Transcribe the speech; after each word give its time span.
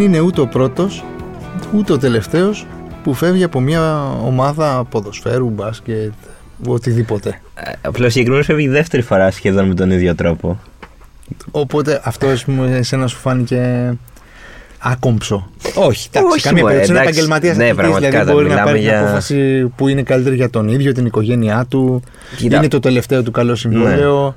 δεν 0.00 0.08
είναι 0.08 0.20
ούτε 0.20 0.40
ο 0.40 0.46
πρώτος 0.46 1.04
ούτε 1.74 1.92
ο 1.92 1.98
τελευταίος 1.98 2.66
που 3.02 3.14
φεύγει 3.14 3.44
από 3.44 3.60
μια 3.60 4.02
ομάδα 4.24 4.84
ποδοσφαίρου, 4.90 5.48
μπάσκετ, 5.50 6.12
οτιδήποτε. 6.66 7.40
Ε, 7.54 7.72
Απλώ 7.82 8.08
συγκεκριμένος 8.08 8.46
φεύγει 8.46 8.68
δεύτερη 8.68 9.02
φορά 9.02 9.30
σχεδόν 9.30 9.66
με 9.66 9.74
τον 9.74 9.90
ίδιο 9.90 10.14
τρόπο. 10.14 10.60
Οπότε 11.50 12.00
αυτό 12.04 12.26
ας 12.26 12.44
πούμε, 12.44 12.76
εσένα 12.76 13.06
σου 13.06 13.16
φάνηκε 13.18 13.92
άκομψο. 14.78 15.50
Όχι, 15.74 16.08
εντάξει, 16.12 16.32
Όχι, 16.32 16.42
καμία 16.42 16.62
μωρέ, 16.62 16.74
περίπτωση. 16.74 16.90
Είναι 16.90 17.00
εντάξει. 17.00 17.20
επαγγελματίας 17.20 17.56
Ναι, 17.56 17.74
πραγματικά 17.74 18.08
δηλαδή 18.10 18.26
τα 18.26 18.32
μπορεί 18.32 18.44
να 18.44 18.50
μιλάμε 18.50 18.70
παίρνει 18.70 18.86
μια 18.86 18.90
για. 18.96 19.00
απόφαση 19.02 19.66
που 19.76 19.88
είναι 19.88 20.02
καλύτερη 20.02 20.36
για 20.36 20.50
τον 20.50 20.68
ίδιο, 20.68 20.92
την 20.92 21.06
οικογένειά 21.06 21.66
του. 21.68 22.02
Κοίτα. 22.36 22.56
Είναι 22.56 22.68
το 22.68 22.80
τελευταίο 22.80 23.22
του 23.22 23.30
καλό 23.30 23.54
συμβόλαιο. 23.54 24.36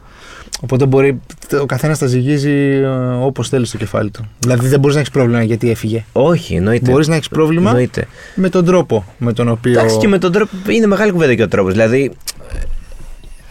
Οπότε 0.63 0.85
μπορεί 0.85 1.20
ο 1.62 1.66
καθένας 1.66 1.99
τα 1.99 2.05
ζυγίζει 2.08 2.84
όπως 3.21 3.49
θέλει 3.49 3.66
στο 3.66 3.77
κεφάλι 3.77 4.12
του. 4.12 4.26
Δηλαδή 4.40 4.67
δεν 4.67 4.80
μπορείς 4.80 4.95
να 4.95 5.02
έχεις 5.02 5.13
πρόβλημα 5.13 5.44
γιατί 5.44 5.70
έφυγε. 5.70 6.04
Όχι, 6.12 6.55
εννοείται. 6.55 6.91
Μπορείς 6.91 7.08
να 7.08 7.16
έχεις 7.16 7.27
πρόβλημα 7.27 7.70
Εννοείται. 7.70 8.08
με 8.35 8.49
τον 8.49 8.66
τρόπο 8.66 9.05
με 9.18 9.34
τον 9.34 9.48
οποίο. 9.48 9.71
Εντάξει, 9.71 9.98
και 9.98 10.07
με 10.07 10.18
τον 10.18 10.31
τρόπο. 10.31 10.52
Είναι 10.70 10.88
μεγάλη 10.88 11.12
κουβέντα 11.12 11.35
και 11.35 11.44
ο 11.44 11.48
τρόπος. 11.48 11.71
Δηλαδή, 11.71 12.12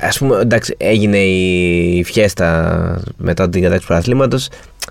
ας 0.00 0.18
πούμε, 0.18 0.38
εντάξει, 0.40 0.74
έγινε 0.78 1.16
η 1.18 2.04
φιέστα 2.04 3.00
μετά 3.16 3.48
την 3.48 3.62
κατάξυση 3.62 3.80
του 3.80 3.86
πρωταθλήματος. 3.92 4.48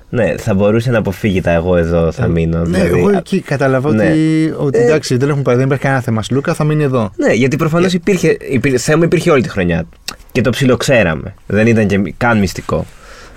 Ναι, 0.09 0.37
θα 0.37 0.53
μπορούσε 0.53 0.91
να 0.91 0.97
αποφύγει 0.97 1.41
τα 1.41 1.51
εγώ 1.51 1.77
εδώ 1.77 2.11
θα 2.11 2.27
μείνω. 2.27 2.57
Ναι, 2.59 2.77
δηλαδή, 2.77 2.99
εγώ 2.99 3.09
εκεί 3.17 3.39
κατάλαβα 3.41 3.93
ναι. 3.93 4.03
ότι, 4.05 4.53
ότι 4.57 4.77
Ε, 4.79 4.83
εντάξει, 4.83 5.17
δεν, 5.17 5.29
έχουμε, 5.29 5.43
πάρει- 5.43 5.57
δεν 5.57 5.65
υπάρχει 5.65 5.83
κανένα 5.83 6.01
θέμα. 6.01 6.21
Λούκα 6.31 6.53
θα 6.53 6.63
μείνει 6.63 6.83
εδώ. 6.83 7.11
Ναι, 7.15 7.33
γιατί 7.33 7.55
προφανώς 7.55 7.93
υπήρχε, 7.93 8.37
υπήρχε, 8.51 8.77
θέμα 8.77 9.05
υπήρχε 9.05 9.31
όλη 9.31 9.41
τη 9.41 9.49
χρονιά. 9.49 9.85
Και 10.31 10.41
το 10.41 10.49
ψιλοξέραμε. 10.49 11.33
Δεν 11.47 11.67
ήταν 11.67 11.87
και 11.87 12.13
καν 12.17 12.39
μυστικό. 12.39 12.85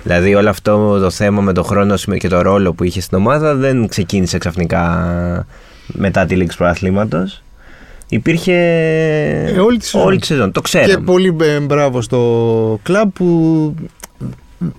Δηλαδή 0.02 0.34
όλο 0.34 0.48
αυτό 0.48 0.98
το 0.98 1.10
θέμα 1.10 1.40
με 1.40 1.52
τον 1.52 1.64
χρόνο 1.64 1.94
και 1.96 2.28
το 2.28 2.42
ρόλο 2.42 2.72
που 2.72 2.84
είχες 2.84 3.04
στην 3.04 3.18
ομάδα 3.18 3.54
δεν 3.54 3.88
ξεκίνησε 3.88 4.38
ξαφνικά 4.38 5.46
μετά 5.86 6.26
τη 6.26 6.36
λήξη 6.36 6.56
προαθλήματος. 6.56 7.42
Υπήρχε 8.08 8.52
Ε, 9.54 9.58
όλη 9.60 9.78
τη 9.78 9.84
σεζόν. 9.84 10.06
όλη 10.06 10.18
τη 10.18 10.26
σεζόν. 10.26 10.52
Το 10.52 10.60
Και 10.60 10.78
ξέραμε. 10.78 11.04
πολύ 11.04 11.36
ε, 11.42 11.60
μπράβο 11.60 12.00
στο 12.02 12.80
κλαμπ 12.82 13.10
που 13.14 13.74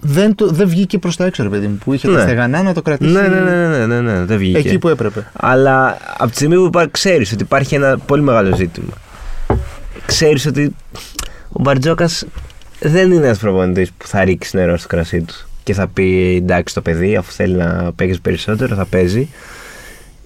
δεν, 0.02 0.36
το, 0.36 0.48
δεν 0.48 0.68
βγήκε 0.68 0.98
προς 0.98 1.16
τα 1.16 1.26
έξω, 1.26 1.44
ρε 1.44 1.50
παιδί 1.50 1.68
μου. 1.68 1.78
Που 1.86 1.94
είχε 1.94 2.08
τα 2.08 2.14
Ναι. 2.14 2.22
στεγανά 2.22 2.64
να 2.64 2.74
το 2.74 2.82
κρατήσει 2.82 3.12
Ναι, 3.12 3.22
ναι, 3.28 3.40
ναι, 3.40 3.68
ναι, 3.68 3.86
ναι, 3.86 4.02
ναι, 4.02 4.26
δεν 4.26 4.38
βγήκε. 4.38 4.58
εκεί 4.58 4.80
που 4.80 4.88
έπρεπε. 4.90 5.28
Αλλά 5.34 5.98
από 6.18 6.30
τη 6.30 6.36
στιγμή 6.36 6.70
που 6.70 6.82
ξέρεις 6.92 7.32
ότι 7.32 7.44
υπάρχει 7.44 7.76
ένα 7.76 7.98
πολύ 7.98 8.22
μεγάλο 8.22 8.56
ζήτημα, 8.56 8.94
ξέρεις 10.06 10.46
ότι 10.46 10.76
ο 11.58 11.62
Μπαρτζόκας 11.62 12.26
δεν 12.80 13.12
είναι 13.12 13.26
ένας 13.26 13.38
προπονητής 13.38 13.92
που 13.98 14.08
θα 14.08 14.24
ρίξει 14.24 14.58
νερό 14.58 14.78
στο 14.78 14.88
κρασί 14.88 15.22
του 15.22 15.34
και 15.64 15.74
θα 15.74 15.88
πει 15.88 16.36
εντάξει 16.44 16.74
το 16.74 16.82
παιδί, 16.82 17.16
αφού 17.16 17.32
θέλει 17.32 17.56
να 17.56 17.92
παίξει 17.96 18.22
περισσότερο, 18.22 18.76
θα 18.76 18.86
παίζει. 18.86 19.28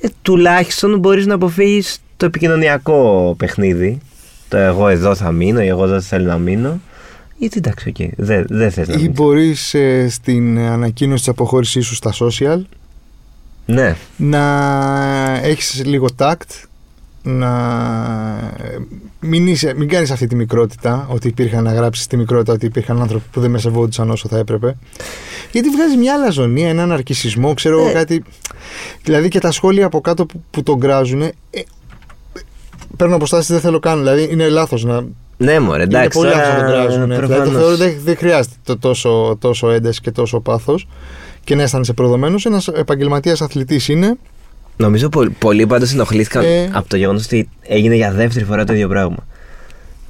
Ε, 0.02 0.08
τουλάχιστον 0.22 1.00
μπορείς 1.00 1.26
να 1.26 1.34
αποφύγεις 1.34 2.00
το 2.18 2.26
επικοινωνιακό 2.26 3.36
παιχνίδι. 3.38 4.00
Το 4.48 4.58
εγώ 4.58 4.88
εδώ 4.88 5.16
θα 5.16 5.32
μείνω 5.32 5.62
ή 5.62 5.68
εγώ 5.68 5.84
εδώ 5.84 6.02
θέλω 6.02 6.26
να 6.26 6.38
μείνω. 6.38 6.80
Γιατί 7.38 7.58
εντάξει, 7.58 7.90
οκ, 7.90 8.10
δεν 8.16 8.46
δεν 8.50 8.72
θες 8.72 8.88
να 8.88 8.94
Ή 8.94 8.98
μείνεις. 8.98 9.12
μπορείς 9.14 9.76
στην 10.10 10.60
ανακοίνωση 10.60 11.20
της 11.20 11.28
αποχώρησής 11.28 11.86
σου 11.86 11.96
στα 11.96 12.14
social 12.20 12.62
Ναι, 13.66 13.96
να 14.18 14.40
έχεις 15.44 15.84
λίγο 15.86 16.08
τάκτ 16.16 16.52
να 17.24 17.50
μην, 19.20 19.48
είσαι, 19.48 19.74
μην 19.76 19.88
κάνεις 19.88 20.12
αυτή 20.12 20.28
τη 20.28 20.36
μικρότητα 20.36 21.08
ότι 21.10 21.28
υπήρχαν 21.28 21.64
να 21.64 21.74
γράψεις 21.74 22.08
τη 22.08 22.18
μικρότητα 22.18 22.54
ότι 22.54 22.66
υπήρχαν 22.66 23.02
άνθρωποι 23.02 23.26
που 23.32 23.40
δεν 23.40 23.52
με 23.52 23.58
σεβόντουσαν 23.60 24.10
όσο 24.10 24.28
θα 24.28 24.38
έπρεπε 24.38 24.78
γιατί 25.52 25.70
βγάζει 25.70 25.98
μια 25.98 26.14
αλαζονία, 26.14 26.70
έναν 26.70 26.92
αρκισισμό 26.92 27.54
ξέρω 27.54 27.80
εγώ 27.80 27.90
Ε. 27.90 27.92
κάτι 27.94 28.24
δηλαδή 29.04 29.28
και 29.28 29.40
τα 29.40 29.52
σχόλια 29.52 29.86
από 29.86 30.02
κάτω 30.02 30.26
που, 30.26 30.44
που 30.52 30.64
τον 30.64 30.80
κράζουν 30.80 31.22
ε, 31.22 31.32
παίρνω 32.98 33.16
αποστάσεις 33.16 33.48
δεν 33.52 33.60
θέλω 33.60 33.80
καν 33.80 33.98
δηλαδή 33.98 34.28
είναι 34.32 34.50
λάθος 34.50 34.84
να 34.84 35.06
ναι, 35.38 35.60
μωρέ, 35.60 35.84
είναι 35.84 35.98
εντάξει. 35.98 36.18
πολύ 36.20 36.32
τώρα, 36.32 36.44
λάθος 36.44 36.58
να 36.58 36.68
τον 36.68 36.74
κράζουν 36.74 37.04
δηλαδή, 37.04 37.22
το 37.22 37.28
προφανώς. 37.28 37.54
θεωρώ 37.54 37.76
δεν, 37.76 37.96
δεν 38.04 38.18
χρειάζεται 38.18 38.56
το 38.64 38.78
τόσο, 38.78 39.38
τόσο 39.40 39.70
ένταση 39.70 40.02
και 40.02 40.12
τόσο 40.12 40.40
πάθος 40.40 40.88
και 41.44 41.56
να 41.56 41.62
αισθάνεσαι 41.62 41.94
προδομένος 41.94 42.46
ένας 42.46 42.68
επαγγελματίας 42.68 43.42
αθλητής 43.42 43.88
είναι 43.88 44.18
Νομίζω 44.82 45.10
πο- 45.10 45.28
πολλοί 45.40 45.68
πάντως 45.68 45.94
ενοχλήθηκαν 45.94 46.44
Ε. 46.44 46.70
από 46.74 46.90
το 46.90 46.98
γεγονός 46.98 47.26
ότι 47.26 47.50
έγινε 47.68 47.96
για 47.96 48.12
δεύτερη 48.12 48.46
φορά 48.46 48.64
το 48.64 48.74
ίδιο 48.74 48.88
πράγμα. 48.88 49.18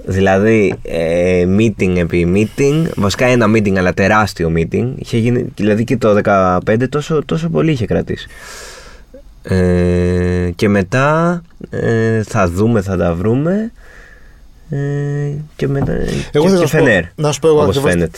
Δηλαδή, 0.06 0.74
ε, 0.82 1.46
meeting 1.58 1.96
επί 1.98 2.32
meeting, 2.36 2.86
βασικά 2.96 3.26
ένα 3.26 3.46
meeting 3.56 3.76
αλλά 3.78 3.94
τεράστιο 3.94 4.52
meeting. 4.56 4.88
Είχε 4.96 5.18
γίνει, 5.18 5.46
δηλαδή 5.56 5.84
και 5.84 5.98
το 5.98 6.14
2015 6.14 6.88
τόσο, 6.90 7.22
τόσο 7.26 7.50
πολύ 7.50 7.72
είχε 7.72 7.86
κρατήσει. 7.86 8.28
Ε, 9.44 10.50
και 10.56 10.70
μετά 10.70 11.42
ε, 11.70 12.24
θα 12.24 12.50
δούμε, 12.50 12.82
θα 12.82 12.98
τα 12.98 13.14
βρούμε. 13.14 13.72
Ε, 14.70 14.78
και 15.56 15.68
μετά. 15.68 15.92
Εγώ 16.32 16.46
και, 16.46 16.50
θα 16.52 16.58
και 16.60 16.66
σου 16.68 16.78
πω- 16.78 16.84
φενέρ. 16.84 17.04
να 17.16 17.32
σου 17.32 17.40
πω 17.40 17.48
εγώ 17.48 17.58
όπως 17.62 17.70
ακριβώς 17.78 17.92
φαίνεται. 17.92 18.18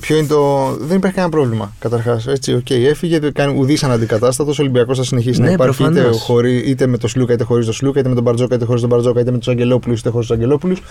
Ποιο 0.00 0.16
είναι 0.16 0.26
το. 0.26 0.70
Δεν 0.80 0.96
υπάρχει 0.96 1.16
κανένα 1.16 1.32
πρόβλημα. 1.36 1.72
Καταρχάς, 1.78 2.26
έτσι, 2.26 2.54
οκ, 2.54 2.70
έφυγε, 2.70 3.18
δεν 3.18 3.32
κάνει 3.32 3.58
ουδής 3.58 3.82
αναντικατάστατος. 3.84 4.58
Ο 4.58 4.62
Ολυμπιακός 4.62 4.98
θα 4.98 5.04
συνεχίσει 5.04 5.40
να 5.40 5.46
Ναι, 5.46 5.52
υπάρχει 5.52 5.82
είτε, 5.82 5.92
προφανώς. 5.92 6.20
χωρί, 6.22 6.56
είτε 6.56 6.86
με 6.86 6.98
το 6.98 7.08
Σλούκα 7.08 7.32
είτε 7.32 7.44
χωρίς 7.44 7.66
το 7.66 7.72
Σλούκα, 7.72 7.98
είτε 8.00 8.08
με 8.08 8.14
τον 8.14 8.24
Μπαρτζόκα 8.24 8.54
είτε 8.54 8.64
χωρίς 8.64 8.80
τον 8.80 8.90
Μπαρτζόκα, 8.90 9.20
είτε 9.20 9.30
με 9.30 9.38
τους 9.38 9.48
Αγγελόπουλους 9.48 10.00
είτε 10.00 10.08
χωρίς 10.10 10.26
τους 10.26 10.36
Αγγελόπουλους, 10.36 10.82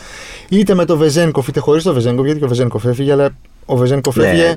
είτε 0.49 0.73
με 0.73 0.85
τον 0.85 0.97
Βεζένκοφ 0.97 1.47
είτε 1.47 1.59
χωρίς 1.59 1.83
τον 1.83 1.93
Βεζένκοφ, 1.93 2.23
γιατί 2.25 2.39
και 2.39 2.45
ο 2.45 2.47
Βεζένκοφ 2.47 2.85
έφυγε, 2.85 3.11
αλλά 3.11 3.29
ο 3.65 3.75
Βεζένκοφ 3.75 4.15
Ναι, 4.15 4.25
έφυγε. 4.27 4.55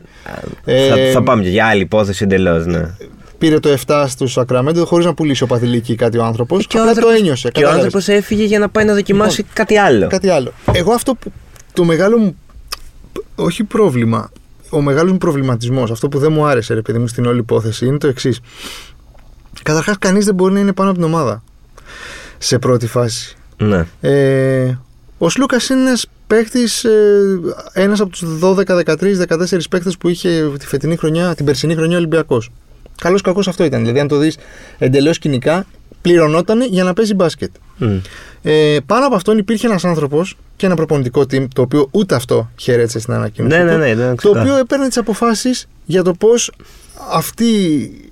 ε, 0.64 0.88
θα, 0.88 0.96
θα 1.12 1.22
πάμε 1.22 1.42
και 1.42 1.48
για 1.48 1.66
άλλη 1.66 1.82
υπόθεση 1.82 2.24
εντελώς. 2.24 2.66
Ναι. 2.66 2.90
Πήρε 3.38 3.58
το 3.60 3.76
7 3.86 4.04
στο 4.08 4.26
Σακραμέντο 4.28 4.84
χωρίς 4.84 5.06
να 5.06 5.14
πουλήσει 5.14 5.42
ο 5.42 5.46
Παθηλίκη 5.46 5.94
κάτι 5.94 6.18
ο 6.18 6.24
άνθρωπος. 6.24 6.66
Και 6.66 6.76
ο 6.78 6.80
Απλά 6.80 6.92
το 6.92 6.98
άνθρωπος- 7.00 7.20
ένιωσε. 7.22 7.48
Και 7.50 7.58
ο 7.58 7.62
κατάλαβες. 7.62 7.84
άνθρωπος 7.84 8.08
έφυγε 8.08 8.44
για 8.44 8.58
να 8.58 8.68
πάει 8.68 8.84
να 8.84 8.94
δοκιμάσει 8.94 9.36
Λοιπόν, 9.36 9.52
κάτι 9.54 9.76
άλλο. 9.76 10.06
Κάτι 10.06 10.28
άλλο. 10.28 10.52
Εγώ 10.72 10.92
αυτό 10.92 11.14
που. 11.14 11.32
Το 11.72 11.84
μεγάλο 11.84 12.18
μου. 12.18 12.36
Όχι 13.34 13.64
πρόβλημα. 13.64 14.30
Ο 14.70 14.80
μεγάλος 14.80 15.12
μου 15.12 15.18
προβληματισμός, 15.18 15.90
αυτό 15.90 16.08
που 16.08 16.18
δεν 16.18 16.32
μου 16.32 16.44
άρεσε, 16.46 16.74
ρε 16.74 16.82
παιδί 16.82 16.98
μου, 16.98 17.06
στην 17.06 17.26
όλη 17.26 17.38
υπόθεση, 17.38 17.86
είναι 17.86 17.98
το 17.98 18.06
εξής. 18.06 18.40
Καταρχάς, 19.62 19.98
κανείς 19.98 20.24
δεν 20.24 20.34
μπορεί 20.34 20.52
να 20.52 20.60
είναι 20.60 20.72
πάνω 20.72 20.90
από 20.90 20.98
την 20.98 21.08
ομάδα. 21.08 21.42
Σε 22.38 22.58
πρώτη 22.58 22.86
φάση. 22.86 23.36
Ναι. 23.56 23.86
Ε, 24.00 24.78
ο 25.18 25.28
Σλούκας 25.28 25.68
είναι 25.68 25.80
ένας 25.80 26.06
παίχτης, 26.26 26.84
ε, 26.84 27.40
ένας 27.72 28.00
από 28.00 28.10
τους 28.10 28.38
12, 28.38 28.74
13, 28.74 29.18
14 29.18 29.68
παίχτες 29.70 29.96
που 29.96 30.08
είχε 30.08 30.50
τη 30.58 30.66
φετινή 30.66 30.96
χρονιά, 30.96 31.34
την 31.34 31.44
περσινή 31.44 31.74
χρονιά 31.74 31.96
Ολυμπιακός. 31.96 32.50
Καλός 33.02 33.20
κακός 33.20 33.48
αυτό 33.48 33.64
ήταν. 33.64 33.80
Δηλαδή, 33.80 34.00
αν 34.00 34.08
το 34.08 34.16
δεις 34.16 34.36
εντελώς 34.78 35.18
κοινικά, 35.18 35.66
πληρωνόταν 36.02 36.60
για 36.62 36.84
να 36.84 36.92
παίζει 36.92 37.14
μπάσκετ. 37.14 37.50
Μμ. 37.76 37.96
Ε, 38.42 38.76
πάνω 38.86 39.06
από 39.06 39.14
αυτόν 39.14 39.38
υπήρχε 39.38 39.66
ένας 39.66 39.84
άνθρωπος 39.84 40.36
και 40.56 40.66
ένα 40.66 40.74
προπονητικό 40.74 41.20
team, 41.20 41.46
το 41.54 41.62
οποίο 41.62 41.88
ούτε 41.90 42.14
αυτό 42.14 42.50
χαιρέτησε 42.56 42.98
στην 43.00 43.14
ανακοίνωση. 43.14 43.56
Ναι, 43.56 43.64
ναι, 43.64 43.72
του, 43.72 43.78
ναι, 43.78 43.94
ναι, 43.94 44.08
το 44.08 44.14
ξεκάθαρα. 44.14 44.44
οποίο 44.44 44.56
έπαιρνε 44.56 44.88
τις 44.88 44.96
αποφάσεις 44.96 45.68
για 45.84 46.02
το 46.02 46.12
πώς 46.12 46.52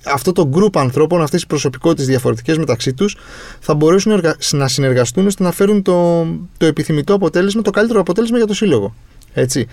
αυτό 0.04 0.32
το 0.32 0.50
group 0.54 0.80
ανθρώπων, 0.80 1.22
αυτές 1.22 1.42
οι 1.42 1.46
προσωπικότητες 1.46 2.06
διαφορετικές 2.06 2.58
μεταξύ 2.58 2.94
τους, 2.94 3.16
θα 3.60 3.74
μπορέσουν 3.74 4.10
να 4.10 4.16
εργα- 4.16 4.36
να 4.52 4.68
συνεργαστούν 4.68 5.26
ώστε 5.26 5.42
να 5.42 5.52
φέρουν 5.52 5.82
το, 5.82 6.26
το 6.58 6.66
επιθυμητό 6.66 7.14
αποτέλεσμα, 7.14 7.62
το 7.62 7.70
καλύτερο 7.70 8.00
αποτέλεσμα 8.00 8.36
για 8.36 8.46
το 8.46 8.54
σύλλογο. 8.54 8.94
Έτσι. 9.34 9.66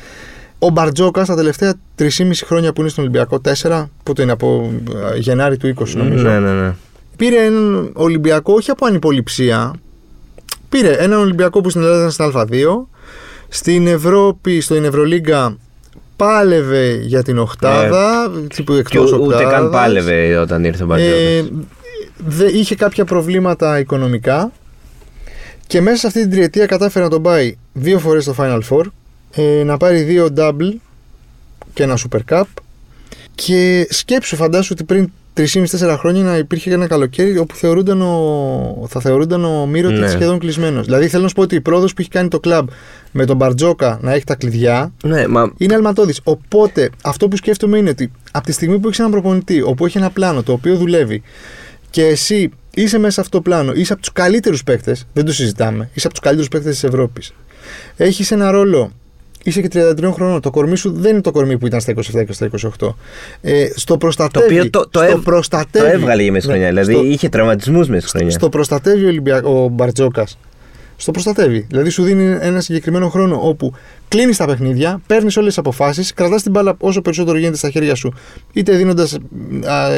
Ο 0.63 0.69
Μπαρτζόκα 0.69 1.25
τα 1.25 1.35
τελευταία 1.35 1.73
3,5 1.99 2.07
χρόνια 2.45 2.73
που 2.73 2.81
είναι 2.81 2.89
στον 2.89 3.03
Ολυμπιακό, 3.03 3.41
4, 3.61 3.85
που 4.03 4.13
το 4.13 4.21
είναι 4.21 4.31
από 4.31 4.73
ε, 5.13 5.17
Γενάρη 5.17 5.57
του 5.57 5.73
20 5.79 5.87
νομίζω. 5.95 6.27
Ναι, 6.27 6.39
ναι, 6.39 6.51
ναι. 6.51 6.73
Πήρε 7.15 7.45
έναν 7.45 7.89
Ολυμπιακό 7.93 8.53
όχι 8.53 8.71
από 8.71 8.85
ανυποληψία. 8.85 9.73
Πήρε 10.69 10.91
έναν 10.91 11.19
Ολυμπιακό 11.19 11.61
που 11.61 11.69
στην 11.69 11.81
Ελλάδα 11.81 12.11
ήταν 12.13 12.31
στην 12.31 12.41
Α2. 12.41 12.85
Στην 13.49 13.87
Ευρώπη, 13.87 14.61
στην 14.61 14.83
Ευρωλίγκα 14.83 15.57
πάλευε 16.15 16.93
για 17.01 17.23
την 17.23 17.37
Οχτάδα. 17.37 18.31
τύπου 18.55 18.73
Και 18.73 18.79
εκτός 18.79 19.11
ου- 19.11 19.19
ούτε 19.21 19.35
οκτάδας. 19.35 19.51
καν 19.59 19.69
πάλευε 19.69 20.37
όταν 20.37 20.63
ήρθε 20.63 20.83
ο 20.83 20.85
Ε, 20.85 20.87
Μπαρτζόκας. 20.87 21.51
δε, 22.27 22.45
είχε 22.51 22.75
κάποια 22.75 23.05
προβλήματα 23.05 23.79
οικονομικά 23.79 24.51
και 25.67 25.81
μέσα 25.81 25.97
σε 25.97 26.07
αυτή 26.07 26.21
την 26.21 26.29
τριετία 26.31 26.65
κατάφερε 26.65 27.03
να 27.05 27.11
τον 27.11 27.21
πάει 27.21 27.55
δύο 27.73 27.99
φορές 27.99 28.23
στο 28.23 28.35
Final 28.37 28.59
Four 28.69 28.83
ε, 29.31 29.63
να 29.63 29.77
πάρει 29.77 30.01
δύο 30.01 30.27
double 30.37 30.73
και 31.73 31.83
ένα 31.83 31.97
Super 31.97 32.19
Cup 32.29 32.43
και 33.35 33.87
σκέψου 33.89 34.35
φαντάσου 34.35 34.69
ότι 34.71 34.83
πριν 34.83 35.11
3,5-4 35.37 35.95
χρόνια 35.99 36.23
να 36.23 36.37
υπήρχε 36.37 36.73
ένα 36.73 36.87
καλοκαίρι 36.87 37.37
όπου 37.37 37.55
θεωρούνταν 37.55 38.01
ο, 38.01 38.85
θα 38.89 38.99
θεωρούνταν 38.99 39.43
ο 39.45 39.65
Μύρο 39.65 39.89
Ναι. 39.89 40.07
σχεδόν 40.07 40.39
κλεισμένος. 40.39 40.85
Δηλαδή 40.85 41.07
θέλω 41.07 41.21
να 41.21 41.27
σου 41.27 41.33
πω 41.35 41.41
ότι 41.41 41.55
η 41.55 41.61
πρόοδος 41.61 41.93
που 41.93 42.01
έχει 42.01 42.09
κάνει 42.09 42.27
το 42.27 42.39
κλαμπ 42.39 42.67
με 43.11 43.25
τον 43.25 43.35
Μπαρτζόκα 43.37 43.99
να 44.01 44.13
έχει 44.13 44.23
τα 44.23 44.35
κλειδιά 44.35 44.93
Ναι, 45.03 45.27
μα 45.27 45.51
είναι 45.57 45.73
αλματώδης. 45.73 46.19
Οπότε 46.23 46.89
αυτό 47.01 47.27
που 47.27 47.35
σκέφτομαι 47.35 47.77
είναι 47.77 47.89
ότι 47.89 48.11
από 48.31 48.45
τη 48.45 48.51
στιγμή 48.51 48.79
που 48.79 48.87
έχεις 48.87 48.99
έναν 48.99 49.11
προπονητή, 49.11 49.61
όπου 49.61 49.85
έχει 49.85 49.97
ένα 49.97 50.09
πλάνο 50.09 50.43
το 50.43 50.51
οποίο 50.51 50.75
δουλεύει 50.75 51.21
και 51.89 52.05
εσύ 52.05 52.49
είσαι 52.73 52.97
μέσα 52.97 53.11
σε 53.13 53.21
αυτό 53.21 53.37
το 53.37 53.43
πλάνο, 53.43 53.71
είσαι 53.73 53.93
από 53.93 54.01
τους 54.01 54.11
καλύτερους 54.11 54.63
παίκτες, 54.63 55.07
δεν 55.13 55.25
το 55.25 55.33
συζητάμε, 55.33 55.89
είσαι 55.93 56.07
από 56.07 56.15
τους 56.15 56.23
καλύτερους 56.23 56.49
παίκτες 56.49 56.73
της 56.73 56.83
Ευρώπης. 56.83 57.33
Έχεις 57.97 58.31
ένα 58.31 58.51
ρόλο 58.51 58.91
είσαι 59.43 59.61
και 59.61 59.67
33 59.99 60.11
χρονών. 60.13 60.41
Το 60.41 60.49
κορμί 60.49 60.75
σου 60.77 60.91
δεν 60.95 61.11
είναι 61.11 61.21
το 61.21 61.31
κορμί 61.31 61.57
που 61.57 61.65
ήταν 61.67 61.81
στα 61.81 61.93
27 61.93 62.25
και 62.25 62.33
στα 62.33 62.49
28. 62.79 62.93
Ε, 63.41 63.65
στο 63.75 63.93
Το 63.93 63.97
προστατεύει. 63.97 64.45
οποίο 64.59 64.69
το, 64.69 64.79
το, 64.79 64.99
στο 64.99 65.01
έβ- 65.01 65.23
προστατεύει. 65.23 65.85
το 65.85 65.91
έβγαλε 65.91 66.21
για 66.23 66.31
μέσα 66.31 66.47
Ναι, 66.47 66.51
χρονιά. 66.53 66.69
Δηλαδή 66.69 66.93
στο- 66.93 67.03
είχε 67.03 67.29
τραυματισμούς 67.29 67.87
μέσα 67.87 68.07
στη 68.07 68.17
χρονιά. 68.17 68.35
στο 68.37 68.49
προστατεύει 68.49 69.03
ο, 69.05 69.07
Ολυμπια... 69.07 69.43
ο 69.43 69.67
Μπαρτζόκας. 69.67 70.37
Στο 71.01 71.11
προστατεύει. 71.11 71.65
Δηλαδή 71.69 71.89
σου 71.89 72.03
δίνει 72.03 72.37
ένα 72.41 72.61
συγκεκριμένο 72.61 73.09
χρόνο 73.09 73.39
όπου 73.47 73.73
κλείνεις 74.07 74.37
τα 74.37 74.45
παιχνίδια, 74.45 75.01
παίρνεις 75.07 75.37
όλες 75.37 75.47
τις 75.49 75.57
αποφάσεις, 75.57 76.13
κρατάς 76.13 76.41
την 76.41 76.51
μπάλα 76.51 76.75
όσο 76.79 77.01
περισσότερο 77.01 77.37
γίνεται 77.37 77.57
στα 77.57 77.69
χέρια 77.69 77.95
σου, 77.95 78.13
είτε 78.53 78.75
δίνοντας 78.75 79.17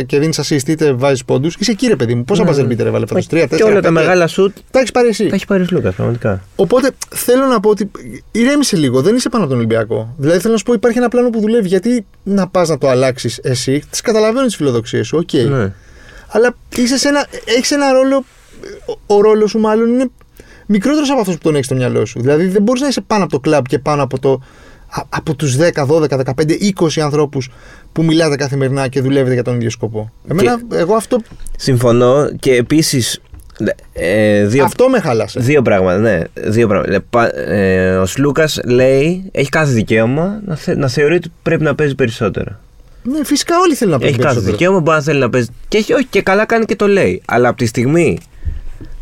και 0.05 0.19
δίνεις 0.19 0.39
assist, 0.41 0.67
είτε 0.67 0.93
βάζεις 0.93 1.25
πόντους. 1.25 1.55
Είσαι 1.59 1.71
εκεί, 1.71 1.87
ρε 1.87 1.95
παιδί 1.95 2.15
μου. 2.15 2.23
Πόσα 2.23 2.41
Ναι. 2.43 2.49
μπαζερ 2.49 2.65
μπίτερ 2.65 2.87
έβαλε 2.87 3.05
φέτο, 3.07 3.27
τρία, 3.27 3.41
και 3.41 3.47
τέσσερα. 3.47 3.69
όλα 3.69 3.81
τα 3.81 3.87
πέντε. 3.87 3.99
μεγάλα 3.99 4.27
σουτ 4.27 4.57
Τα 4.71 4.79
έχεις 4.79 4.91
πάρει 4.91 5.07
εσύ. 5.07 5.27
τα 5.27 5.35
έχει 5.35 5.45
πάρει 5.45 5.63
ο 5.63 5.67
Λούκα, 5.71 5.91
πραγματικά. 5.91 6.43
Οπότε 6.55 6.89
θέλω 7.09 7.45
να 7.45 7.59
πω 7.59 7.69
ότι 7.69 7.91
ηρέμησε 8.31 8.77
λίγο, 8.77 9.01
δεν 9.01 9.15
είσαι 9.15 9.29
πάνω 9.29 9.43
από 9.43 9.51
τον 9.53 9.61
Ολυμπιακό. 9.63 10.13
Δηλαδή 10.17 10.39
θέλω 10.39 10.51
να 10.53 10.59
σου 10.59 10.65
πω 10.65 10.73
υπάρχει 10.73 10.97
ένα 10.97 11.09
πλάνο 11.09 11.29
που 11.29 11.39
δουλεύει. 11.39 11.67
Γιατί 11.67 12.05
να 12.23 12.47
πας 12.47 12.69
να 12.69 12.77
το 12.77 12.89
αλλάξεις 12.89 13.37
εσύ, 13.43 13.83
τις 13.89 14.01
καταλαβαίνω 14.01 14.45
τις 14.45 14.55
φιλοδοξίες 14.55 15.07
σου, 15.07 15.17
οκ. 15.21 15.33
Ναι. 15.33 15.71
Αλλά 16.27 16.55
είσαι 16.75 16.97
σε 16.97 17.07
ένα, 17.07 17.25
έχεις 17.45 17.71
ένα 17.71 17.91
ρόλο. 17.91 18.25
Ο, 19.07 19.15
ο 19.15 19.21
ρόλος 19.21 19.49
σου 19.49 19.59
μάλλον 19.59 19.89
είναι 19.93 20.09
μικρότερος 20.67 21.09
από 21.09 21.19
αυτό 21.19 21.31
που 21.31 21.37
τον 21.41 21.53
έχεις 21.53 21.65
στο 21.65 21.75
μυαλό 21.75 22.05
σου. 22.05 22.21
Δηλαδή 22.21 22.45
δεν 22.47 22.61
μπορείς 22.61 22.81
να 22.81 22.87
είσαι 22.87 23.01
πάνω 23.01 23.23
από 23.23 23.31
το 23.31 23.39
κλαμπ 23.39 23.65
και 23.65 23.79
πάνω 23.79 24.03
από, 24.03 24.19
το, 24.19 24.41
α- 24.89 25.03
από 25.09 25.35
τους 25.35 25.57
10, 25.57 25.85
12, 25.85 26.17
15, 26.17 26.23
20 26.79 26.99
ανθρώπους 27.03 27.49
που 27.91 28.03
μιλάτε 28.03 28.35
καθημερινά 28.35 28.87
και 28.87 29.01
δουλεύετε 29.01 29.33
για 29.33 29.43
τον 29.43 29.55
ίδιο 29.55 29.69
σκοπό. 29.69 30.11
Εμένα, 30.29 30.59
εγώ 30.73 30.95
αυτό, 30.95 31.17
Συμφωνώ 31.57 32.29
και 32.39 32.53
επίσης. 32.55 33.21
Ε, 33.93 34.45
δύο, 34.45 34.63
αυτό 34.63 34.89
με 34.89 34.99
χάλασε. 34.99 35.39
δύο 35.39 35.61
πράγματα, 35.61 35.97
ναι. 35.97 36.21
Δύο 36.33 36.67
πράγματα. 36.67 36.93
Ε, 36.93 36.99
πα- 37.09 37.35
ε, 37.37 37.95
ο 37.95 38.05
Σλούκας 38.05 38.59
λέει 38.65 39.29
έχει 39.31 39.49
κάθε 39.49 39.71
δικαίωμα 39.73 40.41
να, 40.45 40.55
θε, 40.55 40.75
να 40.77 40.87
θεωρεί 40.87 41.15
ότι 41.15 41.31
πρέπει 41.43 41.63
να 41.63 41.75
παίζει 41.75 41.95
περισσότερο. 41.95 42.59
Ναι, 43.03 43.25
φυσικά 43.25 43.55
όλοι 43.59 43.75
θέλουν 43.75 43.99
να 43.99 44.05
Έχει 44.05 44.15
παίζουν 44.15 44.21
κάθε 44.23 44.33
περισσότερο. 44.33 44.57
δικαίωμα, 44.57 44.79
μπορεί 44.79 44.97
να 44.97 45.03
θέλει 45.03 45.19
να 45.19 45.29
παίζει. 45.29 45.47
Και 45.67 45.77
έχει, 45.77 45.93
όχι, 45.93 46.05
και 46.09 46.21
καλά 46.21 46.45
κάνει 46.45 46.65
και 46.65 46.75
το 46.75 46.87
λέει. 46.87 47.21
Αλλά 47.25 47.47
από 47.49 47.57
τη 47.57 47.65
στιγμή 47.65 48.17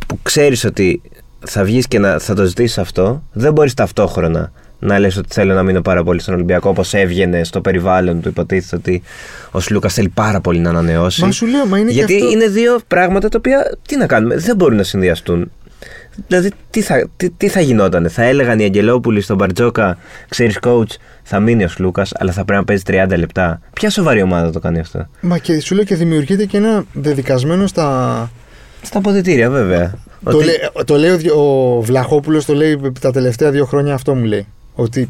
που 0.07 0.19
ξέρεις 0.23 0.63
ότι 0.65 1.01
θα 1.45 1.63
βγεις 1.63 1.87
και 1.87 1.99
να, 1.99 2.19
θα 2.19 2.33
το 2.33 2.45
ζητήσεις 2.45 2.77
αυτό, 2.77 3.23
δεν 3.31 3.53
μπορείς 3.53 3.73
ταυτόχρονα 3.73 4.51
να 4.79 4.99
λες 4.99 5.17
ότι 5.17 5.27
θέλω 5.31 5.53
να 5.53 5.63
μείνω 5.63 5.81
πάρα 5.81 6.03
πολύ 6.03 6.19
στον 6.19 6.33
Ολυμπιακό, 6.33 6.69
όπως 6.69 6.93
έβγαινε 6.93 7.43
στο 7.43 7.61
περιβάλλον 7.61 8.21
του. 8.21 8.27
Υποτίθεται 8.29 8.75
ότι 8.75 9.01
ο 9.51 9.59
Σλούκας 9.59 9.93
θέλει 9.93 10.09
πάρα 10.09 10.41
πολύ 10.41 10.59
να 10.59 10.69
ανανεώσει. 10.69 11.21
Μα 11.21 11.31
σου 11.31 11.45
λέω, 11.45 11.65
μα 11.65 11.77
είναι 11.77 11.91
Γιατί 11.91 12.13
και 12.13 12.23
αυτό. 12.23 12.35
είναι 12.35 12.47
δύο 12.47 12.79
πράγματα 12.87 13.29
τα 13.29 13.37
οποία 13.37 13.77
τι 13.87 13.97
να 13.97 14.05
κάνουμε, 14.05 14.35
δεν 14.37 14.55
μπορούν 14.55 14.77
να 14.77 14.83
συνδυαστούν. 14.83 15.51
Δηλαδή, 16.27 16.51
τι 16.69 16.81
θα, 16.81 17.09
τι, 17.17 17.29
τι 17.29 17.47
θα 17.47 17.61
γινότανε, 17.61 18.09
θα 18.09 18.23
έλεγαν 18.23 18.59
οι 18.59 18.63
Αγγελόπουλοι 18.63 19.21
στον 19.21 19.35
Μπαρτζόκα, 19.35 19.97
ξέρεις, 20.29 20.59
coach, 20.61 20.95
θα 21.23 21.39
μείνει 21.39 21.63
ο 21.63 21.67
Σλούκας, 21.67 22.11
αλλά 22.15 22.31
θα 22.31 22.45
πρέπει 22.45 22.59
να 22.59 22.65
παίζει 22.65 22.83
30 23.13 23.17
λεπτά. 23.17 23.61
Ποια 23.73 23.89
σοβαρή 23.89 24.21
ομάδα 24.21 24.51
το 24.51 24.59
κάνει 24.59 24.79
αυτό; 24.79 25.07
Μα 25.21 25.37
και 25.37 25.59
σου 25.59 25.75
λέω 25.75 25.83
και 25.83 25.95
δημιουργείται 25.95 26.45
και 26.45 26.57
ένα 26.57 26.83
δεδικασμένο 26.93 27.67
στα. 27.67 28.29
Στα 28.81 28.97
αποδητήρια, 28.97 29.49
βέβαια. 29.49 29.93
Το, 30.23 30.39
λέει, 30.39 30.55
το 30.85 30.95
λέει 30.95 31.11
ο, 31.11 31.17
Δη- 31.17 31.31
ο 31.31 31.81
Βλαχόπουλος, 31.81 32.45
το 32.45 32.53
λέει 32.53 32.79
τα 33.01 33.11
τελευταία 33.11 33.51
δύο 33.51 33.65
χρόνια 33.65 33.93
αυτό 33.93 34.15
μου 34.15 34.23
λέει. 34.25 34.47
Ότι 34.75 35.09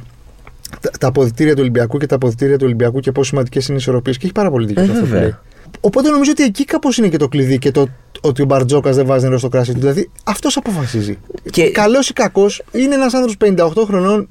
τα, 0.81 0.89
τα 0.99 1.07
αποδητήρια 1.07 1.53
του 1.53 1.59
Ολυμπιακού 1.61 1.97
και 1.97 2.05
τα 2.05 2.15
αποδητήρια 2.15 2.57
του 2.57 2.65
Ολυμπιακού 2.65 2.99
και 2.99 3.11
πόσο 3.11 3.29
σημαντικές 3.29 3.65
είναι 3.67 3.77
οι 3.77 3.79
ισορροπίες. 3.79 4.17
Και 4.17 4.23
έχει 4.23 4.33
πάρα 4.33 4.49
πολύ 4.51 4.65
δίκιο 4.65 4.81
Ε, 4.81 4.85
σε 4.85 4.91
αυτό 4.91 5.03
που 5.03 5.09
βέβαια. 5.11 5.25
λέει. 5.27 5.35
Οπότε 5.79 6.09
νομίζω 6.09 6.31
ότι 6.31 6.43
εκεί 6.43 6.65
κάπως 6.65 6.97
είναι 6.97 7.07
και 7.07 7.17
το 7.17 7.27
κλειδί 7.27 7.57
και 7.57 7.71
το 7.71 7.87
ότι 8.21 8.41
ο 8.41 8.45
Μπαρτζόκας 8.45 8.95
δεν 8.95 9.05
βάζει 9.05 9.23
νερό 9.23 9.37
στο 9.37 9.49
κράσι 9.49 9.73
του. 9.73 9.79
Δηλαδή 9.79 10.09
αυτός 10.23 10.57
αποφασίζει. 10.57 11.17
Και- 11.51 11.69
Καλός 11.71 12.09
ή 12.09 12.13
κακός 12.13 12.63
είναι 12.71 12.95
ένας 12.95 13.13
άνθρωπος 13.13 13.37
58 13.37 13.83
χρονών 13.85 14.29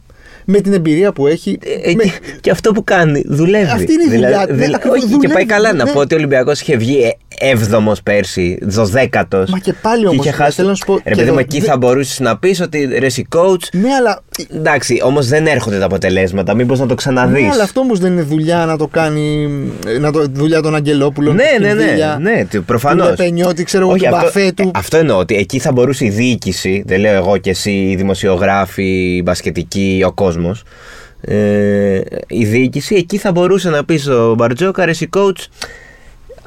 με 0.50 0.60
την 0.60 0.72
εμπειρία 0.72 1.12
που 1.12 1.26
έχει. 1.26 1.58
Ε, 1.84 1.92
με- 1.94 2.02
και, 2.02 2.10
και 2.40 2.50
αυτό 2.50 2.72
που 2.72 2.84
κάνει, 2.84 3.22
δουλεύει. 3.26 3.70
Αυτή 3.70 3.92
είναι 3.92 4.02
η 4.04 4.08
δουλειά 4.08 4.46
του. 4.46 4.54
Ναι, 4.54 4.64
ακριβώς, 4.74 4.98
όχι, 4.98 5.06
και 5.06 5.12
δουλεύει, 5.14 5.32
πάει 5.34 5.44
καλά 5.44 5.72
να 5.72 5.84
ναι. 5.84 5.90
πω 5.92 5.98
ότι 5.98 6.14
ο 6.14 6.16
Ολυμπιακός 6.16 6.60
είχε 6.60 6.76
βγει 6.76 7.16
7ο 7.38 7.92
πέρσι, 8.02 8.58
12ο. 8.76 9.44
Μα 9.48 9.58
και 9.58 9.72
πάλι 9.82 10.06
όμως, 10.06 10.24
Είχε 10.26 10.34
χάσει. 10.34 10.52
θέλω 10.56 10.68
να 10.68 10.74
σου 10.74 10.84
πω, 10.86 10.94
Ρε 10.94 11.00
και 11.02 11.10
παιδί 11.10 11.22
μου, 11.22 11.28
εδώ 11.28 11.38
εκεί 11.38 11.58
δεν- 11.60 11.68
θα 11.70 11.76
μπορούσες 11.76 12.20
να 12.20 12.38
πεις 12.38 12.60
ότι 12.60 12.84
ρε, 12.98 13.06
εσύ 13.06 13.26
coach. 13.36 13.62
Ναι, 13.72 13.88
αλλά 13.98 14.22
Εντάξει, 14.56 15.00
όμως 15.04 15.26
δεν 15.28 15.46
έρχονται 15.46 15.78
τα 15.78 15.84
αποτελέσματα. 15.84 16.54
Μήπως 16.54 16.78
να 16.78 16.86
το 16.86 16.94
ξαναδείς. 16.94 17.42
Ναι, 17.42 17.48
αλλά 17.52 17.62
αυτό 17.62 17.80
όμως 17.80 17.98
δεν 17.98 18.12
είναι 18.12 18.22
δουλειά 18.22 18.64
να 18.66 18.76
το 18.76 18.86
κάνει. 18.86 19.48
Να 20.00 20.12
το, 20.12 20.24
δουλειά 20.32 20.60
των 20.62 20.74
Αγγελόπουλων. 20.74 21.34
Ναι, 21.34 21.42
του 21.56 21.62
ναι, 21.62 21.72
ναι, 21.72 21.82
Κινδύλια, 21.82 22.18
ναι, 22.20 22.60
προφανώς. 22.66 23.04
Του 23.06 23.10
Λεπενιώτη, 23.10 23.64
ξέρω 23.64 23.88
εγώ, 23.88 23.96
του 23.96 24.06
Μπαφέ 24.10 24.52
του. 24.56 24.62
ε, 24.66 24.70
αυτό 24.74 24.96
εννοώ 24.96 25.18
ότι 25.18 25.34
εκεί 25.36 25.58
θα 25.58 25.72
μπορούσε 25.72 26.04
η 26.04 26.08
διοίκηση, 26.10 26.82
δεν 26.86 27.00
λέω 27.00 27.14
εγώ 27.14 27.36
και 27.36 27.50
εσύ, 27.50 27.70
οι 27.70 27.94
δημοσιογράφοι, 27.96 29.16
οι 29.16 29.22
μπασκετικοί, 29.24 30.02
ο 30.06 30.12
κόσμος. 30.12 30.38
Ε, 31.20 32.00
η 32.26 32.44
διοίκηση 32.44 32.94
εκεί 32.94 33.16
θα 33.18 33.32
μπορούσε 33.32 33.70
να 33.70 33.84
πεις 33.84 34.02
στο 34.02 34.34
Μπαρτζόκα, 34.34 34.84
ρε 34.84 34.90
εσύ 34.90 35.08
coach, 35.16 35.46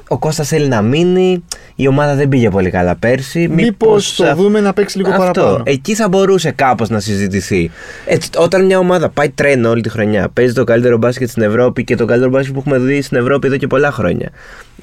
ο 0.07 0.18
Κώστας 0.18 0.48
θέλει 0.48 0.68
να 0.68 0.81
μείνει, 0.81 1.44
η 1.75 1.88
ομάδα 1.88 2.16
δεν 2.16 2.30
πήγε 2.30 2.50
πολύ 2.50 2.69
καλά 2.69 2.95
πέρσι. 2.95 3.48
Μήπως 3.48 4.16
το 4.16 4.25
α- 4.25 4.36
δούμε 4.36 4.60
να 4.60 4.74
παίξει 4.74 4.98
λίγο 4.98 5.10
αυτό, 5.10 5.22
παραπάνω. 5.24 5.63
εκεί 5.66 5.95
θα 5.95 6.07
μπορούσε 6.07 6.51
κάπως 6.51 6.90
να 6.90 7.00
συζητηθεί. 7.00 7.72
Έτσι, 8.06 8.30
όταν 8.38 8.66
μια 8.66 8.78
ομάδα 8.78 9.10
πάει 9.10 9.30
τρένο 9.30 9.69
όλη 9.69 9.81
τη 9.81 9.90
χρονιά, 9.90 10.30
παίζει 10.34 10.54
το 10.54 10.63
καλύτερο 10.63 10.98
μπάσκετ 10.98 11.30
στην 11.30 11.44
Ευρώπη 11.44 11.84
και 11.84 11.96
το 11.96 12.06
καλύτερο 12.06 12.31
μπάσκετ 12.31 12.54
που 12.54 12.60
έχουμε 12.60 12.78
δει 12.80 13.01
στην 13.01 13.18
Ευρώπη 13.18 13.48
εδώ 13.48 13.57
και 13.57 13.68
πολλά 13.68 13.92
χρόνια. 13.92 14.30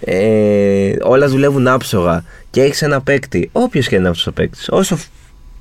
Ε, 0.04 0.92
όλα 1.02 1.28
δουλεύουν 1.28 1.68
άψογα 1.68 2.24
και 2.50 2.62
έχεις 2.62 2.82
ένα 2.82 3.00
παίκτη, 3.00 3.48
όποιος 3.52 3.88
και 3.88 3.96
είναι 3.96 4.08
αυτό 4.08 4.30
ο 4.30 4.32
παίκτης, 4.34 4.68
όσο 4.70 4.98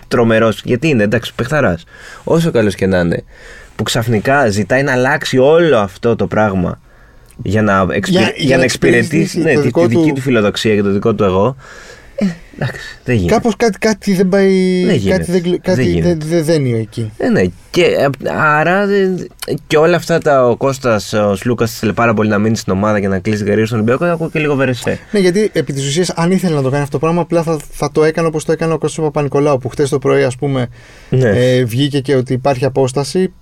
τρομερός, 0.10 0.62
γιατί 0.66 0.88
είναι 0.88 1.04
εντάξει, 1.04 1.32
παιχταράς, 1.36 1.84
όσο 2.24 2.52
καλός 2.52 2.76
και 2.76 2.86
να 2.88 3.00
είναι, 3.00 3.24
που 3.76 3.84
ξαφνικά 3.84 4.50
ζητάει 4.50 4.84
να 4.84 4.92
αλλάξει 4.92 5.38
όλο 5.38 5.78
αυτό 5.78 6.16
το 6.16 6.28
πράγμα 6.28 6.80
για 7.44 7.62
να, 7.62 7.86
εξυπη- 7.92 8.20
Για- 8.22 8.22
για 8.22 8.34
για 8.38 8.50
να 8.52 8.58
να 8.58 8.64
εξυπηρετήσει 8.64 9.20
εξυπηρετήσει 9.22 9.40
ναι, 9.40 9.54
το 9.54 9.60
τη, 9.60 9.66
δικό 9.66 9.82
τη 9.82 9.88
δική 9.96 10.08
του- 10.08 10.14
του 10.14 10.22
φιλοδοξία 10.22 10.76
και 10.76 10.82
το 10.82 10.92
δικό 10.92 11.14
του 11.14 11.24
εγώ. 11.24 11.56
Ε, 12.60 12.64
εντάξει, 12.64 12.80
δεν 13.04 13.16
γίνεται. 13.16 13.34
Κάπως 13.34 13.56
κάτι, 13.56 13.78
κάτι 13.78 14.14
δεν 14.14 14.30
πάει. 14.30 14.84
Δεν 14.86 14.96
γίνεται. 14.96 15.18
κάτι 15.18 15.32
δεν, 15.32 15.42
κλ- 15.42 15.62
κάτι 15.62 15.76
Δεν 15.76 15.76
δεν, 15.76 15.86
γίνεται. 15.94 16.26
δεν 16.26 16.44
δένει 16.44 16.74
εκεί. 16.80 17.12
Ε, 17.18 17.30
ναι, 17.30 17.42
και 17.72 17.84
ε, 17.84 18.08
άρα 18.30 18.82
ε, 18.82 19.14
και 19.68 19.78
όλα 19.78 19.96
αυτά 19.96 20.18
τα 20.20 20.46
ο 20.48 20.56
Κώστας, 20.58 21.14
ο 21.14 21.36
Σλούκας 21.36 21.72
θέλει 21.80 21.94
πάρα 21.94 22.14
πολύ 22.14 22.30
να 22.30 22.38
μείνει 22.38 22.56
στην 22.56 22.74
ομάδα 22.74 23.00
και 23.00 23.08
να 23.08 23.20
κλείσει 23.20 23.38
την 23.38 23.46
καριέρα 23.46 23.68
στον 23.68 23.80
Ολυμπιακό, 23.80 24.06
ακούω 24.06 24.30
και 24.30 24.40
λίγο 24.40 24.56
βερεσέ. 24.56 25.00
Ναι, 25.12 25.20
γιατί 25.20 25.50
επί 25.54 25.74
της 25.74 25.88
ουσίας, 25.88 26.10
αν 26.10 26.32
ήθελε 26.32 26.56
να 26.56 26.62
το 26.62 26.70
κάνει 26.70 26.82
αυτό 26.84 26.98
το 27.00 27.06
πράγμα, 27.06 27.22
απλά 27.22 27.44
θα, 27.44 27.60
θα 27.72 27.92
το 27.92 28.04
έκανε 28.04 28.28
όπως 28.28 28.46
το 28.46 28.52
έκανε 28.52 28.74
ο 28.74 28.78
Κώστας 28.78 29.06
Παπα-Νικολάου, 29.06 29.58
που 29.58 29.70
χτε 29.70 29.84
το 29.84 30.00
πρωί, 30.00 30.24
ας 30.24 30.36
πούμε, 30.36 30.68
Ναι. 31.10 31.30
ε, 31.30 31.64
βγήκε 31.64 32.00
και 32.00 32.16
ότι 32.16 32.34
υπάρχει 32.34 32.66
απόσταση. 32.66 33.34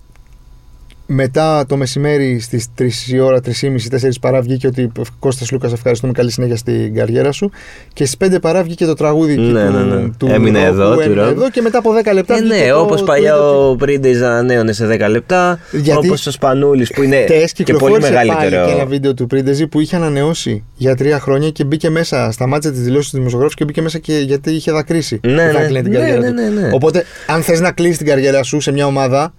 Μετά 1.10 1.66
το 1.68 1.78
μεσημέρι 1.78 2.40
στις 2.40 2.66
3 2.80 2.88
η 3.08 3.20
ώρα, 3.20 3.40
3.30-4 3.62 4.10
παρά 4.22 4.42
βγήκε 4.42 4.68
ότι 4.68 4.92
Κώστας 5.20 5.52
Λούκας, 5.52 5.74
ευχαριστούμε 5.74 6.12
καλή 6.12 6.32
συνέχεια 6.32 6.56
στην 6.56 6.94
καριέρα 6.96 7.32
σου. 7.32 7.52
Και 7.94 8.06
στις 8.06 8.30
5 8.34 8.38
παρά 8.42 8.64
βγήκε 8.64 8.86
το 8.86 8.94
τραγούδι 8.94 9.32
εκεί 9.32 9.42
Ναι, 9.42 9.66
του, 9.66 9.72
ναι, 9.72 9.96
ναι. 9.96 10.10
του 10.18 10.28
Έμεινε 10.32 10.60
Ρόκου, 10.68 10.74
εδώ, 10.74 10.94
του 10.96 11.02
έμεινε 11.02 11.22
Ρόκου. 11.22 11.40
εδώ 11.40 11.50
και 11.50 11.62
μετά 11.62 11.78
από 11.78 11.92
10 11.94 12.14
λεπτά. 12.14 12.36
Ε, 12.36 12.40
βγήκε 12.42 12.56
ναι, 12.56 12.70
το- 12.70 12.80
όπως 12.82 13.00
το 13.00 13.06
παλιά 13.06 13.30
είδα 13.34 13.42
ότι- 13.50 13.72
ο 13.72 13.76
Πρίντεζ 13.76 14.22
ανανέωνε 14.22 14.72
σε 14.72 14.86
10 14.88 15.08
λεπτά. 15.10 15.60
Γιατί 15.72 16.08
Όπως 16.08 16.26
ο 16.28 16.32
Σπανούλης 16.32 16.92
που 16.92 17.02
είναι 17.04 17.22
Χτες 17.24 17.52
και 17.52 17.64
πολύ 17.64 17.78
κυκλοφόρησε 17.80 18.12
πάλι 18.12 18.30
μεγαλύτερο. 18.30 18.66
και 18.66 18.72
ένα 18.72 18.86
βίντεο 18.86 19.14
του 19.14 19.28
Πρίντεζη 19.28 19.68
που 19.68 19.80
είχε 19.80 19.96
ανανεώσει 19.96 20.64
για 20.76 20.96
τρία 20.96 21.20
χρόνια 21.20 21.50
και 21.50 21.64
μπήκε 21.64 21.90
μέσα. 21.90 22.32
Σταμάτησε 22.32 22.72
τι 22.72 22.80
δηλώσει 22.80 23.12
του 23.12 23.18
δημοσιογράφου 23.18 23.54
και 23.56 23.66
μπήκε 23.66 23.82
μέσα 23.82 23.98
και 24.00 24.14
γιατί 24.18 24.52
είχε 24.52 24.72
δακρύσει. 24.72 25.20
Ναι, 25.24 25.34
Δεν 25.36 25.52
θα 25.52 25.60
ναι. 25.60 25.64
έκλεινε 25.64 25.82
την 25.82 25.92
Ναι, 25.92 25.98
καριέρα 25.98 26.20
ναι, 26.20 26.28
του. 26.28 26.34
ναι, 26.34 26.62
ναι. 26.62 26.70
Οπότε, 26.74 27.04
αν 27.28 27.42
θες 27.42 27.60
να 27.60 27.72
κλείσεις 27.72 27.98
την 27.98 28.08
καριέρα 28.08 28.44
σου 28.44 28.60
σε 28.60 28.72
μια 28.72 28.86
ομάδα, 28.86 29.34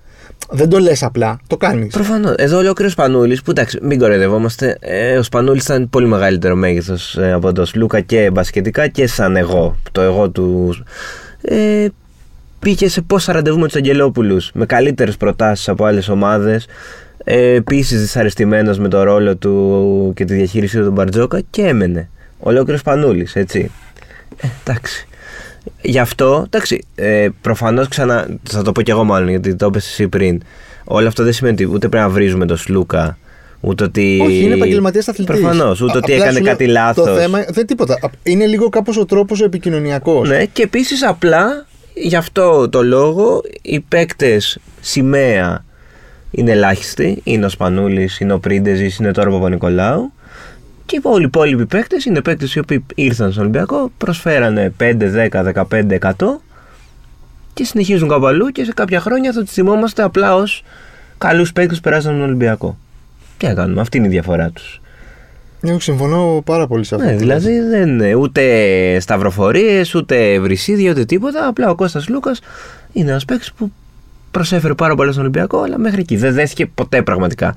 δεν 0.51 0.69
το 0.69 0.79
λες 0.79 1.03
απλά. 1.03 1.41
Το 1.47 1.57
κάνεις. 1.57 1.93
Προφανώς. 1.93 2.35
Εδώ 2.37 2.59
ολόκληρος 2.59 2.93
Σπανούλη, 2.93 3.39
που 3.45 3.51
εντάξει, 3.51 3.79
μην 3.83 3.99
κοροϊδευόμαστε. 3.99 4.77
Ε, 4.81 5.19
ο 5.19 5.23
Σπανούλης 5.23 5.65
ήταν 5.65 5.89
πολύ 5.91 6.07
μεγαλύτερο 6.07 6.57
μέγεθος 6.57 7.19
από 7.35 7.53
τον 7.53 7.67
Σλούκα 7.67 8.01
και 8.01 8.31
μπασκετικά 8.31 8.89
και 8.89 9.07
σαν 9.07 9.37
εγώ. 9.37 9.77
Το 9.93 10.01
εγώ 10.01 10.31
του. 10.31 10.75
Ε, 11.41 11.87
πήγε 12.59 12.89
σε 12.89 13.01
πόσα 13.01 13.33
ραντεβού 13.33 13.59
με 13.59 13.67
τους 13.67 13.77
Αγγελόπουλους 13.77 14.51
με 14.55 14.67
καλύτερες 14.67 15.17
προτάσεις 15.17 15.69
από 15.69 15.85
άλλες 15.85 16.09
ομάδες. 16.09 16.67
Ε, 17.25 17.55
Επίσης 17.55 18.01
δυσαρεστημένος 18.01 18.79
με 18.79 18.89
το 18.89 19.03
ρόλο 19.03 19.37
του 19.37 20.13
και 20.17 20.25
τη 20.25 20.35
διαχείρισή 20.35 20.77
του 20.79 20.85
τον 20.85 20.93
Μπαρτζόκα 20.93 21.41
και 21.51 21.63
έμενε. 21.63 22.09
Ολόκληρος 22.39 22.81
Σπανούλη, 22.81 23.27
έτσι. 23.33 23.71
Ε, 24.37 24.47
εντάξει. 24.65 25.08
Γι' 25.83 25.99
αυτό, 25.99 26.43
εντάξει, 26.47 26.85
ε, 26.95 27.29
προφανώς 27.41 27.89
ξανά. 27.89 28.27
Θα 28.43 28.63
το 28.63 28.73
πω 28.73 28.83
κι 28.83 28.91
εγώ 28.91 29.05
μάλλον 29.05 29.29
γιατί 29.29 29.55
το 29.55 29.67
είπες 29.67 29.87
εσύ 29.87 30.09
πριν. 30.09 30.43
Όλο 30.85 31.09
αυτό 31.09 31.25
δεν 31.25 31.33
σημαίνει 31.33 31.55
ότι 31.55 31.75
ούτε 31.75 31.89
πρέπει 31.89 32.05
να 32.05 32.11
βρίζουμε 32.11 32.47
τον 32.47 32.57
Σλούκα, 32.57 33.19
ούτε 33.61 33.85
ότι. 33.85 34.21
Όχι, 34.23 34.41
είναι 34.41 34.55
επαγγελματίας 34.55 35.09
αθλητής. 35.09 35.41
Προφανώς, 35.41 35.81
ούτε 35.81 35.97
ότι 35.97 36.13
έκανε 36.13 36.41
κάτι 36.41 36.67
λάθος. 36.67 37.07
Το 37.07 37.15
θέμα 37.15 37.45
δεν 37.49 37.67
τίποτα. 37.67 37.95
Α, 37.95 38.09
Είναι 38.23 38.47
λίγο 38.47 38.69
κάπως 38.69 38.97
ο 38.97 39.05
τρόπος 39.05 39.41
επικοινωνιακός. 39.41 40.29
Ναι, 40.29 40.45
και 40.45 40.63
επίσης 40.63 41.03
απλά 41.03 41.67
γι' 41.95 42.17
αυτό 42.17 42.69
το 42.69 42.83
λόγο 42.83 43.43
οι 43.63 43.81
παίκτες 43.81 44.59
σημαία 44.81 45.65
είναι 46.31 46.51
ελάχιστοι. 46.51 47.21
Είναι 47.25 47.47
ο 47.47 47.49
Σπανούλης, 47.49 48.21
είναι 48.21 48.33
ο 48.33 48.39
Πρίντεζης, 48.39 48.97
είναι 48.97 49.13
τώρα 49.13 49.29
ο 49.29 49.33
Παπα-Νικολάου. 49.33 50.13
Και 50.89 51.01
όλοι 51.03 51.23
οι 51.23 51.25
υπόλοιποι 51.25 51.67
παίκτες 51.67 52.05
είναι 52.05 52.23
παίκτες 52.23 52.55
οι 52.55 52.59
οποίοι 52.59 52.85
ήρθαν 52.95 53.31
στον 53.31 53.43
Ολυμπιακό, 53.43 53.91
προσφέρανε 53.99 54.73
5, 54.81 55.29
10, 55.31 55.53
15, 55.71 55.99
100 55.99 56.11
και 57.55 57.65
συνεχίζουν 57.65 58.09
κάπου 58.09 58.27
αλλού 58.27 58.47
και 58.47 58.65
σε 58.65 58.73
κάποια 58.73 59.01
χρόνια 59.01 59.33
θα 59.33 59.41
τους 59.41 59.53
θυμόμαστε 59.53 60.03
απλά 60.03 60.35
ως 60.35 60.65
καλούς 61.19 61.53
παίκτες 61.53 61.81
περάσαν 61.81 62.13
τον 62.13 62.23
Ολυμπιακό. 62.23 62.79
Τι 63.37 63.47
να 63.47 63.55
κάνουμε, 63.55 63.81
αυτή 63.81 63.97
είναι 63.97 64.07
η 64.07 64.11
διαφορά 64.11 64.51
τους. 64.51 64.81
Εγώ 65.61 65.81
συμφωνώ 65.81 66.43
πάρα 66.45 66.67
πολύ 66.67 66.85
σε 66.85 66.95
αυτό. 66.95 67.07
Ναι, 67.07 67.13
που 67.13 67.19
δηλαδή 67.19 67.51
λες. 67.51 67.69
δεν 67.69 67.89
είναι 67.89 68.15
ούτε 68.15 69.01
σταυροφορίες, 69.01 69.95
ούτε 69.95 70.41
βρυσίδια, 70.41 70.91
ούτε 70.91 71.05
τίποτα. 71.05 71.47
Απλά 71.47 71.71
ο 71.71 71.75
Κώστας 71.75 72.09
Λούκας 72.09 72.41
είναι 72.93 73.11
ένας 73.11 73.25
παίκτης 73.25 73.53
που 73.53 73.73
προσέφερε 74.31 74.75
πάρα 74.75 74.95
πολύ 74.95 75.11
στον 75.11 75.23
Ολυμπιακό, 75.23 75.63
αλλά 75.63 75.79
μέχρι 75.79 76.01
εκεί. 76.01 76.17
Δεν 76.17 76.33
δέθηκε 76.33 76.67
ποτέ 76.67 77.03
πραγματικά 77.03 77.55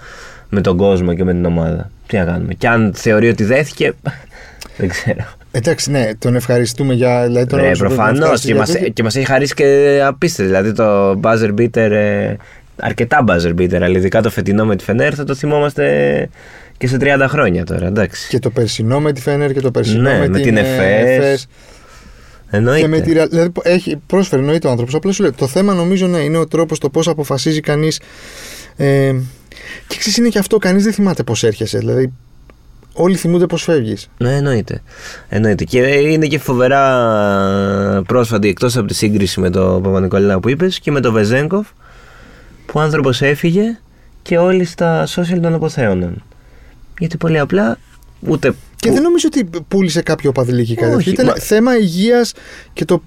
με 0.53 0.61
τον 0.61 0.77
κόσμο 0.77 1.13
και 1.13 1.23
με 1.23 1.31
την 1.33 1.45
ομάδα. 1.45 1.91
Τι 2.07 2.17
να 2.17 2.23
κάνουμε. 2.25 2.53
Και 2.53 2.67
αν 2.67 2.91
θεωρεί 2.95 3.29
ότι 3.29 3.43
δέθηκε. 3.43 3.93
δεν 4.77 4.89
ξέρω. 4.89 5.25
Εντάξει, 5.51 5.91
ναι, 5.91 6.09
τον 6.19 6.35
ευχαριστούμε 6.35 6.93
για. 6.93 7.23
Δηλαδή, 7.25 7.45
τον 7.45 7.59
Ναι, 7.59 7.63
ρόλο 7.65 7.77
που 7.77 7.79
πρέπει 7.79 7.95
να 7.95 8.03
προφανώς. 8.05 8.27
φτάσει 8.27 8.45
Και, 8.45 8.51
για 8.51 8.61
μας, 8.61 8.71
το- 8.71 8.89
και 8.89 9.03
μας 9.03 9.15
έχει 9.15 9.25
χαρίσει 9.25 9.53
και 9.53 9.99
απίστευτο. 10.05 10.51
Δηλαδή 10.51 10.73
το 10.73 11.19
buzzer 11.23 11.53
beater. 11.59 11.91
ε, 11.91 12.35
αρκετά 12.83 13.23
buzzer 13.27 13.53
beater, 13.59 13.73
αλλά 13.81 13.97
ειδικά 13.97 14.21
το 14.21 14.29
φετινό 14.29 14.65
με 14.65 14.75
τη 14.75 14.83
Φενέρ 14.83 15.13
θα 15.15 15.23
το 15.23 15.35
θυμόμαστε 15.35 16.29
και 16.77 16.87
σε 16.87 16.97
30 17.01 17.25
χρόνια 17.27 17.63
τώρα. 17.65 17.85
Εντάξει. 17.87 18.27
Και 18.29 18.39
το 18.39 18.49
περσινό 18.49 18.99
με 18.99 19.11
τη 19.11 19.21
Φένερ 19.21 19.51
και 19.53 19.61
το 19.61 19.71
περσινό 19.71 20.01
Ναι, 20.01 20.17
με, 20.19 20.27
με 20.27 20.35
την, 20.39 20.43
την 20.43 20.57
ες, 20.57 20.67
Εφές. 20.67 21.17
Εφές. 21.17 21.47
Εννοείται. 22.49 22.81
Και 22.81 22.87
με 22.87 22.99
τη, 22.99 23.11
Real- 23.15 23.27
δηλαδή 23.29 23.51
έχει, 23.63 24.01
πρόσφερε 24.07 24.41
εννοείται 24.41 24.67
ο 24.67 24.69
άνθρωπος. 24.71 24.95
Απλά 24.95 25.11
σου 25.11 25.21
λέω, 25.21 25.33
το 25.33 25.47
θέμα 25.47 25.73
νομίζω 25.73 26.07
ναι, 26.07 26.17
είναι 26.17 26.37
ο 26.37 26.47
τρόπος 26.47 26.79
το 26.79 26.89
πώς 26.89 27.07
αποφασίζει 27.07 27.59
κανείς. 27.59 28.01
Ε, 28.77 29.13
και 29.87 29.97
ξέρεις, 29.97 30.17
είναι 30.17 30.29
και 30.29 30.39
αυτό, 30.39 30.57
κανείς 30.57 30.83
δεν 30.83 30.93
θυμάται 30.93 31.23
πώς 31.23 31.43
έρχεσαι. 31.43 31.77
Δηλαδή, 31.77 32.11
όλοι 32.93 33.15
θυμούνται 33.15 33.45
πώς 33.45 33.63
φεύγεις. 33.63 34.09
Ναι, 34.17 34.35
εννοείται. 34.35 34.81
εννοείται. 35.29 35.63
Και 35.63 35.77
είναι 35.79 36.27
και 36.27 36.39
φοβερά 36.39 38.01
πρόσφατη 38.07 38.47
εκτός 38.47 38.77
από 38.77 38.87
τη 38.87 38.93
σύγκριση 38.93 39.39
με 39.39 39.49
τον 39.49 39.81
Παπα-Νικολάου 39.83 40.39
που 40.39 40.49
είπες 40.49 40.79
και 40.79 40.91
με 40.91 40.99
τον 40.99 41.13
Βεζέγκοφ 41.13 41.67
που 42.65 42.73
ο 42.75 42.79
άνθρωπος 42.79 43.21
έφυγε 43.21 43.79
και 44.21 44.37
όλοι 44.37 44.65
στα 44.65 45.07
social 45.07 45.39
τον 45.41 45.53
αποθέωναν. 45.53 46.23
Γιατί 46.99 47.17
πολύ 47.17 47.39
απλά 47.39 47.77
ούτε. 48.19 48.53
Και 48.75 48.87
που- 48.87 48.93
δεν 48.93 49.03
νομίζω 49.03 49.27
ότι 49.33 49.49
πούλησε 49.67 50.01
κάποιο 50.01 50.31
παδιλίκι 50.31 50.75
κάτι 50.75 50.93
Όχι, 50.95 51.03
τέτοιο. 51.09 51.11
Ήταν 51.23 51.25
μα- 51.37 51.43
θέμα 51.43 51.77
υγείας 51.77 52.33
και 52.73 52.85
το 52.85 53.03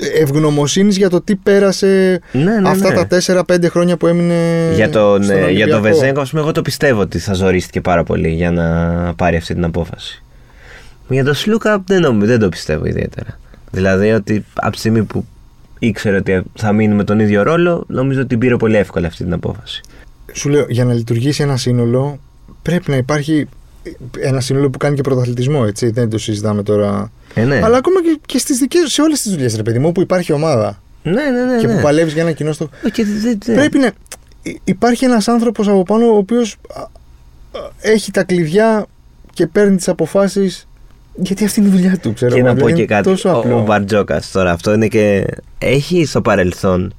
ευγνωμοσύνης 0.00 0.96
για 0.96 1.10
το 1.10 1.20
τι 1.20 1.36
πέρασε 1.36 2.20
Ναι, 2.32 2.42
ναι, 2.60 2.68
αυτά 2.68 2.92
ναι. 2.92 3.04
τα 3.04 3.44
4-5 3.56 3.70
χρόνια 3.70 3.96
που 3.96 4.06
έμεινε. 4.06 4.70
Για 4.74 4.90
τον, 4.90 5.22
στον 5.22 5.36
ε, 5.36 5.50
για 5.50 5.66
τον 5.66 5.74
Ολυμπιακό. 5.74 5.80
Βεζέγκοφ, 5.80 6.22
ας 6.22 6.30
πούμε, 6.30 6.42
εγώ 6.42 6.52
το 6.52 6.62
πιστεύω 6.62 7.00
ότι 7.00 7.18
θα 7.18 7.34
ζορίστηκε 7.34 7.80
πάρα 7.80 8.04
πολύ 8.04 8.28
για 8.28 8.50
να 8.50 9.14
πάρει 9.14 9.36
αυτή 9.36 9.54
την 9.54 9.64
απόφαση. 9.64 10.22
Για 11.08 11.24
τον 11.24 11.34
Σλούκα 11.34 11.82
δεν, 11.86 12.00
νομίζω, 12.00 12.30
δεν 12.30 12.40
το 12.40 12.48
πιστεύω 12.48 12.84
ιδιαίτερα. 12.84 13.38
Δηλαδή 13.70 14.10
ότι 14.10 14.44
από 14.54 14.72
τη 14.72 14.78
στιγμή 14.78 15.02
που 15.02 15.24
ήξερε 15.78 16.16
ότι 16.16 16.42
θα 16.54 16.72
μείνει 16.72 16.94
με 16.94 17.04
τον 17.04 17.20
ίδιο 17.20 17.42
ρόλο, 17.42 17.84
νομίζω 17.88 18.18
ότι 18.18 18.28
την 18.28 18.38
πήρε 18.38 18.56
πολύ 18.56 18.76
εύκολα 18.76 19.06
αυτή 19.06 19.24
την 19.24 19.32
απόφαση. 19.32 19.80
Σου 20.32 20.48
λέω, 20.48 20.66
για 20.68 20.84
να 20.84 20.92
λειτουργήσει 20.92 21.42
ένα 21.42 21.56
σύνολο, 21.56 22.20
πρέπει 22.62 22.90
να 22.90 22.96
υπάρχει 22.96 23.48
ένα 24.18 24.40
σύνολο 24.40 24.70
που 24.70 24.78
κάνει 24.78 24.96
και 24.96 25.02
πρωταθλητισμό, 25.02 25.64
έτσι. 25.66 25.90
Δεν 25.90 26.10
το 26.10 26.18
συζητάμε 26.18 26.62
τώρα. 26.62 27.10
Ε, 27.34 27.44
ναι. 27.44 27.60
Αλλά 27.64 27.76
ακόμα 27.76 28.02
και, 28.02 28.18
και 28.26 28.38
στις 28.38 28.58
δικές, 28.58 28.92
σε 28.92 29.02
όλες 29.02 29.22
τις 29.22 29.30
δουλειές, 29.32 29.56
ρε 29.56 29.62
παιδί 29.62 29.78
μου, 29.78 29.88
όπου 29.88 30.00
υπάρχει 30.00 30.32
ομάδα 30.32 30.82
ναι, 31.02 31.12
ναι, 31.12 31.44
ναι. 31.44 31.60
και 31.60 31.66
ναι. 31.66 31.74
που 31.76 31.82
παλεύεις 31.82 32.12
για 32.12 32.22
ένα 32.22 32.32
κοινό 32.32 32.52
στόχο. 32.52 32.70
Ε, 32.84 32.90
και 32.90 33.04
δεν- 33.04 33.38
δεν- 33.44 33.56
Πρέπει 33.56 33.78
να. 33.78 33.90
Υπάρχει 34.64 35.04
ένας 35.04 35.28
άνθρωπος 35.28 35.68
από 35.68 35.82
πάνω 35.82 36.06
ο 36.06 36.16
οποίος 36.16 36.56
έχει 37.80 38.10
τα 38.10 38.22
κλειδιά 38.24 38.86
και 39.32 39.46
παίρνει 39.46 39.76
τις 39.76 39.88
αποφάσεις. 39.88 40.68
Γιατί 41.14 41.44
αυτή 41.44 41.60
είναι 41.60 41.68
η 41.68 41.72
δουλειά 41.72 41.98
του, 41.98 42.12
ξέρω 42.12 42.32
Και 42.32 42.38
εγώ. 42.38 42.46
να 42.48 42.52
πω 42.54 42.58
Δηλαδή, 42.58 42.74
και 42.74 42.80
είναι 42.82 42.90
κάτι. 42.94 43.08
Τόσο 43.08 43.28
Ο, 43.34 43.38
απλό. 43.38 43.56
ο 43.58 43.62
Μπαρτζόκα 43.62 44.22
τώρα, 44.32 44.50
αυτό 44.52 44.72
είναι 44.72 44.88
και. 44.88 45.26
Έχει 45.58 46.04
στο 46.04 46.20
παρελθόν. 46.22 46.94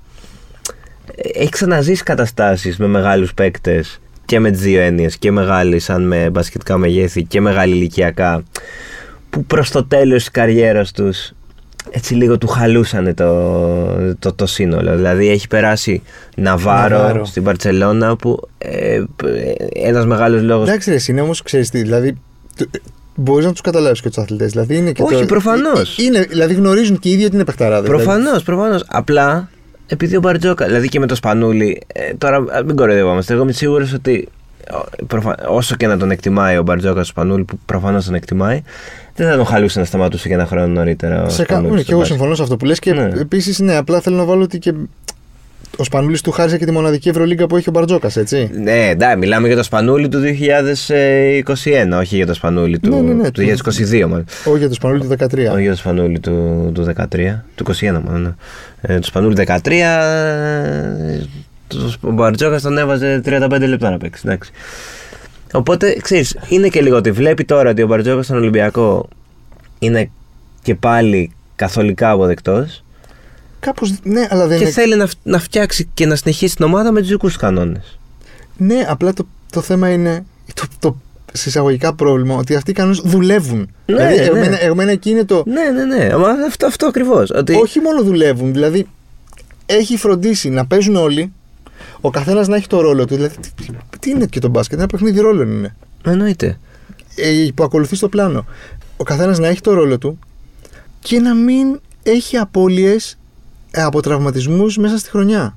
Έχει 1.34 1.50
ξαναζήσει 1.50 2.04
καταστάσεις 2.04 2.78
με 2.78 2.88
μεγάλους 2.88 3.34
παίκτες 3.34 4.00
και 4.28 4.40
με 4.40 4.52
τις 4.52 4.62
δύο 4.62 4.82
έννοιες. 4.82 5.18
Και 5.18 5.32
μεγάλοι, 5.32 5.80
σαν 5.80 6.08
με 6.08 6.30
μπασκετικά 6.30 6.78
μεγέθη 6.78 7.24
και 7.24 7.42
μεγάλη 7.42 7.76
ηλικιακά. 7.76 8.44
Που 9.30 9.46
προς 9.46 9.72
το 9.72 9.84
τέλος 9.86 10.18
της 10.18 10.32
καριέρας 10.32 10.92
τους 10.92 11.32
έτσι 11.90 12.14
λίγο 12.14 12.38
του 12.38 12.48
χαλούσανε 12.48 13.14
το, 13.14 14.16
το, 14.20 14.34
το 14.34 14.46
σύνολο. 14.46 14.96
Δηλαδή 14.96 15.30
έχει 15.30 15.48
περάσει 15.48 16.02
Ναβάρο, 16.36 16.98
Ναβάρο. 16.98 17.26
στην 17.26 17.44
Παρσελώνα 17.44 18.16
που 18.16 18.48
ε, 18.58 19.02
ένας 19.74 20.06
μεγάλος 20.06 20.42
λόγο. 20.42 20.62
Εντάξει, 20.64 20.90
ρε, 20.90 20.96
εσύ, 20.96 21.12
είναι 21.12 21.22
όμως, 21.22 21.42
ξέρεις 21.42 21.70
τι, 21.70 21.82
δηλαδή. 21.82 22.18
Μπορείς 23.16 23.46
να 23.46 23.52
τους 23.52 23.62
καταλάβεις 23.62 24.02
και 24.02 24.08
τους 24.08 24.18
αθλητές. 24.18 24.52
Δηλαδή 24.52 24.76
είναι 24.76 24.92
και 24.92 25.02
Όχι, 25.04 25.20
το- 25.20 25.26
προφανώς. 25.26 25.98
ε, 25.98 26.04
Είναι, 26.04 26.20
δηλαδή 26.30 26.54
γνωρίζουν 26.54 27.00
και 27.00 27.10
οι 27.10 27.12
ίδιοι 27.12 27.26
ότι 27.26 27.36
είναι 27.36 27.44
παιχταράδες. 27.46 27.90
Προφανώς, 27.90 28.44
προφανώς. 28.44 28.84
Απλά 28.88 29.50
επειδή 29.88 30.16
ο 30.16 30.20
Μπαρτζόκα, 30.20 30.66
δηλαδή 30.66 30.88
και 30.90 31.00
με 31.00 31.06
το 31.08 31.16
Σπανούλι, 31.16 31.82
ε, 31.94 32.14
τώρα 32.14 32.38
α, 32.38 32.64
μην 32.66 32.76
κοροϊδευόμαστε. 32.76 33.34
Εγώ 33.34 33.42
είμαι 33.44 33.52
σίγουρος 33.52 33.94
ότι 33.94 34.28
ο, 35.02 35.06
προφα- 35.08 35.48
όσο 35.48 35.76
και 35.76 35.88
να 35.88 35.98
τον 35.98 36.12
εκτιμάει 36.12 36.58
ο 36.58 36.62
Μπαρτζόκα 36.64 36.94
στο 37.04 37.04
Σπανούλι, 37.12 37.44
που 37.44 37.60
προφανώς 37.66 38.06
τον 38.06 38.14
εκτιμάει, 38.16 38.62
δεν 39.16 39.30
θα 39.30 39.36
τον 39.36 39.46
χαλούσε 39.46 39.80
να 39.80 39.86
σταματούσε 39.86 40.28
και 40.28 40.34
ένα 40.34 40.46
χρόνο 40.46 40.68
νωρίτερα. 40.68 41.24
ο 41.24 41.30
Σε 41.30 41.44
κα... 41.44 41.54
Σπανούλης 41.54 41.72
ναι, 41.72 41.78
στο 41.78 41.86
και 41.86 41.92
εγώ 41.92 42.00
μπάσκετ. 42.00 42.18
συμφωνώ 42.18 42.36
σε 42.36 42.42
αυτό 42.44 42.58
που 42.58 42.66
λες 42.66 42.80
και 42.80 42.94
Ναι. 42.94 43.10
επίσης 43.20 43.60
ναι, 43.60 43.76
απλά 43.76 44.02
θέλω 44.02 44.16
να 44.16 44.24
βάλω 44.26 44.44
ότι 44.44 44.60
και 44.60 44.74
ο 45.80 45.84
Σπανούλης 45.84 46.22
του 46.22 46.32
χάρισε 46.32 46.58
και 46.58 46.66
τη 46.66 46.72
μοναδική 46.72 47.10
Ευρωλίγκα 47.10 47.48
που 47.48 47.56
έχει 47.58 47.70
ο 47.70 47.72
Μπαρτζόκας, 47.72 48.16
έτσι; 48.16 48.50
Ναι, 48.54 48.88
εντάξει, 48.90 49.18
μιλάμε 49.18 49.48
για 49.48 49.56
το 49.56 49.64
Σπανούλι 49.64 50.08
του 50.08 50.20
2021, 50.20 51.98
όχι 52.00 52.16
για 52.16 52.26
το 52.26 52.34
Σπανούλι 52.34 52.80
του, 52.80 52.90
Ναι, 52.90 53.02
ναι, 53.02 53.14
ναι, 53.14 53.32
του 53.32 53.42
2022, 53.42 54.02
μάλλον. 54.08 54.26
Όχι 54.46 54.58
για 54.58 54.68
το 54.68 54.74
Σπανούλη 54.74 55.00
του 55.02 55.08
13. 55.08 55.52
Όχι 55.54 55.62
για 55.62 55.72
το 55.72 55.78
Σπανούλι 55.78 56.20
του, 56.20 56.72
του 56.74 56.84
13, 56.84 57.44
του 57.56 57.64
21 57.80 58.02
μάλλον. 58.06 58.22
ναι. 58.22 58.30
Ε, 58.96 59.00
το 59.00 59.08
Σπανούλι 59.08 59.36
13, 59.36 59.72
ε, 59.72 61.26
το- 61.68 61.94
ο 62.02 62.12
Μπαρτζόκας 62.12 62.62
τον 62.62 62.78
έβαζε 62.78 63.22
35 63.26 63.68
λεπτά 63.68 63.90
να 63.90 63.98
παίξει. 63.98 64.22
Εντάξει. 64.26 64.52
Οπότε, 65.54 65.98
ξέρεις, 66.02 66.38
είναι 66.50 66.68
και 66.68 66.82
λίγο 66.82 66.96
ότι 66.96 67.12
βλέπει 67.12 67.44
τώρα 67.46 67.70
ότι 67.70 67.82
ο 67.82 67.88
Μπαρτζόκας 67.88 68.26
στον 68.26 68.38
Ολυμπιακό 68.38 69.10
είναι 69.80 70.10
και 70.62 70.76
πάλι 70.76 71.32
καθολικά 71.56 72.10
αποδεκτός 72.12 72.84
Κάπως, 73.60 73.94
ναι, 74.04 74.28
αλλά 74.30 74.48
δεν 74.48 74.58
και 74.58 74.64
είναι... 74.64 74.74
θέλει 74.74 74.96
να, 74.96 75.08
φ- 75.08 75.18
να 75.24 75.40
φτιάξει 75.40 75.90
και 75.94 76.06
να 76.06 76.16
συνεχίσει 76.16 76.56
την 76.56 76.66
ομάδα 76.66 76.92
με 76.92 77.00
τους 77.00 77.10
δικούς 77.10 77.34
του 77.34 77.40
κανόνες. 77.40 78.00
Ναι, 78.58 78.86
απλά 78.88 79.14
το, 79.14 79.28
το 79.52 79.62
θέμα 79.62 79.90
είναι 79.90 80.26
το, 80.54 80.64
το 80.80 80.98
συσσαγωγικά 81.34 81.94
πρόβλημα 81.94 82.36
ότι 82.36 82.56
αυτοί 82.56 82.72
οι 82.72 82.74
κανόνες 82.74 83.02
δουλεύουν. 83.04 83.58
Ναι, 83.86 83.96
δηλαδή, 83.96 84.16
ναι. 84.16 84.24
εμένα, 84.24 84.62
εμένα 84.62 84.92
εκεί 84.92 85.10
είναι 85.10 85.26
το... 85.26 85.44
Ναι, 85.46 85.62
ναι, 85.70 85.96
ναι. 85.96 86.18
Μα 86.18 86.30
αυτό, 86.30 86.66
αυτό 86.66 86.86
ακριβώς. 86.86 87.30
Ότι... 87.30 87.54
Όχι 87.54 87.80
μόνο 87.80 88.04
δουλεύουν, 88.04 88.54
δηλαδή 88.54 88.88
έχει 89.66 89.98
φροντίσει 89.98 90.50
να 90.50 90.66
παίζουν 90.66 90.96
όλοι, 90.96 91.32
ο 92.02 92.10
καθένας 92.10 92.48
να 92.48 92.56
έχει 92.56 92.68
το 92.68 92.82
ρόλο 92.82 93.06
του. 93.06 93.16
Δηλαδή, 93.16 93.36
τι, 93.38 93.50
τι- 93.56 93.74
τι 94.00 94.10
είναι 94.10 94.26
και 94.26 94.40
το 94.40 94.48
μπάσκετ, 94.48 94.78
ένα 94.78 94.88
παιχνίδι 94.88 95.20
ρόλων 95.20 95.52
είναι. 95.52 95.76
Εννοείται. 96.06 96.60
ε, 97.16 97.48
που 97.56 97.64
ακολουθεί 97.64 97.96
στο 97.96 98.10
πλάνο. 98.10 98.46
Ο 98.98 99.04
καθένας 99.04 99.40
να 99.40 99.48
έχει 99.48 99.62
το 99.62 99.74
ρόλο 99.74 99.98
του 99.98 100.20
και 101.00 101.20
να 101.20 101.34
μην 101.36 101.80
έχει 102.04 102.38
απώλειες 102.38 103.12
ε, 103.12 103.18
από 103.74 104.02
τραυματισμούς 104.02 104.78
μέσα 104.78 104.98
στη 104.98 105.10
χρονιά. 105.10 105.56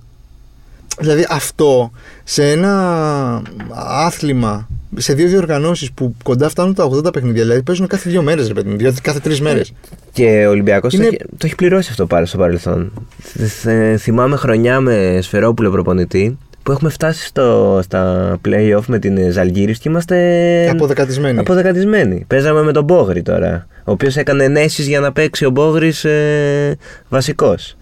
Δηλαδή 0.99 1.27
αυτό 1.31 1.91
σε 2.25 2.51
ένα 2.51 3.43
άθλημα, 3.85 4.69
σε 4.97 5.13
δύο 5.15 5.29
διοργανώσεις 5.29 5.93
που 5.93 6.15
κοντά 6.23 6.49
φτάνουν 6.49 6.75
τα 6.75 6.85
80 6.85 7.13
παιχνίδια, 7.13 7.43
δηλαδή 7.43 7.63
παίζουν 7.63 7.87
κάθε 7.87 8.11
δύο 8.11 8.23
μέρες, 8.23 8.47
ρε 8.49 8.55
παιδί 8.55 8.69
μου, 8.71 8.77
δηλαδή 8.77 9.01
κάθε 9.01 9.19
τρεις 9.21 9.41
μέρες. 9.41 9.73
Και 10.13 10.45
ο 10.47 10.51
Ολυμπιακός 10.51 10.93
Είναι- 10.93 11.05
το, 11.05 11.11
έχει- 11.15 11.25
το 11.31 11.47
έχει 11.47 11.55
πληρώσει 11.55 11.89
αυτό 11.91 12.07
πάλι 12.07 12.27
στο 12.27 12.39
παρελθόν. 12.39 12.93
Θ- 13.23 13.47
θ- 13.47 13.99
θυμάμαι 13.99 14.37
χρονιά 14.37 14.81
με 14.81 15.19
Σφερόπουλο 15.23 15.71
προπονητή 15.71 16.39
που 16.63 16.73
έχουμε 16.73 16.91
φτάσει 16.91 17.27
στο, 17.27 17.81
στα 17.83 18.35
play-off 18.49 18.85
με 18.87 18.99
την 18.99 19.33
Ζαλγίρις 19.33 19.79
και 19.79 19.89
είμαστε 19.89 20.69
Αποδεκατισμένοι. 20.71 21.39
αποδεκατισμένοι. 21.39 22.25
Παίζαμε 22.27 22.63
με 22.63 22.73
τον 22.73 22.85
Μπόγρη 22.85 23.23
τώρα, 23.23 23.67
ο 23.85 23.93
οποίος 23.93 24.17
έκανε 24.17 24.45
ενέσεις 24.45 24.87
για 24.87 25.01
να 25.01 25.13
παίξει 25.13 25.45
ο 25.45 25.51
Μπόγρης 25.51 26.05
ε, 26.05 26.77
βασικός. 27.09 27.77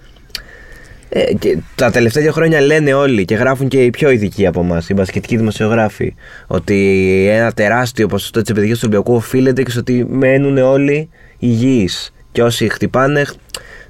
Ε, 1.11 1.35
και 1.35 1.59
τα 1.75 1.91
τελευταία 1.91 2.23
δύο 2.23 2.33
χρόνια 2.33 2.61
λένε 2.61 2.93
όλοι 2.95 3.25
και 3.25 3.35
γράφουν 3.35 3.69
και 3.69 3.85
οι 3.85 3.91
πιο 3.91 4.11
ειδικοί 4.11 4.47
από 4.47 4.61
εμάς, 4.61 4.88
οι 4.88 4.95
μπασκετικοί 4.95 5.37
δημοσιογράφοι, 5.37 6.15
ότι 6.47 7.27
ένα 7.31 7.53
τεράστιο 7.53 8.07
ποσοστό 8.07 8.41
της 8.41 8.50
επιτυχία 8.50 8.75
του 8.75 8.81
Ολυμπιακού 8.85 9.15
οφείλεται 9.15 9.62
και 9.62 9.71
στο 9.71 9.81
ότι 9.81 10.07
μένουν 10.11 10.59
όλοι 10.59 11.09
υγιείς. 11.38 12.12
Και 12.33 12.43
όσοι 12.43 12.69
χτυπάνε, 12.69 13.25
χ- 13.25 13.35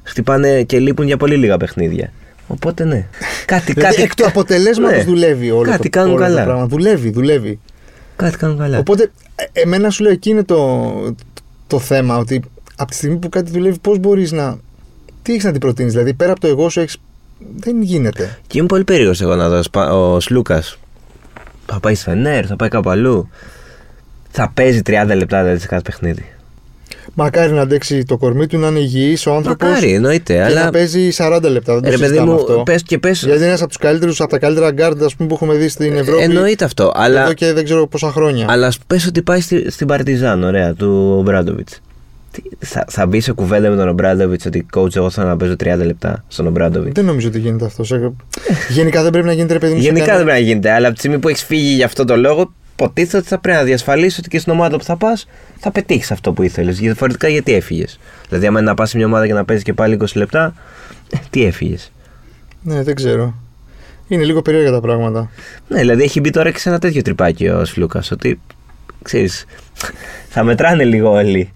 χτυπάνε 0.02 0.62
και 0.62 0.78
λείπουν 0.78 1.06
για 1.06 1.16
πολύ 1.16 1.36
λίγα 1.36 1.56
παιχνίδια. 1.56 2.12
Οπότε 2.46 2.84
ναι. 2.84 3.06
Κάτι, 3.46 3.72
Δηλαδή, 3.72 3.90
κάτι, 3.90 4.02
εκ 4.02 4.14
του 4.14 4.26
αποτελέσματος 4.26 4.96
ναι. 4.98 5.02
δουλεύει 5.04 5.50
όλο 5.50 5.70
Κάτι 5.70 5.82
το, 5.88 5.98
κάνουν 5.98 6.14
όλο 6.14 6.20
το 6.24 6.28
καλά. 6.30 6.44
πράγμα. 6.44 6.66
Δουλεύει, 6.66 7.10
δουλεύει. 7.10 7.58
κάτι 8.16 8.36
κάνουν 8.36 8.58
καλά. 8.58 8.78
Οπότε, 8.78 9.10
ε, 9.52 9.60
εμένα 9.60 9.90
σου 9.90 10.02
λέω 10.02 10.12
εκεί 10.12 10.30
είναι 10.30 10.44
το, 10.44 11.14
το 11.66 11.78
θέμα. 11.78 12.16
Ότι 12.18 12.40
από 12.76 12.90
τη 12.90 12.96
στιγμή 12.96 13.16
που 13.16 13.28
κάτι 13.28 13.50
δουλεύει, 13.50 13.78
πώς 13.78 13.98
μπορείς 13.98 14.32
να. 14.32 14.58
Τι 15.22 15.32
έχεις 15.32 15.44
να 15.44 15.50
την 15.50 15.60
προτείνεις, 15.60 15.92
Δηλαδή, 15.92 16.14
πέρα 16.14 16.30
από 16.30 16.40
το 16.40 16.46
εγώ 16.46 16.68
σου 16.68 16.80
έχεις. 16.80 16.96
Δεν 17.56 17.82
γίνεται. 17.82 18.38
Και 18.46 18.58
είμαι 18.58 18.66
πολύ 18.66 18.84
περίεργος 18.84 19.20
εγώ 19.20 19.34
να 19.34 19.48
δω 19.48 19.62
σπα- 19.62 19.92
ο 19.92 20.20
Σλούκας. 20.20 20.78
Θα 21.66 21.80
πάει 21.80 21.94
στη 21.94 22.04
Φενέρ, 22.04 22.44
θα 22.48 22.56
πάει 22.56 22.68
κάπου 22.68 22.90
αλλού. 22.90 23.28
Θα 24.30 24.50
παίζει 24.54 24.82
30 24.82 25.14
λεπτά 25.14 25.42
δηλαδή 25.42 25.60
σε 25.60 25.66
κάθε 25.66 25.82
παιχνίδι. 25.82 26.32
Μακάρι 27.14 27.52
να 27.52 27.60
αντέξει 27.60 28.04
το 28.04 28.16
κορμί 28.16 28.46
του, 28.46 28.58
να 28.58 28.68
είναι 28.68 28.78
υγιής 28.78 29.26
ο 29.26 29.34
άνθρωπος. 29.34 29.68
Μακάρι, 29.68 29.92
εννοείται. 29.92 30.34
Και 30.34 30.42
αλλά 30.42 30.64
να 30.64 30.70
παίζει 30.70 31.10
40 31.16 31.48
λεπτά. 31.50 31.72
Δεν 31.74 31.82
το 31.82 31.88
ρε 31.90 31.96
παιδί 31.96 32.04
συζητάμε 32.04 32.30
μου, 32.32 32.36
αυτό. 32.36 32.62
πες 32.64 32.82
και 32.82 32.98
πες. 32.98 33.22
Γιατί 33.22 33.38
είναι 33.38 33.46
ένας 33.46 33.60
από 33.60 33.68
τους 33.68 33.78
καλύτερους, 33.78 34.20
από 34.20 34.30
τα 34.30 34.38
καλύτερα 34.38 34.70
γκάρντ 34.70 35.02
ας 35.02 35.14
πούμε, 35.16 35.28
που 35.28 35.34
έχουμε 35.34 35.54
δει 35.54 35.68
στην 35.68 35.96
Ευρώπη. 35.96 36.22
Εννοείται 36.22 36.64
αυτό. 36.64 36.92
Αλλά, 36.94 37.22
Εδώ 37.22 37.32
και 37.32 37.52
δεν 37.52 37.64
ξέρω 37.64 37.86
πόσα 37.86 38.10
χρόνια. 38.10 38.46
αλλά 38.48 38.72
πες 38.86 39.06
ότι 39.06 39.22
πάει 39.22 39.40
στη, 39.40 39.70
στην 39.70 39.86
Παρτιζάν, 39.86 40.42
ωραία, 40.42 40.74
του 40.74 41.14
Ομπράντοβιτ. 41.18 41.68
Θα, 42.58 42.84
θα 42.88 43.06
μπει 43.06 43.20
σε 43.20 43.32
κουβέντα 43.32 43.70
με 43.70 43.76
τον 43.76 43.88
Ομπράντοβιτς 43.88 44.46
ότι 44.46 44.66
coach, 44.76 44.96
εγώ 44.96 45.10
θέλω 45.10 45.26
να 45.26 45.36
παίζω 45.36 45.52
30 45.52 45.56
λεπτά 45.84 46.24
στον 46.28 46.46
Ομπράντοβιτς. 46.46 46.92
Δεν 46.94 47.04
νομίζω 47.04 47.28
ότι 47.28 47.38
γίνεται 47.38 47.64
αυτός. 47.64 47.86
Σε- 47.86 48.12
Γενικά 48.68 49.02
δεν 49.02 49.10
πρέπει 49.12 49.26
να 49.26 49.32
γίνεται 49.32 49.52
ρε 49.52 49.58
παιδί 49.58 49.72
μου. 49.72 49.78
σε 49.78 49.84
Γενικά 49.84 50.04
δεν 50.04 50.12
κανένα- 50.14 50.30
πρέπει 50.32 50.44
να 50.44 50.48
γίνεται, 50.52 50.70
αλλά 50.72 50.84
από 50.86 50.94
τη 50.94 51.00
στιγμή 51.00 51.18
που 51.18 51.28
έχεις 51.28 51.42
φύγει 51.44 51.74
για 51.74 51.84
αυτό 51.84 52.04
το 52.04 52.16
λόγο, 52.16 52.52
υποτίθεται 52.72 53.16
ότι 53.16 53.26
θα 53.26 53.38
πρέπει 53.38 53.58
να 53.58 53.64
διασφαλίσεις 53.64 54.18
ότι 54.18 54.28
και 54.28 54.38
στην 54.38 54.52
ομάδα 54.52 54.76
που 54.78 54.84
θα 54.84 54.96
πας 54.96 55.26
θα 55.58 55.70
πετύχεις 55.72 56.10
αυτό 56.10 56.32
που 56.32 56.42
ήθελες. 56.42 56.78
Διαφορετικά, 56.78 57.28
γιατί 57.28 57.54
έφυγες; 57.54 57.98
Δηλαδή, 58.28 58.46
άμα 58.46 58.58
είναι 58.60 58.68
να 58.68 58.74
πας 58.74 58.90
σε 58.90 58.96
μια 58.96 59.06
ομάδα 59.06 59.26
και 59.26 59.32
να 59.32 59.44
παίζεις 59.44 59.64
και 59.64 59.72
πάλι 59.72 59.94
20 59.94 60.16
λεπτά, 60.18 60.54
ε, 61.12 61.16
τι 61.30 61.44
έφυγες; 61.44 61.92
Ναι, 62.62 62.82
δεν 62.82 62.94
ξέρω. 62.94 63.34
Είναι 64.08 64.24
λίγο 64.24 64.42
περίεργα 64.42 64.70
τα 64.70 64.80
πράγματα. 64.80 65.30
Ναι, 65.68 65.78
δηλαδή 65.78 66.02
έχει 66.02 66.20
μπει 66.20 66.30
τώρα 66.30 66.50
και 66.50 66.58
σε 66.58 66.68
ένα 66.68 66.78
τέτοιο 66.78 67.02
τρυπάκι 67.02 67.48
ο 67.48 67.64
Σλούκας. 67.64 68.10
Ότι 68.10 68.40
ξέρεις, 69.02 69.44
θα 70.28 70.42
μετράνε 70.44 70.84
λίγο 70.84 71.10
όλοι 71.10 71.52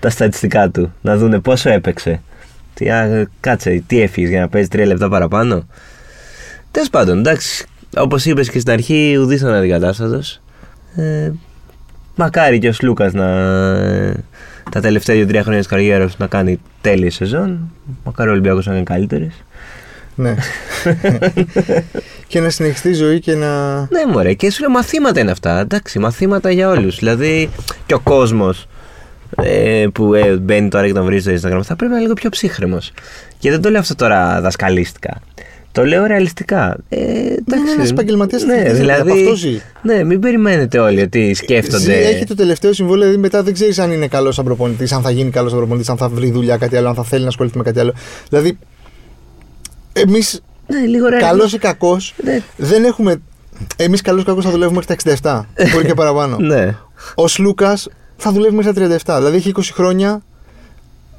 τα 0.00 0.10
στατιστικά 0.10 0.70
του. 0.70 0.94
Να 1.00 1.16
δούνε 1.16 1.40
πόσο 1.40 1.70
έπαιξε. 1.70 2.20
Τι, 2.74 2.90
α, 2.90 3.28
κάτσε, 3.40 3.82
τι 3.86 4.00
έφυγες 4.00 4.30
για 4.30 4.40
να 4.40 4.48
παίζεις 4.48 4.70
τρία 4.70 4.86
λεπτά 4.86 5.08
παραπάνω. 5.08 5.66
Τέλος 6.70 6.90
πάντων, 6.90 7.18
εντάξει. 7.18 7.66
Όπως 7.96 8.24
είπες 8.24 8.50
και 8.50 8.58
στην 8.58 8.72
αρχή, 8.72 9.16
ουδής 9.16 9.40
ήταν 9.40 9.54
αντικατάστατος. 9.54 10.40
Ε, 10.96 11.30
μακάρι 12.14 12.58
και 12.58 12.68
ο 12.68 12.72
Σλούκας 12.72 13.12
να. 13.12 13.26
τα 14.70 14.80
τελευταία 14.80 15.16
δύο-τρία 15.16 15.42
χρόνια 15.42 15.58
της 15.58 15.68
καριέρας 15.68 16.10
του 16.10 16.16
να 16.20 16.26
κάνει 16.26 16.60
τέλειε 16.80 17.10
σεζόν. 17.10 17.72
Μακάρι 18.04 18.28
ο 18.28 18.32
Ολυμπιακός 18.32 18.66
να 18.66 18.72
κάνει 18.72 18.84
καλύτερε. 18.84 19.26
Ναι. 20.14 20.34
και 22.28 22.40
να 22.40 22.50
συνεχιστεί 22.50 22.88
η 22.88 22.92
ζωή 22.92 23.20
και 23.20 23.34
να. 23.34 23.78
Ναι, 23.78 24.06
μωρέ, 24.12 24.32
και 24.32 24.50
σου 24.50 24.60
λέω 24.60 24.70
μαθήματα 24.70 25.20
είναι 25.20 25.30
αυτά. 25.30 25.60
Εντάξει, 25.60 25.98
μαθήματα 25.98 26.50
για 26.50 26.68
όλους. 26.68 26.98
Δηλαδή, 26.98 27.50
και 27.86 27.94
ο 27.94 28.00
κόσμος 28.00 28.68
ε, 29.36 29.86
που 29.92 30.14
ε, 30.14 30.36
μπαίνει 30.36 30.68
τώρα 30.68 30.86
και 30.86 30.92
τον 30.92 31.04
βρίζει 31.04 31.36
στο 31.36 31.48
Instagram 31.48 31.60
θα 31.62 31.76
πρέπει 31.76 31.84
να 31.84 31.88
είναι 31.96 32.00
λίγο 32.00 32.14
πιο 32.14 32.30
ψύχρεμος. 32.30 32.92
Και 33.38 33.50
δεν 33.50 33.60
το 33.62 33.70
λέω 33.70 33.80
αυτό 33.80 33.94
τώρα 33.94 34.40
δασκαλίστικα. 34.40 35.20
Το 35.72 35.84
λέω 35.84 36.06
ρεαλιστικά. 36.06 36.76
Ε, 36.88 36.98
εντάξει, 36.98 37.62
είναι 37.62 37.70
ένας 37.76 37.90
επαγγελματίας 37.90 38.44
Ναι, 38.44 38.52
αθλητής, 38.54 38.78
δηλαδή. 38.78 39.10
από 39.10 39.20
αυτός 39.20 39.38
ζει. 39.38 39.60
Ναι, 39.82 40.04
μην 40.04 40.20
περιμένετε 40.20 40.78
όλοι 40.78 41.00
ότι 41.00 41.34
σκέφτονται. 41.34 41.82
Ζει- 41.82 41.92
Έχει 41.92 42.24
το 42.24 42.34
τελευταίο 42.34 42.72
συμβόλαιο, 42.72 43.00
δηλαδή 43.04 43.20
μετά 43.20 43.42
δεν 43.42 43.52
ξέρεις 43.54 43.78
αν 43.78 43.90
είναι 43.92 44.06
καλός 44.08 44.34
σαν 44.34 44.44
προπονητή, 44.44 44.94
αν 44.94 45.02
θα 45.02 45.10
γίνει 45.10 45.30
καλός 45.30 45.50
σαν 45.50 45.58
προπονητή, 45.60 45.90
αν 45.90 45.96
θα 45.96 46.08
βρει 46.08 46.30
δουλειά 46.30 46.56
κάτι 46.56 46.76
άλλο, 46.76 46.88
αν 46.88 46.94
θα 46.94 47.02
θέλει 47.04 47.22
να 47.22 47.28
ασχοληθεί 47.28 47.56
με 47.56 47.62
κάτι 47.62 47.80
άλλο. 47.80 47.94
Δηλαδή, 48.28 48.58
εμείς, 49.92 50.40
Ναι, 50.66 50.78
λίγο 50.86 51.08
ρε. 51.08 51.16
καλός 51.18 51.52
ή 51.52 51.58
κακός, 51.58 52.14
Ναι. 52.24 52.40
δεν 52.56 52.84
έχουμε. 52.84 53.20
Εμείς 53.76 54.00
καλό 54.00 54.20
ή 54.20 54.24
κακό 54.24 54.42
θα 54.42 54.50
δουλεύουμε 54.50 54.76
μέχρι 54.86 55.10
τα 55.12 55.46
67. 55.62 55.70
Μπορεί 55.72 55.86
και 55.86 55.94
παραπάνω. 55.94 56.36
Ναι. 56.52 56.76
Ο 57.14 57.24
Λούκα 57.38 57.78
θα 58.22 58.32
δουλεύει 58.32 58.54
μέχρι 58.54 58.72
τα 58.72 59.14
37. 59.16 59.16
Δηλαδή 59.18 59.36
έχει 59.36 59.52
20 59.56 59.60
χρόνια 59.72 60.22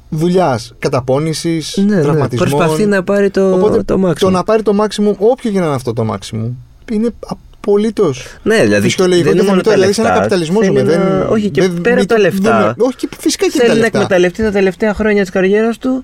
δουλειάς, 0.08 0.74
καταπώνησης, 0.78 1.76
Ναι, 1.86 1.94
ναι. 1.96 2.02
τραυματισμών. 2.02 2.48
Προσπαθεί 2.50 2.86
να 2.86 3.02
πάρει 3.02 3.30
το, 3.30 3.52
Οπότε 3.52 3.82
το 3.82 4.08
maximum. 4.08 4.14
το 4.18 4.30
να 4.30 4.42
πάρει 4.44 4.62
το 4.62 4.72
maximum, 4.80 5.14
όποιο 5.18 5.50
και 5.50 5.58
να 5.58 5.64
είναι 5.66 5.74
αυτό 5.74 5.92
το 5.92 6.06
maximum, 6.12 6.48
είναι 6.92 7.10
απολύτως 7.26 8.26
Ναι, 8.42 8.62
δηλαδή. 8.62 8.82
φυσιολογικό 8.82 9.28
δεν 9.28 9.38
και 9.38 9.42
είναι 9.44 9.50
μόνο 9.50 9.62
θεμητό. 9.62 9.68
τα 9.68 9.74
Δηλαδή 9.74 9.92
σε 9.92 10.00
ένα 10.00 10.08
λεφτά. 10.10 10.22
καπιταλισμός 10.24 10.66
Θέλει 10.66 10.78
ζούμε. 10.78 10.96
να- 10.96 11.04
Δεν, 11.18 11.26
Όχι, 11.30 11.50
και 11.50 11.60
δεν- 11.60 11.80
πέρα 11.80 11.94
μην 11.94 11.98
από 12.04 12.08
τα 12.08 12.14
το 12.14 12.20
λεφτά. 12.22 12.58
δούμε. 12.60 12.74
Όχι, 12.78 12.96
και 12.96 13.08
φυσικά 13.18 13.44
και 13.46 13.50
τα 13.52 13.58
Θέλει 13.58 13.68
να 13.68 13.74
λεφτά. 13.74 13.98
εκμεταλλευτεί 13.98 14.42
τα 14.42 14.50
τελευταία 14.50 14.94
χρόνια 14.94 15.22
της 15.22 15.30
καριέρας 15.30 15.78
του 15.78 16.02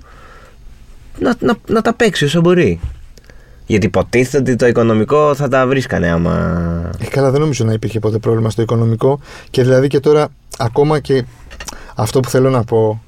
να, 1.19 1.35
να, 1.41 1.55
να 1.69 1.83
τα 1.83 1.93
παίξει 1.95 2.25
όσο 2.25 2.41
μπορεί. 2.41 2.81
Γιατί 3.69 3.87
υποτίθεται 3.87 4.39
ότι 4.39 4.57
το 4.57 4.67
οικονομικό 4.67 5.35
θα 5.35 5.49
τα 5.49 5.67
βρίσκανε 5.67 6.11
άμα. 6.11 6.33
Ε, 6.99 7.07
καλά, 7.07 7.31
δεν 7.31 7.41
νομίζω 7.41 7.65
να 7.65 7.73
υπήρχε 7.73 7.99
ποτέ 7.99 8.19
πρόβλημα 8.19 8.51
στο 8.51 8.63
οικονομικό. 8.63 9.21
Και 9.51 9.63
δηλαδή 9.63 9.87
και 9.87 10.01
τώρα, 10.01 10.29
ακόμα 10.59 10.99
και 10.99 11.25
αυτό 11.95 12.21
που 12.21 12.29
θέλω 12.29 12.51
να 12.51 12.65
πω 12.65 13.03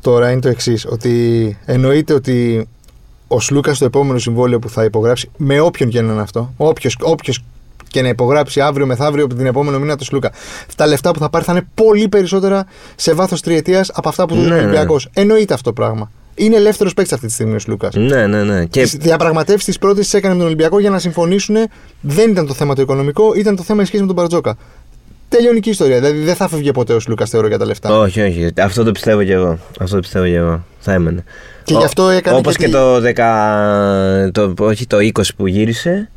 τώρα 0.00 0.30
είναι 0.30 0.40
το 0.40 0.48
εξής. 0.48 0.86
Ότι 0.86 1.58
εννοείται 1.64 2.12
ότι 2.12 2.68
ο 3.28 3.40
Σλούκας 3.40 3.76
στο 3.76 3.84
επόμενο 3.84 4.18
συμβόλαιο 4.18 4.58
που 4.58 4.68
θα 4.68 4.84
υπογράψει, 4.84 5.30
με 5.36 5.60
όποιον 5.60 5.88
και 5.88 6.00
να 6.00 6.12
είναι 6.12 6.22
αυτό, 6.22 6.52
όποιος, 6.56 6.96
όποιος 7.00 7.44
και 7.88 8.02
να 8.02 8.08
υπογράψει 8.08 8.60
αύριο 8.60 8.86
μεθαύριο 8.86 9.24
από 9.24 9.34
την 9.34 9.46
επόμενο 9.46 9.78
μήνα 9.78 9.96
το 9.96 10.04
Σλούκα, 10.04 10.32
τα 10.76 10.86
λεφτά 10.86 11.10
που 11.10 11.18
θα 11.18 11.30
πάρει 11.30 11.44
θα 11.44 11.52
είναι 11.52 11.66
πολύ 11.74 12.08
περισσότερα 12.08 12.66
σε 12.96 13.14
βάθος 13.14 13.40
τριετίας 13.40 13.90
από 13.94 14.08
αυτά 14.08 14.26
που 14.26 14.34
του 14.34 14.40
Ναι, 14.40 14.46
δίνει 14.46 14.58
ο 14.58 14.60
ναι. 14.60 14.66
Ολυμπιακός. 14.66 15.08
Εννοείται 15.12 15.54
αυτό 15.54 15.72
το 15.72 15.82
πράγμα. 15.82 16.10
Είναι 16.34 16.56
ελεύθερος 16.56 16.94
παίκτης 16.94 17.12
αυτή 17.12 17.26
τη 17.26 17.32
στιγμή 17.32 17.54
ο 17.54 17.58
Σλούκα. 17.58 17.88
Ναι, 17.94 18.26
ναι, 18.26 18.42
ναι. 18.42 18.64
Και 18.64 18.82
Τι 18.82 18.96
διαπραγματεύσεις 18.96 19.64
της 19.64 19.78
πρώτης 19.78 20.04
τις 20.04 20.14
έκανε 20.14 20.32
με 20.32 20.38
τον 20.38 20.46
Ολυμπιακό 20.46 20.80
για 20.80 20.90
να 20.90 20.98
συμφωνήσουν. 20.98 21.56
Δεν 22.00 22.30
ήταν 22.30 22.46
το 22.46 22.54
θέμα 22.54 22.74
το 22.74 22.82
οικονομικό, 22.82 23.34
ήταν 23.34 23.56
το 23.56 23.62
θέμα 23.62 23.82
η 23.82 23.84
σχέση 23.84 24.00
με 24.00 24.06
τον 24.06 24.16
Μπαρτζόκα. 24.16 24.56
Τελειώνει 25.28 25.60
και 25.60 25.68
η 25.68 25.72
ιστορία. 25.72 26.00
Δηλαδή 26.00 26.18
δεν 26.18 26.34
θα 26.34 26.48
φεύγει 26.48 26.70
ποτέ 26.72 26.92
ο 26.92 26.98
Λούκας 27.08 27.30
θεωρώ 27.30 27.46
για 27.46 27.58
τα 27.58 27.66
λεφτά. 27.66 27.98
όχι, 27.98 28.20
όχι. 28.20 28.48
Αυτό 28.58 28.84
το 28.84 28.92
πιστεύω 28.92 29.24
κι 29.24 29.30
εγώ. 29.30 29.58
Αυτό 29.80 29.94
το 29.94 30.00
πιστεύω 30.00 30.24
κι 30.26 30.32
εγώ. 30.32 30.64
Θα 30.78 30.92
έμενε. 30.92 31.24
Και 31.64 31.74
γι' 31.74 31.84
αυτό 31.84 32.08
έκανε 32.08 32.36
Όπως 32.36 32.56
και 32.56 32.64
και, 32.64 32.70
τη- 32.70 32.72
το 32.72 32.96
10. 32.96 34.30
Το, 34.32 34.54
όχι, 34.58 34.86
το 34.86 34.96
20 34.98 35.10
που 35.36 35.46
γύρισε. 35.46 36.10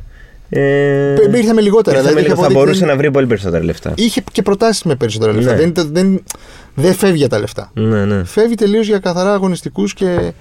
Ε, 0.48 1.14
Πε- 1.16 1.36
ήρθε 1.36 1.52
με 1.52 1.60
λιγότερα, 1.60 1.96
ήρθε 1.96 2.08
δηλαδή 2.08 2.14
με 2.14 2.20
είχε 2.20 2.28
λίγο- 2.28 2.34
θα 2.42 2.46
αποδείξει- 2.46 2.54
μπορούσε 2.54 2.84
να 2.84 2.96
βρει 2.96 3.10
πολύ 3.10 3.26
περισσότερα 3.26 3.64
λεφτά. 3.64 3.92
Είχε 3.96 4.22
και 4.32 4.42
προτάσεις 4.42 4.82
με 4.82 4.94
περισσότερα 4.94 5.32
λεφτά. 5.32 5.50
Ναι. 5.52 5.56
Δεν, 5.58 5.68
ήταν- 5.68 5.90
δεν, 5.92 6.22
δεν 6.74 6.94
φεύγει 6.94 7.16
για 7.16 7.28
τα 7.28 7.38
λεφτά. 7.38 7.70
Ναι, 7.74 8.04
ναι. 8.04 8.24
Φεύγει 8.24 8.54
τελείως 8.54 8.86
για 8.86 8.98
καθαρά 8.98 9.32
αγωνιστικούς 9.32 9.94
και 9.94 10.32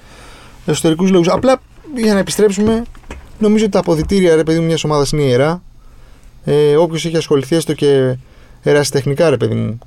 εσωτερικούς 0.65 1.09
λόγους. 1.11 1.27
Απλά 1.27 1.61
για 1.95 2.13
να 2.13 2.19
επιστρέψουμε, 2.19 2.83
νομίζω 3.39 3.63
ότι 3.63 3.73
τα 3.73 3.79
αποδητήρια 3.79 4.35
ρε 4.35 4.43
παιδί 4.43 4.59
μου 4.59 4.65
μιας 4.65 4.83
ομάδας 4.83 5.11
είναι 5.11 5.21
ιερά. 5.23 5.61
Ε, 6.45 6.75
Όποιος 6.75 7.05
έχει 7.05 7.17
ασχοληθεί 7.17 7.55
έστω 7.55 7.73
και 7.73 8.15
ερασιτεχνικά 8.63 9.29
ρε 9.29 9.37
παιδί 9.37 9.53
μου 9.53 9.77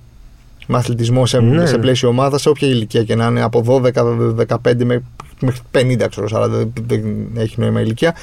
με 0.66 0.76
αθλητισμό 0.76 1.26
σε, 1.26 1.40
Ναι. 1.40 1.66
σε 1.66 1.78
πλαίσιο 1.78 2.08
ομάδας, 2.08 2.40
σε 2.40 2.48
όποια 2.48 2.68
ηλικία 2.68 3.02
και 3.04 3.14
να 3.14 3.26
είναι, 3.26 3.42
από 3.42 3.60
12-15 3.62 4.84
με- 4.84 5.02
μέχρι 5.40 5.60
50, 5.74 6.06
ξέρω, 6.10 6.26
40, 6.32 6.48
δεν, 6.48 6.72
δεν 6.86 7.28
έχει 7.36 7.60
νόημα 7.60 7.80
ηλικία, 7.80 8.14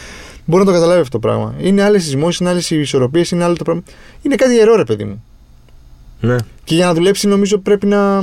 μπορεί 0.46 0.64
να 0.64 0.72
το 0.72 0.76
καταλάβει 0.78 1.02
αυτό 1.02 1.20
το 1.20 1.28
πράγμα. 1.28 1.56
Είναι 1.60 1.84
άλλες 1.84 2.04
σεισμώσεις, 2.04 2.40
είναι 2.40 2.50
άλλες 2.50 2.70
ισορροπίες, 2.70 3.32
είναι 3.32 3.44
άλλο 3.44 3.56
το 3.56 3.64
πράγμα. 3.64 3.84
Είναι 4.22 4.36
κάτι 4.36 4.54
ιερό, 4.54 4.76
ρε 4.76 4.84
παιδί 4.84 5.04
μου. 5.04 5.24
ναι. 6.20 6.36
Και 6.64 6.76
για 6.76 6.86
να 6.86 6.94
δουλέψει, 6.94 7.28
νομίζω 7.28 7.58
πρέπει 7.58 7.86
να. 7.86 8.18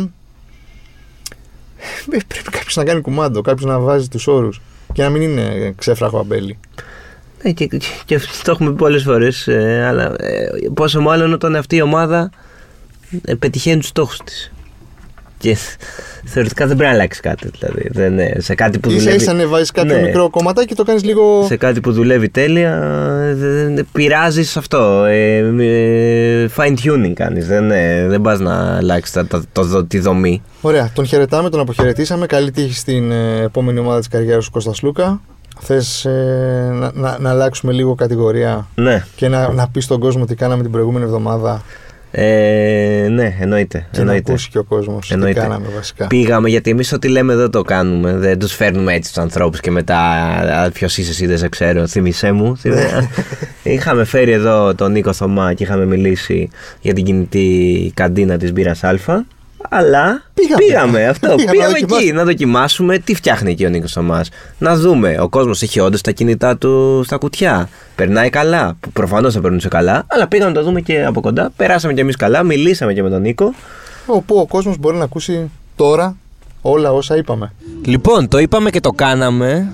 Ε, 2.11 2.17
Πρέπει 2.29 2.51
κάποιος 2.51 2.77
να 2.77 2.85
κάνει 2.85 3.01
κουμάντο, 3.01 3.41
κάποιος 3.41 3.71
να 3.71 3.79
βάζει 3.79 4.09
τους 4.09 4.27
όρους. 4.27 4.61
Και 4.93 5.03
να 5.03 5.09
μην 5.11 5.23
είναι 5.23 5.75
ξέφραχο 5.77 6.19
αμπέλι. 6.19 6.59
Ναι, 7.43 7.53
και, 7.53 7.67
και, 7.67 7.81
και 8.05 8.19
το 8.19 8.51
έχουμε 8.51 8.71
πει 8.71 8.77
πολλές 8.77 9.03
φορές. 9.03 9.49
αλλά 9.87 10.15
ε, 10.19 10.49
πόσο 10.75 11.01
μάλλον 11.01 11.33
όταν 11.33 11.57
αυτή 11.57 11.77
η 11.77 11.83
ομάδα 11.83 12.31
ε, 13.25 13.35
πετυχαίνει 13.35 13.79
τους 13.81 13.89
στόχους 13.89 14.19
της. 14.25 14.52
Και 15.43 15.57
θεωρητικά 16.25 16.67
δεν 16.67 16.77
πρέπει 16.77 16.91
να 16.93 16.97
αλλάξει 16.99 17.21
κάτι. 17.21 17.51
Δηλαδή, 17.59 17.89
δεν, 17.91 18.19
ε, 18.19 18.35
σε 18.39 18.55
κάτι 18.55 18.79
που 18.79 18.91
σα 18.91 18.97
δουλεύει. 18.99 19.17
ίσα 19.17 19.33
ναι, 19.33 19.47
βάζει 19.47 19.71
κάποιο 19.71 19.95
Ναι. 19.97 20.03
μικρό 20.03 20.31
κομματάκι 20.31 20.67
και 20.67 20.75
το 20.75 20.83
κάνεις 20.83 21.05
λίγο. 21.05 21.45
σε 21.47 21.57
κάτι 21.57 21.81
που 21.81 21.93
δουλεύει 21.93 22.29
τέλεια, 22.29 22.81
δεν 23.35 23.87
πειράζεις 23.93 24.57
αυτό. 24.57 25.05
Ε, 25.05 25.37
ε, 25.61 26.49
fine 26.57 26.75
tuning 26.85 27.13
κάνεις. 27.15 27.47
Δεν, 27.47 27.71
ε, 27.71 28.07
δεν 28.09 28.21
πας 28.21 28.39
να 28.41 28.77
αλλάξεις 28.77 29.15
τα, 29.15 29.27
τα- 29.27 29.43
το, 29.53 29.85
τη 29.85 29.99
δομή. 29.99 30.43
Ωραία, 30.61 30.91
τον 30.95 31.07
χαιρετάμε, 31.07 31.51
τον 31.51 31.61
αποχαιρετήσαμε. 31.61 32.27
Καλή 32.27 32.51
τύχη 32.51 32.75
στην 32.75 33.11
ε, 33.11 33.41
επόμενη 33.43 33.79
ομάδα 33.79 33.99
της 33.99 34.09
καριέρας 34.09 34.45
του 34.45 34.51
Κώστας 34.51 34.83
Λούκα. 34.83 35.21
Θες 35.61 36.07
να, 36.73 36.91
να, 36.95 37.17
να 37.21 37.31
αλλάξουμε 37.31 37.73
λίγο 37.73 37.95
κατηγορία 37.95 38.67
Ναι, 38.75 39.05
και 39.17 39.29
να, 39.29 39.53
να 39.53 39.69
πεις 39.69 39.85
στον 39.85 40.01
κόσμο 40.01 40.25
τι 40.25 40.35
κάναμε 40.35 40.63
την 40.63 40.71
προηγούμενη 40.73 41.05
εβδομάδα; 41.05 41.63
Ε, 42.14 43.07
ναι, 43.11 43.37
εννοείται. 43.40 43.87
και 43.90 44.01
εννοείται. 44.01 44.22
να 44.27 44.33
ακούσει 44.35 44.48
και 44.51 44.59
ο 44.59 44.64
κόσμος 44.64 45.07
τι 45.09 45.14
Εννοείται. 45.14 45.40
κάναμε 45.40 45.66
βασικά. 45.75 46.07
Πήγαμε 46.07 46.48
γιατί 46.48 46.70
εμείς 46.70 46.92
ό,τι 46.92 47.09
λέμε 47.09 47.35
δεν 47.35 47.51
το 47.51 47.62
κάνουμε. 47.62 48.12
Δεν 48.12 48.38
τους 48.38 48.55
φέρνουμε 48.55 48.94
έτσι 48.94 49.12
τους 49.12 49.22
ανθρώπους 49.22 49.61
και 49.61 49.70
μετά 49.70 50.01
ποιος 50.72 50.98
είσαι 50.98 51.11
εσύ, 51.11 51.27
δεν 51.27 51.38
σε 51.38 51.48
ξέρω. 51.48 51.87
Θύμησέ 51.87 52.33
μου. 52.33 52.57
Θυμέ- 52.57 53.09
είχαμε 53.62 54.05
φέρει 54.05 54.31
εδώ 54.33 54.75
τον 54.75 54.92
Νίκο 54.92 55.12
Θωμά 55.12 55.55
και 55.55 55.62
είχαμε 55.62 55.85
μιλήσει 55.87 56.48
για 56.81 56.92
την 56.94 57.05
κινητή 57.05 57.90
καντίνα 57.94 58.37
της 58.37 58.53
μπύρας 58.53 58.85
Α. 58.85 59.25
Αλλά 59.68 60.22
Πήγαμε. 60.57 61.07
αυτό. 61.07 61.27
Πήγαμε 61.35 61.44
να 61.44 61.51
Πήγαμε 61.53 61.72
εκεί 61.72 61.81
δοκιμάσουμε. 61.87 62.12
να 62.18 62.25
δοκιμάσουμε 62.25 62.98
τι 62.98 63.14
φτιάχνει 63.14 63.51
εκεί 63.51 63.66
ο 63.66 63.68
Νίκος 63.68 63.92
Θωμάς. 63.92 64.29
Να 64.59 64.77
δούμε. 64.77 65.16
Ο 65.20 65.29
κόσμος 65.29 65.62
έχει 65.62 65.81
όντως 65.81 66.01
τα 66.01 66.11
κινητά 66.11 66.57
του 66.57 67.03
στα 67.05 67.16
κουτιά. 67.16 67.68
Περνάει 67.94 68.31
καλά. 68.31 68.77
Προφανώς 68.92 69.35
θα 69.35 69.40
περνούσε 69.40 69.68
καλά. 69.68 70.05
Αλλά 70.09 70.29
πήγαμε 70.29 70.51
να 70.51 70.57
το 70.59 70.64
δούμε 70.64 70.81
και 70.81 71.05
από 71.05 71.20
κοντά. 71.20 71.51
Περάσαμε 71.57 71.94
κι 71.94 72.01
εμείς 72.01 72.16
καλά. 72.16 72.42
Μιλήσαμε 72.42 72.92
και 72.92 73.03
με 73.03 73.11
τον 73.11 73.20
Νίκο. 73.20 73.55
Όπου 74.07 74.37
ο 74.37 74.46
κόσμος 74.46 74.79
μπορεί 74.79 74.96
να 74.96 75.05
ακούσει 75.05 75.51
τώρα 75.77 76.16
όλα 76.62 76.92
όσα 76.92 77.16
είπαμε. 77.16 77.53
Λοιπόν, 77.85 78.29
το 78.29 78.38
είπαμε 78.38 78.70
και 78.70 78.81
το 78.81 78.90
κάναμε. 78.90 79.72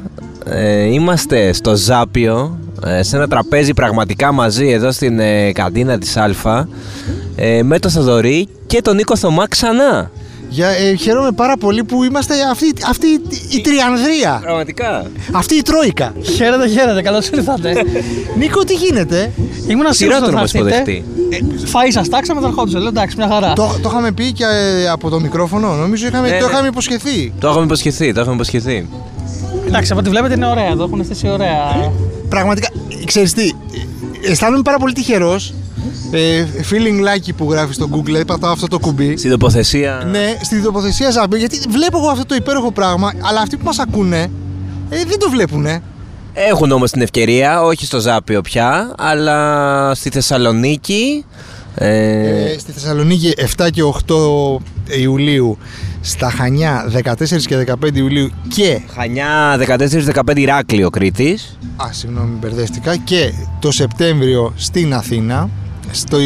Ε, 0.51 0.83
είμαστε 0.85 1.53
στο 1.53 1.77
Ζάπιο, 1.77 2.59
ε, 2.87 3.03
σε 3.03 3.17
ένα 3.17 3.29
τραπέζι 3.29 3.75
πραγματικά 3.75 4.33
μαζί 4.33 4.69
εδώ 4.69 4.91
στην 4.93 5.19
ε, 5.19 5.53
καντίνα 5.53 5.99
της 5.99 6.17
Αλφα, 6.17 6.69
ε, 7.41 7.63
με 7.63 7.79
τον 7.79 7.91
Θοδωρή 7.91 8.49
και 8.67 8.83
τον 8.83 8.97
Νίκο 8.97 9.17
Θωμά 9.17 9.49
ξανά. 9.49 10.11
Για, 10.51 10.69
ε, 10.69 10.95
χαίρομαι 10.95 11.33
πάρα 11.33 11.57
πολύ 11.57 11.85
που 11.85 12.05
είμαστε 12.05 12.35
αυτή, 12.51 12.73
αυτή 12.89 13.07
η 13.57 13.61
τριανδρία. 13.61 14.39
Πραγματικά. 14.43 15.05
Αυτή 15.33 15.55
η 15.55 15.63
τρόικα. 15.63 16.13
Χαίρετε, 16.37 16.69
χαίρετε, 16.69 17.03
καλώς 17.03 17.29
ήρθατε. 17.29 17.73
Νίκο, 18.39 18.65
τι 18.65 18.75
γίνεται; 18.75 19.33
Ήμουν 19.69 19.93
σίγουρος 19.93 19.97
Σειρά 19.97 20.17
ότι 20.17 20.25
τον 20.25 20.33
θα 20.33 20.39
όμω 20.39 20.49
έρθετε. 20.53 20.91
υποδεχτεί. 20.93 21.05
Φαΐ 21.73 21.91
σας 21.93 22.09
τάξαμε, 22.09 22.41
τον 22.41 22.51
ερχόντουσε. 22.51 22.79
Λέω 22.79 22.89
εντάξει, 22.89 23.17
μια 23.17 23.29
χαρά. 23.29 23.53
το, 23.53 23.75
το 23.83 23.89
είχαμε 23.89 24.13
πει 24.13 24.33
και 24.33 24.45
ε, 24.45 24.89
από 24.89 25.09
το 25.11 25.21
μικρόφωνο. 25.21 25.75
Νομίζω 25.75 26.07
είχαμε, 26.07 26.29
Ναι, 26.29 26.39
το 26.39 26.47
ναι. 26.47 26.53
είχαμε 26.53 26.69
υποσχεθεί. 26.69 27.33
Το 27.41 27.49
έχουμε 27.49 27.65
υποσχεθεί, 27.65 28.13
το 28.13 28.21
έχουμε 28.21 28.35
υποσχεθεί. 28.35 28.89
Εντάξει, 29.67 29.91
από 29.93 30.01
ό,τι 30.01 30.11
βλέπετε 30.11 30.35
είναι 30.35 30.47
ωραία. 30.47 30.77
Το 30.77 30.83
έχουν 30.83 31.05
στήσει 31.05 31.29
ωραία. 31.29 31.91
Πραγματικά, 32.29 32.69
ξέρεις 33.05 33.33
τι, 33.33 33.43
ε, 34.23 34.31
αισθάνομαι 34.31 34.63
πάρα 34.63 34.79
πολύ 34.79 34.93
τυχερός. 34.93 35.55
Ε, 36.11 36.45
feeling 36.71 37.01
lucky 37.05 37.31
που 37.37 37.53
γράφεις 37.53 37.75
στο 37.75 37.89
Google, 37.93 38.27
πατάω 38.27 38.53
αυτό 38.53 38.67
το 38.67 38.79
κουμπί. 38.79 39.17
Στην 39.17 39.31
τοποθεσία. 39.31 40.09
Ναι, 40.11 40.37
στη 40.43 40.61
τοποθεσία 40.63 41.11
Ζάμπη, 41.11 41.39
γιατί 41.39 41.59
βλέπω 41.69 41.99
εγώ 41.99 42.09
αυτό 42.09 42.27
το 42.27 42.35
υπέροχο 42.35 42.73
πράγμα, 42.73 43.13
αλλά 43.21 43.41
αυτοί 43.41 43.57
που 43.57 43.65
μας 43.65 43.79
ακούνε 43.79 44.31
ε, 44.91 45.05
δεν 45.09 45.19
το 45.19 45.31
βλέπουνε. 45.31 45.83
Έχουν 46.33 46.73
όμως 46.73 46.91
την 46.91 47.03
ευκαιρία, 47.03 47.63
όχι 47.63 47.85
στο 47.85 48.01
Ζάπιο 48.01 48.41
πια, 48.41 48.95
αλλά 48.99 49.95
στη 49.95 50.11
Θεσσαλονίκη. 50.11 51.25
Ε, 51.75 52.53
Ε, 52.53 52.59
στη 52.59 52.73
Θεσσαλονίκη 52.73 53.33
7 53.57 53.69
και 53.73 53.83
8 53.83 54.57
Ιουλίου, 55.01 55.59
στα 56.01 56.31
Χανιά 56.31 56.91
14 57.05 57.47
και 57.47 57.57
15 57.57 57.97
Ιουλίου 57.97 58.31
και. 58.55 58.81
Χανιά 58.95 59.57
14-15 59.57 60.37
Ηράκλειο 60.37 60.91
Κρήτης. 60.91 61.59
Α, 61.77 61.87
συγγνώμη, 61.93 62.37
μπερδεύτηκα. 62.41 62.97
Και 62.97 63.33
το 63.61 63.71
Σεπτέμβριο 63.71 64.53
στην 64.57 64.95
Αθήνα, 64.95 65.49
στο 65.91 66.19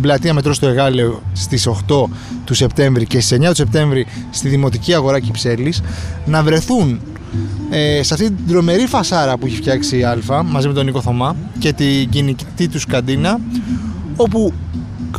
πλατεία 0.00 0.34
Μετρό 0.34 0.52
στο 0.52 0.66
Εγάλεο 0.66 1.22
στις 1.32 1.68
8 1.68 2.04
του 2.44 2.54
Σεπτέμβρη 2.54 3.06
και 3.06 3.20
στις 3.20 3.38
9 3.38 3.48
του 3.48 3.54
Σεπτέμβρη 3.54 4.06
στη 4.30 4.48
Δημοτική 4.48 4.94
Αγορά 4.94 5.20
Κυψέλης 5.20 5.82
να 6.26 6.42
βρεθούν 6.42 7.00
ε, 7.70 8.02
σε 8.02 8.14
αυτή 8.14 8.26
την 8.26 8.46
τρομερή 8.48 8.86
φασάρα 8.86 9.38
που 9.38 9.46
έχει 9.46 9.56
φτιάξει 9.56 9.98
η 9.98 10.02
Αλφα 10.02 10.42
μαζί 10.42 10.68
με 10.68 10.74
τον 10.74 10.84
Νίκο 10.84 11.00
Θωμά 11.00 11.36
και 11.58 11.72
την 11.72 12.08
κινητή 12.08 12.68
τους 12.68 12.86
καντίνα 12.86 13.40
όπου 14.16 14.52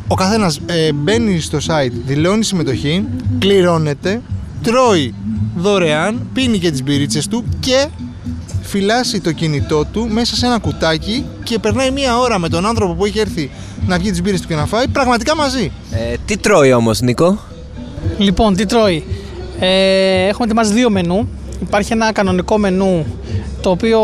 ο 0.07 0.15
καθένας 0.15 0.60
ε, 0.65 0.93
μπαίνει 0.93 1.39
στο 1.39 1.57
site, 1.57 1.91
δηλώνει 2.05 2.43
συμμετοχή, 2.43 3.05
κληρώνεται, 3.39 4.21
τρώει 4.62 5.13
δωρεάν, 5.55 6.27
πίνει 6.34 6.57
και 6.57 6.71
τις 6.71 6.84
μπυρίτσες 6.84 7.27
του 7.27 7.43
και 7.60 7.88
φυλάσει 8.71 9.21
το 9.21 9.31
κινητό 9.31 9.86
του 9.86 10.07
μέσα 10.10 10.36
σε 10.36 10.45
ένα 10.45 10.57
κουτάκι 10.60 11.25
και 11.43 11.60
περνάει 11.60 11.91
μία 11.91 12.17
ώρα 12.17 12.39
με 12.39 12.49
τον 12.49 12.65
άνθρωπο 12.65 12.93
που 12.93 13.05
έχει 13.05 13.19
έρθει 13.19 13.49
να 13.88 13.97
βγει 13.97 14.10
τις 14.12 14.21
μπύρες 14.21 14.41
του 14.41 14.47
και 14.47 14.55
να 14.55 14.65
φάει 14.65 14.88
πραγματικά 14.88 15.36
μαζί. 15.36 15.71
Ε, 15.91 16.15
τι 16.25 16.38
τρώει 16.38 16.73
όμως 16.73 17.01
Νίκο; 17.01 17.38
Λοιπόν, 18.17 18.55
τι 18.55 18.65
τρώει; 18.65 19.03
Ε, 19.60 20.27
έχουμε 20.27 20.45
ετοιμάσει 20.45 20.73
δύο 20.73 20.89
μενού. 20.89 21.27
Υπάρχει 21.62 21.93
ένα 21.93 22.12
κανονικό 22.12 22.57
μενού 22.57 23.05
το 23.62 23.69
οποίο 23.69 23.99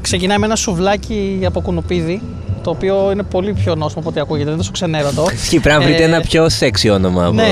ξεκινάει 0.00 0.38
με 0.38 0.46
ένα 0.46 0.56
σουβλάκι 0.56 1.40
από 1.46 1.60
κουνουπίδι 1.60 2.20
το 2.62 2.70
οποίο 2.70 3.10
είναι 3.12 3.22
πολύ 3.22 3.52
πιο 3.52 3.74
νόσιμο 3.74 4.00
από 4.00 4.08
ό,τι 4.08 4.20
ακούγεται, 4.20 4.44
δεν 4.44 4.52
είναι 4.52 4.62
τόσο 4.62 4.72
ξενέρωτο. 4.72 5.26
Ισχύει, 5.34 5.60
πρέπει 5.60 5.78
να 5.78 5.84
βρείτε 5.86 6.02
Ε, 6.02 6.06
ένα 6.06 6.20
πιο 6.20 6.48
σεξι 6.48 6.90
όνομα 6.90 7.24
από 7.24 7.34
Ναι, 7.34 7.42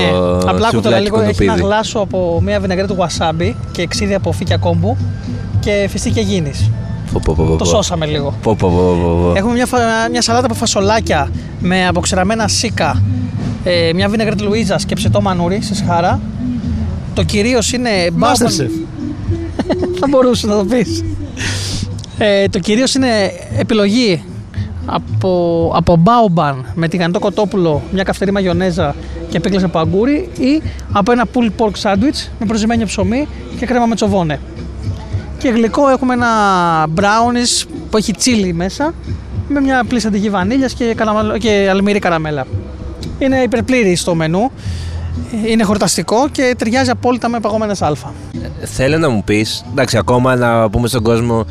απλά 0.45 0.67
ακούτε 0.67 0.69
σουβλάκι 0.69 1.03
λίγο. 1.03 1.19
Έχει 1.21 1.29
ένα 1.29 1.33
κουνουπίδι. 1.37 1.61
γλάσο 1.61 1.99
από 1.99 2.41
μια 2.43 2.59
βιναγκρέ 2.59 2.85
του 2.85 2.97
wasabi 2.99 3.53
και 3.71 3.87
ξύδι 3.87 4.13
από 4.13 4.31
φύκια 4.31 4.57
κόμπου 4.57 4.97
και 5.63 5.87
φιστίκια 5.91 6.21
γίνης. 6.21 6.69
Πω, 7.13 7.19
πω, 7.23 7.33
πω, 7.37 7.43
πω, 7.43 7.49
Το 7.49 7.55
πω. 7.55 7.65
σώσαμε 7.65 8.05
λίγο. 8.05 8.33
Πω, 8.41 8.55
πω, 8.55 8.69
πω, 8.69 8.97
πω, 9.01 9.17
πω. 9.21 9.33
Έχουμε 9.35 9.53
μια, 9.53 9.65
φα- 9.65 10.09
μια 10.11 10.21
σαλάτα 10.21 10.45
από 10.45 10.53
φασολάκια 10.55 11.31
με 11.59 11.87
αποξηραμένα 11.87 12.47
σίκα, 12.47 13.01
ε, 13.63 13.91
μια 13.95 14.07
βιναγκρέτ 14.09 14.41
Λουίζας 14.41 14.85
και 14.85 14.95
ψητό 14.95 15.21
μανούρι 15.21 15.61
σε 15.61 15.75
σχάρα. 15.75 16.19
Το 17.13 17.23
κυρίως 17.23 17.71
είναι. 17.73 17.89
Masterchef. 18.19 18.69
Θα 19.99 20.07
μπορούσες 20.09 20.49
να 20.49 20.57
το 20.57 20.65
πεις. 20.65 21.03
Ε, 22.17 22.47
το 22.47 22.59
κυρίως 22.59 22.95
είναι 22.95 23.07
επιλογή 23.57 24.23
από, 24.85 25.71
από 25.75 25.95
μπάουμπαν 25.95 26.65
με 26.75 26.87
τηγανιτό 26.87 27.19
κοτόπουλο, 27.19 27.81
μια 27.91 28.03
καυτερή 28.03 28.31
μαγιονέζα 28.31 28.95
και 29.29 29.37
επίκλεσε 29.37 29.65
από 29.65 29.79
αγκούρι 29.79 30.29
ή 30.39 30.61
από 30.91 31.11
ένα 31.11 31.25
pulled 31.33 31.63
pork 31.63 31.71
sandwich 31.81 32.27
με 32.39 32.45
προσημένιο 32.45 32.85
ψωμί 32.85 33.27
και 33.59 33.65
κρέμα 33.65 33.85
με 33.85 33.95
τσοβόνε. 33.95 34.39
Και 35.43 35.49
γλυκό 35.49 35.89
έχουμε 35.89 36.13
ένα 36.13 36.27
brownies 36.95 37.67
που 37.89 37.97
έχει 37.97 38.13
τσίλι 38.13 38.53
μέσα 38.53 38.93
με 39.47 39.61
μια 39.61 39.83
πλήση 39.87 40.07
αντιγή 40.07 40.29
βανίλιας 40.29 40.73
και, 40.73 40.93
καλαμαλ- 40.95 41.37
και 41.37 41.67
αλμυρή 41.71 41.99
καραμέλα. 41.99 42.45
Είναι 43.19 43.37
υπερπλήρη 43.41 43.95
στο 43.95 44.15
μενού, 44.15 44.51
είναι 45.45 45.63
χορταστικό 45.63 46.27
και 46.31 46.55
ταιριάζει 46.57 46.89
απόλυτα 46.89 47.29
με 47.29 47.39
παγωμένες 47.39 47.81
αλφα. 47.81 48.13
Θέλω 48.63 48.97
να 48.97 49.09
μου 49.09 49.23
πεις, 49.23 49.65
εντάξει, 49.71 49.97
ακόμα 49.97 50.35
να 50.35 50.69
πούμε 50.69 50.87
στον 50.87 51.03
κόσμο, 51.03 51.45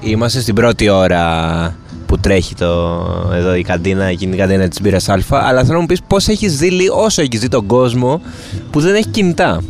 είμαστε 0.00 0.40
στην 0.40 0.54
πρώτη 0.54 0.88
ώρα 0.88 1.24
που 2.06 2.18
τρέχει 2.18 2.54
το, 2.54 2.66
εδώ 3.34 3.54
η 3.54 3.62
καντίνα, 3.62 4.04
εκείνη 4.04 4.34
η 4.34 4.38
καντίνα 4.38 4.68
της 4.68 4.80
μπύρας 4.80 5.08
Α, 5.08 5.18
αλλά 5.30 5.60
θέλω 5.60 5.74
να 5.74 5.80
μου 5.80 5.86
πεις 5.86 6.00
πώς 6.06 6.28
έχεις 6.28 6.56
δει, 6.58 6.70
λι- 6.70 6.90
όσο 6.92 7.22
έχεις 7.22 7.40
δει 7.40 7.48
τον 7.48 7.66
κόσμο 7.66 8.20
που 8.70 8.80
δεν 8.80 8.94
έχει 8.94 9.08
κινητά. 9.08 9.60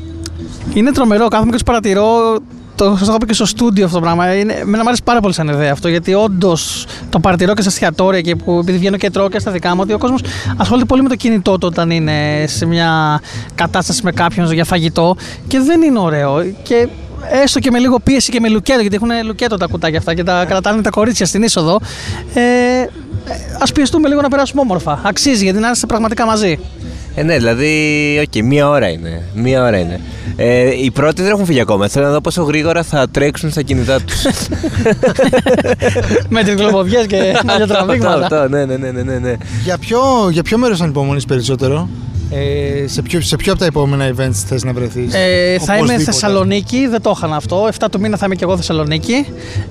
Είναι 0.75 0.93
τρομερό, 0.93 1.29
κάθομαι 1.29 1.51
και 1.51 1.57
τους 1.57 1.67
παρατηρώ. 1.67 2.39
Το 2.77 2.97
σας 2.99 3.09
έχω 3.09 3.17
πει 3.19 3.27
και 3.27 3.33
στο 3.33 3.45
στούντιο 3.45 3.85
αυτό 3.85 3.97
το 3.97 4.03
πράγμα. 4.03 4.35
Είναι, 4.35 4.53
εμένα 4.53 4.83
μου 4.83 4.89
αρέσει 4.89 5.03
πάρα 5.03 5.21
πολύ 5.21 5.35
σαν 5.35 5.49
ιδέα 5.49 5.73
αυτό 5.73 5.89
γιατί 5.89 6.15
όντως 6.15 6.87
το 7.11 7.21
παρατηρώ 7.21 7.55
και 7.55 7.61
στα 7.61 7.71
εστιατόρια 7.71 8.21
και 8.21 8.37
που 8.37 8.59
επειδή 8.59 8.79
βγαίνω 8.79 8.97
και 8.97 9.11
τρώω 9.11 9.29
και 9.29 9.39
στα 9.39 9.51
δικά 9.51 9.75
μου 9.75 9.81
ότι 9.83 9.93
ο 9.93 9.99
κόσμος 9.99 10.21
ασχολείται 10.57 10.87
πολύ 10.87 11.03
με 11.03 11.09
το 11.09 11.17
κινητό 11.17 11.59
του 11.59 11.67
όταν 11.71 11.91
είναι 11.91 12.45
σε 12.47 12.67
μια 12.67 13.21
κατάσταση 13.55 14.01
με 14.05 14.13
κάποιον 14.13 14.53
για 14.53 14.65
φαγητό 14.65 15.17
και 15.47 15.61
δεν 15.61 15.83
είναι 15.83 15.99
ωραίο. 15.99 16.45
Και 16.63 16.89
έστω 17.43 17.59
και 17.59 17.71
με 17.71 17.79
λίγο 17.79 17.99
πίεση 17.99 18.31
και 18.31 18.41
με 18.41 18.49
λουκέτο, 18.49 18.81
γιατί 18.81 18.97
έχουν 18.97 19.09
λουκέτο 19.25 19.57
τα 19.57 19.67
κουτάκια 19.67 19.99
αυτά 19.99 20.15
και 20.15 20.23
τα 20.23 20.45
κρατάνε 20.45 20.83
τα 20.83 20.91
κορίτσια 20.91 21.27
στην 21.27 21.43
είσοδο. 21.43 21.81
Ε, 22.35 22.41
Α 23.59 23.73
πιεστούμε 23.75 24.09
λίγο 24.09 24.21
να 24.21 24.29
περάσουμε 24.29 24.61
όμορφα. 24.61 25.01
Αξίζει 25.05 25.45
γιατί 25.45 25.59
να 25.59 25.71
είστε 25.71 25.87
πραγματικά 25.87 26.27
μαζί. 26.27 26.59
Ε, 27.15 27.23
ναι, 27.23 27.37
δηλαδή, 27.37 27.71
οκ, 28.27 28.43
μία 28.45 28.69
ώρα 28.69 28.89
είναι. 28.89 29.23
Μία 29.35 29.65
ώρα 29.65 29.79
είναι. 29.79 30.01
Ε, 30.37 30.85
οι 30.85 30.91
πρώτοι 30.91 31.23
δεν 31.23 31.31
έχουν 31.31 31.45
φύγει 31.45 31.61
ακόμα. 31.61 31.89
Θέλω 31.89 32.07
να 32.07 32.13
δω 32.13 32.21
πόσο 32.21 32.43
γρήγορα 32.43 32.83
θα 32.83 33.09
τρέξουν 33.11 33.51
στα 33.51 33.63
κινητά 33.63 34.01
τους. 34.01 34.25
με 36.29 36.43
τρικλοποδιές 36.43 37.07
και 37.07 37.17
μαλλιά 37.47 37.65
αυτό, 37.65 37.67
τραβήγματα. 37.67 38.23
αυτό, 38.23 38.49
ναι, 38.49 38.65
ναι, 38.65 38.77
ναι, 38.77 38.91
ναι, 38.91 39.03
ναι, 39.03 39.19
ναι. 39.19 39.37
Για 39.65 39.79
ποιο, 39.79 40.01
για 40.31 40.43
ποιο 40.43 40.59
μέρος 40.59 40.81
ανυπομονείς 40.81 41.25
περισσότερο, 41.25 41.89
ε, 42.31 42.87
σε, 42.89 43.03
ποιο, 43.03 43.21
σε 43.21 43.37
ποιο 43.37 43.53
από 43.53 43.61
τα 43.61 43.67
επόμενα 43.67 44.09
events 44.17 44.33
θες 44.47 44.65
να 44.65 44.73
βρεθείς; 44.73 45.15
Ε, 45.15 45.57
θα 45.59 45.73
είμαι 45.73 45.83
Οπωσδήποτε. 45.83 46.05
Θεσσαλονίκη, 46.05 46.87
δεν 46.87 47.01
το 47.03 47.13
είχα 47.17 47.35
αυτό. 47.37 47.69
7 47.79 47.87
του 47.91 48.01
μήνα 48.01 48.17
θα 48.17 48.27
είμαι 48.27 48.35
και 48.35 48.45
εγώ 48.45 48.57
Θεσσαλονίκη. 48.57 49.27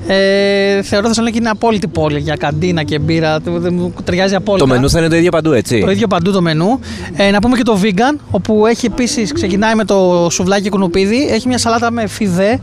Ε, 0.07 0.81
θεωρώ 0.81 1.07
Θεσσαλονίκη 1.07 1.37
είναι 1.37 1.49
απόλυτη 1.49 1.87
πόλη 1.87 2.19
για 2.19 2.35
καντίνα 2.35 2.83
και 2.83 2.99
μπύρα. 2.99 3.41
του- 3.41 3.59
δεν 3.59 3.73
μου 3.73 3.93
ταιριάζει 4.03 4.35
απόλυτα. 4.35 4.65
Το 4.67 4.73
μενού 4.73 4.89
θα 4.89 4.99
είναι 4.99 5.07
το 5.07 5.15
ίδιο 5.15 5.31
παντού, 5.31 5.51
έτσι. 5.51 5.79
Το 5.79 5.91
ίδιο 5.91 6.07
παντού 6.07 6.31
το 6.31 6.41
μενού. 6.41 6.79
Ε, 7.15 7.31
να 7.31 7.39
πούμε 7.39 7.57
και 7.57 7.63
το 7.63 7.79
vegan, 7.83 8.19
όπου 8.31 8.65
έχει 8.65 8.85
επίσης 8.85 9.31
ξεκινάει 9.33 9.75
με 9.75 9.85
το 9.85 10.27
σουβλάκι 10.31 10.69
κουνουπίδι. 10.69 11.27
Έχει 11.31 11.47
μια 11.47 11.57
σαλάτα 11.57 11.91
με 11.91 12.07
φιδέ 12.07 12.59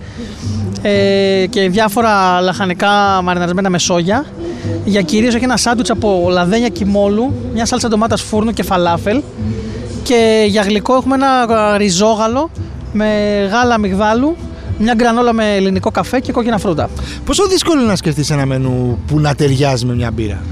ε, 0.83 1.47
και 1.51 1.69
διάφορα 1.69 2.41
λαχανικά 2.41 3.21
μαριναρισμένα 3.23 3.71
με 3.71 3.79
σόγια. 3.79 4.25
Για 4.85 5.01
κυρίως 5.03 5.35
έχει 5.35 5.45
ένα 5.45 5.57
σάντουιτς 5.57 5.91
από 5.91 6.29
λαδένια 6.31 6.69
κιμόλου, 6.69 7.35
μια 7.55 7.67
σάλτσα 7.67 7.89
ντομάτας 7.89 8.23
φούρνου 8.23 8.53
και 8.53 8.63
φαλάφελ. 8.63 9.21
Και 10.13 10.45
για 10.49 10.63
γλυκό 10.63 10.95
έχουμε 10.95 11.15
ένα 11.15 11.77
ριζόγαλο 11.77 12.51
με 12.93 13.07
γάλα 13.53 13.75
αμυγδάλου, 13.75 14.37
μια 14.79 14.95
γκρανόλα 14.95 15.33
με 15.33 15.55
ελληνικό 15.55 15.91
καφέ 15.91 16.21
και 16.21 16.33
κόκκινα 16.33 16.59
φρούτα. 16.59 16.91
Πόσο 17.25 17.47
δύσκολο 17.47 17.81
είναι 17.81 17.89
να 17.89 17.97
σκεφτείς 17.97 18.31
ένα 18.31 18.47
μενού 18.47 18.99
που 19.07 19.21
να 19.21 19.35
ταιριάζει 19.35 19.85
με 19.85 19.95
μια 19.95 20.11
μπύρα; 20.11 20.43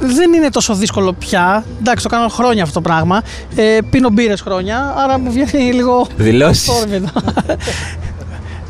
δεν 0.00 0.32
είναι 0.32 0.48
τόσο 0.48 0.74
δύσκολο 0.74 1.12
πια. 1.12 1.64
Εντάξει, 1.78 2.02
το 2.02 2.08
κάνω 2.08 2.28
χρόνια 2.28 2.62
αυτό 2.62 2.74
το 2.74 2.80
πράγμα. 2.80 3.22
Ε, 3.54 3.78
πίνω 3.90 4.10
μπύρες 4.10 4.40
χρόνια, 4.40 4.94
άρα 4.96 5.18
μου 5.18 5.30
βγαίνει 5.32 5.72
λίγο. 5.72 6.06
Δηλώσεις. 6.16 6.68
όρμητο. 6.68 7.10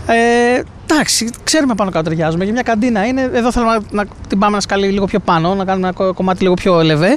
ε, 0.57 0.63
εντάξει, 0.93 1.31
ξέρουμε 1.45 1.75
πάνω 1.75 1.91
κάτω 1.91 2.09
ταιριάζουμε. 2.09 2.45
Για 2.45 2.53
μια 2.53 2.63
καντίνα 2.63 3.07
είναι. 3.07 3.31
Εδώ 3.33 3.53
θέλουμε 3.53 3.73
να, 3.73 3.81
να 3.91 4.05
την 4.29 4.39
πάμε 4.39 4.55
να 4.55 4.61
σκαλεί 4.61 4.87
λίγο 4.89 5.07
πιο 5.07 5.19
πάνω, 5.19 5.55
να 5.55 5.65
κάνουμε 5.65 5.87
ένα 5.87 5.97
κο- 5.97 6.13
κομμάτι 6.15 6.43
λίγο 6.43 6.55
πιο 6.55 6.81
ελεβέ. 6.81 7.17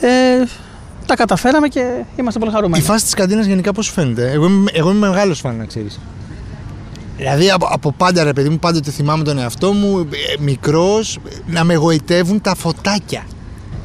Ε, 0.00 0.08
τα 1.06 1.16
καταφέραμε 1.16 1.68
και 1.68 2.04
είμαστε 2.16 2.38
πολύ 2.38 2.50
Η 2.50 2.54
χαρούμενοι. 2.54 2.82
φάση 2.84 3.04
της 3.04 3.14
καντίνας 3.14 3.46
γενικά 3.46 3.72
πώς 3.72 3.86
σου 3.86 3.92
φαίνεται; 3.92 4.30
Εγώ 4.30 4.46
είμαι, 4.46 4.70
εγώ 4.74 4.90
είμαι 4.90 5.08
μεγάλος 5.08 5.40
φαν 5.40 5.56
να 5.56 5.64
ξέρεις. 5.64 6.00
Δηλαδή 7.16 7.50
από, 7.50 7.66
από 7.70 7.92
πάντα 7.92 8.24
ρε 8.24 8.32
παιδί 8.32 8.48
μου, 8.48 8.58
πάντοτε 8.58 8.90
θυμάμαι 8.90 9.24
τον 9.24 9.38
εαυτό 9.38 9.72
μου, 9.72 9.98
ε, 9.98 10.42
μικρός, 10.42 11.18
να 11.46 11.64
με 11.64 11.72
εγωιτεύουν 11.74 12.40
τα 12.40 12.54
φωτάκια. 12.54 13.22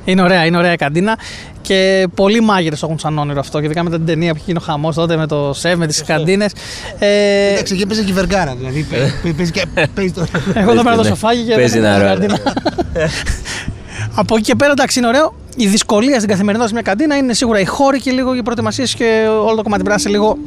Είναι 0.05 0.21
ωραία, 0.21 0.45
είναι 0.45 0.57
ωραία 0.57 0.73
η 0.73 0.75
καντίνα 0.75 1.17
και 1.61 2.07
πολλοί 2.15 2.41
μάγειρες 2.41 2.79
το 2.79 2.85
έχουν 2.85 2.99
σαν 2.99 3.17
όνειρο 3.17 3.39
αυτό. 3.39 3.59
Γιατί 3.59 3.75
κάναμε 3.75 3.97
την 3.97 4.05
ταινία 4.05 4.29
που 4.31 4.35
είχε 4.35 4.45
γίνει 4.45 4.57
ο 4.61 4.65
χαμός 4.65 4.95
τότε 4.95 5.17
με 5.17 5.27
το 5.27 5.53
σεφ, 5.53 5.77
με 5.77 5.87
τις 5.87 6.03
καντίνες. 6.03 6.51
Ε, 6.99 7.51
Εντάξει, 7.53 7.73
εκεί 7.73 7.85
παίζει 7.85 8.03
και 8.03 8.11
η 8.11 8.13
Βεργάρα, 8.13 8.55
δηλαδή 8.55 8.83
παι- 8.89 9.21
παι- 9.23 9.35
παίζει 9.35 9.51
και 9.51 9.65
παίζει 9.95 10.11
το... 10.11 10.21
Εγώ 10.21 10.49
θα 10.53 10.63
Παίζει 10.65 10.83
πάρω 10.83 10.95
το 10.95 11.01
ναι. 11.03 11.07
σοφάκι 11.09 11.41
και 11.41 11.53
Παίζει 11.55 11.79
δεν 11.79 11.83
ένα 11.91 11.93
θα 11.97 12.03
ρόλο. 12.03 12.13
καντίνα. 12.13 12.37
Από 14.15 14.35
εκεί 14.35 14.43
και 14.43 14.55
πέρα 14.55 14.71
εντάξει 14.71 14.99
είναι 14.99 15.07
ωραίο. 15.07 15.35
Η 15.55 15.67
δυσκολία 15.67 16.15
στην 16.17 16.29
καθημερινότητα 16.29 16.67
σε 16.67 16.73
μια 16.73 16.81
καντίνα 16.81 17.15
είναι 17.17 17.33
σίγουρα 17.33 17.59
οι 17.59 17.65
χώροι 17.65 17.99
και 17.99 18.11
λίγο 18.11 18.35
οι 18.35 18.41
προετοιμασίες 18.43 18.93
και 18.95 19.25
όλο 19.45 19.55
το 19.55 19.61
κομμάτι. 19.63 19.83
Πρέπει 19.83 19.89
να 19.89 19.95
είσαι 19.95 20.09
λίγο 20.09 20.37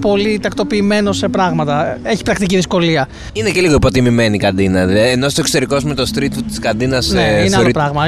πολύ 0.00 0.38
τακτοποιημένος 0.42 1.16
σε 1.16 1.28
πράγματα. 1.28 1.98
Έχει 2.02 2.22
πρακτική 2.22 2.56
δυσκολία. 2.56 3.08
Είναι 3.32 3.50
και 3.50 3.60
λίγο 3.60 3.74
υποτιμημένη 3.74 4.34
η 4.34 4.38
καντίνα. 4.38 4.86
δε. 4.86 5.10
Ενώ 5.10 5.28
στο 5.28 5.40
εξωτερικό 5.40 5.76
με 5.84 5.94
το 5.94 6.10
street 6.14 6.22
food 6.38 6.42
της 6.48 6.58
καντίνας. 6.58 7.08
ναι, 7.10 7.20
είναι 7.44 7.56
άλλο 7.56 7.70
πράγμα. 7.70 8.04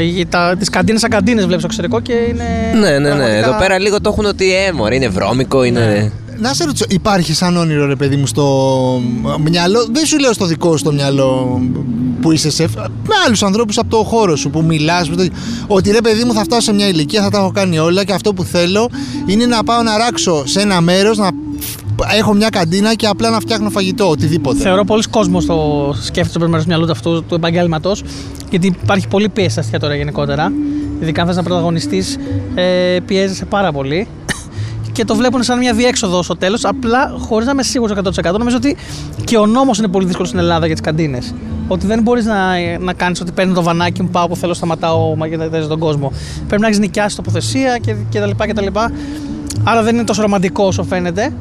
Τις 0.58 0.68
καντίνες 0.68 1.00
σαν 1.00 1.10
καντίνες 1.10 1.46
βλέπεις 1.46 1.64
στο 1.64 1.82
εξωτερικό 1.82 2.00
και 2.00 2.12
είναι. 2.30 2.44
Ναι, 2.80 2.90
ναι, 2.90 2.98
ναι. 2.98 3.08
πραγματικά- 3.08 3.36
Εδώ 3.48 3.58
πέρα 3.58 3.78
λίγο 3.78 4.00
το 4.00 4.10
έχουν 4.12 4.24
ότι 4.24 4.54
έμορ, 4.54 4.92
είναι 4.92 5.08
βρώμικο, 5.08 5.64
είναι. 5.64 6.12
Να 6.42 6.54
σε 6.54 6.64
ρωτήσω, 6.64 6.84
υπάρχει 6.88 7.34
σαν 7.34 7.56
όνειρο 7.56 7.86
ρε 7.86 7.96
παιδί 7.96 8.16
μου 8.16 8.26
στο 8.26 8.44
μυαλό, 9.50 9.86
δεν 9.92 10.04
σου 10.06 10.18
λέω 10.18 10.32
στο 10.32 10.46
δικό 10.46 10.76
σου 10.76 10.84
το 10.84 10.92
μυαλό 10.92 11.60
που 12.20 12.32
είσαι 12.32 12.50
σεφ, 12.50 12.74
με 12.74 13.14
άλλους 13.26 13.42
ανθρώπους 13.42 13.78
από 13.78 13.88
το 13.90 13.96
χώρο 13.96 14.36
σου 14.36 14.50
που 14.50 14.62
μιλάς, 14.62 15.10
ότι 15.66 15.90
ρε 15.90 16.00
παιδί 16.00 16.24
μου 16.24 16.32
θα 16.32 16.42
φτάσω 16.42 16.60
σε 16.60 16.72
μια 16.72 16.88
ηλικία, 16.88 17.22
θα 17.22 17.30
τα 17.30 17.38
έχω 17.38 17.50
κάνει 17.50 17.78
όλα 17.78 18.04
και 18.04 18.12
αυτό 18.12 18.34
που 18.34 18.44
θέλω 18.44 18.88
είναι 19.26 19.46
να 19.46 19.64
πάω 19.64 19.82
να 19.82 19.96
ράξω 19.96 20.46
σε 20.46 20.60
ένα 20.60 20.80
μέρος, 20.80 21.18
να 21.18 21.30
έχω 22.18 22.34
μια 22.34 22.48
καντίνα 22.48 22.94
και 22.94 23.06
απλά 23.06 23.30
να 23.30 23.40
φτιάχνω 23.40 23.70
φαγητό, 23.70 24.08
οτιδήποτε. 24.08 24.58
Θεωρώ 24.58 24.84
πολλοί 24.84 25.02
κόσμος 25.10 25.46
το 25.46 25.54
σκέφτεται 26.00 26.38
στο 26.38 26.48
μέρο 26.48 26.62
του 26.62 26.68
μυαλού 26.68 26.84
του 26.84 26.92
αυτού 26.92 27.24
του 27.24 27.34
επαγγέλματος, 27.34 28.02
γιατί 28.50 28.76
υπάρχει 28.82 29.08
πολύ 29.08 29.28
πίεση 29.28 29.50
στα 29.50 29.60
εστιατόρια 29.60 29.96
γενικότερα. 29.96 30.52
Ειδικά 31.00 31.20
αν 31.20 31.26
θες 31.26 31.36
να 31.36 31.42
πρωταγωνιστείς, 31.42 32.18
ε, 32.54 32.98
πιέζεσαι 33.06 33.44
πάρα 33.44 33.72
πολύ. 33.72 34.06
Και 34.92 35.04
το 35.04 35.14
βλέπουν 35.14 35.42
σαν 35.42 35.58
μια 35.58 35.74
διέξοδο 35.74 36.22
στο 36.22 36.36
τέλος, 36.36 36.64
απλά 36.64 37.14
χωρίς 37.18 37.46
να 37.46 37.52
είμαι 37.52 37.62
σίγουρος 37.62 37.96
100%. 37.96 38.38
Νομίζω 38.38 38.56
ότι 38.56 38.76
και 39.24 39.36
ο 39.36 39.46
νόμος 39.46 39.78
είναι 39.78 39.88
πολύ 39.88 40.04
δύσκολος 40.04 40.28
στην 40.28 40.40
Ελλάδα 40.40 40.66
για 40.66 40.74
τις 40.74 40.84
καντίνες. 40.84 41.34
Ότι 41.68 41.86
δεν 41.86 42.02
μπορείς 42.02 42.24
να, 42.24 42.58
να 42.78 42.92
κάνεις 42.92 43.20
ότι 43.20 43.32
παίρνω 43.32 43.54
το 43.54 43.62
βανάκι 43.62 44.02
μου, 44.02 44.08
πάω 44.08 44.28
που 44.28 44.36
θέλω, 44.36 44.54
σταματάω 44.54 45.16
μα 45.16 45.28
και 45.28 45.36
να 45.36 45.66
τον 45.66 45.78
κόσμο. 45.78 46.12
Πρέπει 46.46 46.62
να 46.62 46.66
έχεις 46.66 46.78
νοικιάσει 46.78 47.16
τοποθεσία 47.16 47.78
και, 47.78 47.96
και 48.08 48.18
τα 48.18 48.26
λοιπά 48.26 48.46
και 48.46 48.52
τα 48.52 48.62
λοιπά. 48.62 48.92
Άρα 49.64 49.82
δεν 49.82 49.94
είναι 49.94 50.04
τόσο 50.04 50.22
ρομαντικό 50.22 50.64
όσο 50.64 50.82
φαίνεται. 50.82 51.32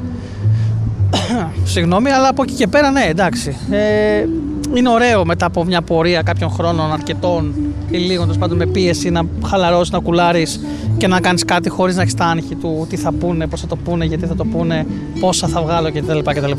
Συγγνώμη, 1.64 2.10
αλλά 2.10 2.28
από 2.28 2.44
εκεί 2.44 2.54
και 2.54 2.68
πέρα 2.68 2.92
ναι, 2.92 3.06
εντάξει. 3.10 3.58
Ε, 3.70 4.26
είναι 4.74 4.90
ωραίο 4.90 5.26
μετά 5.26 5.46
από 5.46 5.64
μια 5.64 5.82
πορεία 5.82 6.22
κάποιων 6.22 6.50
χρόνων 6.50 6.94
αρκετών 6.94 7.54
ή 7.90 7.98
λίγων 7.98 8.22
τέλος 8.22 8.38
πάντων 8.38 8.58
με 8.58 8.66
πίεση 8.66 9.10
να 9.10 9.22
χαλαρώσεις, 9.46 9.92
να 9.94 10.00
κουλάρεις 10.00 10.60
και 10.98 11.08
να 11.08 11.20
κάνεις 11.20 11.46
κάτι 11.46 11.70
χωρίς 11.70 11.96
να 11.96 12.02
έχεις 12.02 12.14
τα 12.14 12.26
άγχη 12.26 12.56
του 12.56 12.86
τι 12.90 12.98
θα 12.98 13.12
πούνε, 13.12 13.48
πώς 13.48 13.62
θα 13.62 13.68
το 13.68 13.76
πούνε, 13.76 14.06
γιατί 14.06 14.26
θα 14.26 14.36
το 14.36 14.46
πούνε, 14.46 14.86
πόσα 15.20 15.48
θα 15.48 15.62
βγάλω 15.62 15.92
κτλ. 15.92 16.20
κτλ. 16.20 16.52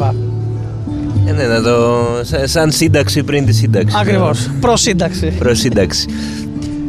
Ε, 1.27 1.33
ναι, 1.33 1.46
να 1.46 1.62
το. 1.62 2.01
σα- 2.22 2.46
σαν 2.46 2.70
σύνταξη 2.70 3.22
πριν 3.22 3.46
τη 3.46 3.53
σύνταξη. 3.53 3.96
Ακριβώς. 4.01 4.51
Προσύνταξη. 4.61 5.27
Προσύνταξη. 5.38 6.07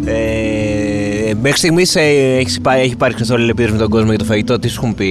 Ε, 0.06 0.43
μέχρι 1.42 1.58
στιγμής 1.58 1.96
έχεις, 1.96 2.60
έχει 2.78 2.92
υπάρξει 2.92 3.24
στο 3.24 3.34
αλληλεπίδραση 3.34 3.74
με 3.74 3.80
τον 3.82 3.90
κόσμο 3.90 4.10
για 4.10 4.18
το 4.18 4.24
φαγητό. 4.26 4.60
Τι 4.60 4.68
σου 4.68 4.80
έχουν 4.84 4.96
πει, 4.96 5.06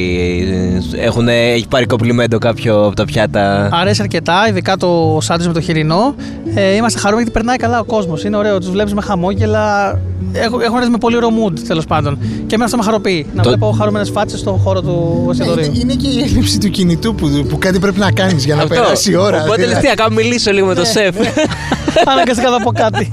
ε, 0.97 1.05
έχουν, 1.05 1.29
έχει 1.29 1.67
πάρει 1.69 1.87
κομπλιμέντο 1.87 2.39
κάποιο 2.39 2.85
από 2.87 2.97
τα 2.97 3.05
πιάτα; 3.05 3.69
Αρέσει 3.73 4.03
αρκετά, 4.03 4.47
ειδικά 4.49 4.77
το 4.77 5.19
σάντουιτς 5.23 5.47
με 5.47 5.53
το 5.53 5.61
χοιρινό. 5.61 6.15
Ε, 6.55 6.75
είμαστε 6.75 6.99
χαρούμενοι 6.99 7.23
γιατί 7.29 7.39
περνάει 7.39 7.57
καλά 7.57 7.79
ο 7.81 7.85
κόσμος. 7.85 8.25
Είναι 8.25 8.37
ωραίο, 8.37 8.59
τους 8.59 8.71
βλέπεις 8.71 8.95
με 8.95 9.01
χαμόγελα. 9.03 9.99
Έχουν, 10.33 10.61
έχουν 10.61 10.77
έρθει 10.79 10.91
με 10.91 10.99
πολύ 10.99 11.17
ωραίο 11.17 11.29
mood 11.29 11.59
τέλος 11.67 11.85
πάντων. 11.87 12.19
Και 12.21 12.55
εμένα 12.55 12.65
αυτό 12.65 12.77
με 12.77 12.83
χαροποιεί. 12.83 13.27
Να 13.35 13.43
Το- 13.43 13.49
βλέπω 13.49 13.71
χαρούμενες 13.79 14.11
φάτσες 14.11 14.41
στον 14.41 14.57
χώρο 14.59 14.81
του 14.83 15.23
Ναι, 15.25 15.31
εστιατορίου. 15.31 15.65
είναι, 15.65 15.79
είναι 15.81 15.95
και 15.95 16.07
η 16.09 16.23
έλλειψη 16.23 16.59
του 16.59 16.71
κινητού 16.71 17.15
που, 17.15 17.45
που 17.49 17.59
κάτι 17.59 17.79
πρέπει 17.79 17.99
να 17.99 18.11
κάνεις 18.13 18.45
για 18.45 18.55
να 18.55 18.63
Αυτό. 18.63 18.75
περάσει 18.75 19.11
η 19.11 19.17
ώρα. 19.17 19.43
Οπότε 19.43 19.57
λες 19.61 19.67
δηλαδή. 19.69 19.83
τι, 19.83 19.89
να 19.89 19.95
κάνω 19.95 20.15
μιλήσω 20.15 20.51
λίγο 20.53 20.67
με 20.67 20.75
τον 20.75 20.85
σεφ. 20.87 21.17
Αναγκαστικά 22.13 22.51
θα 22.51 22.63
πω 22.63 22.73
κάτι. 22.73 23.09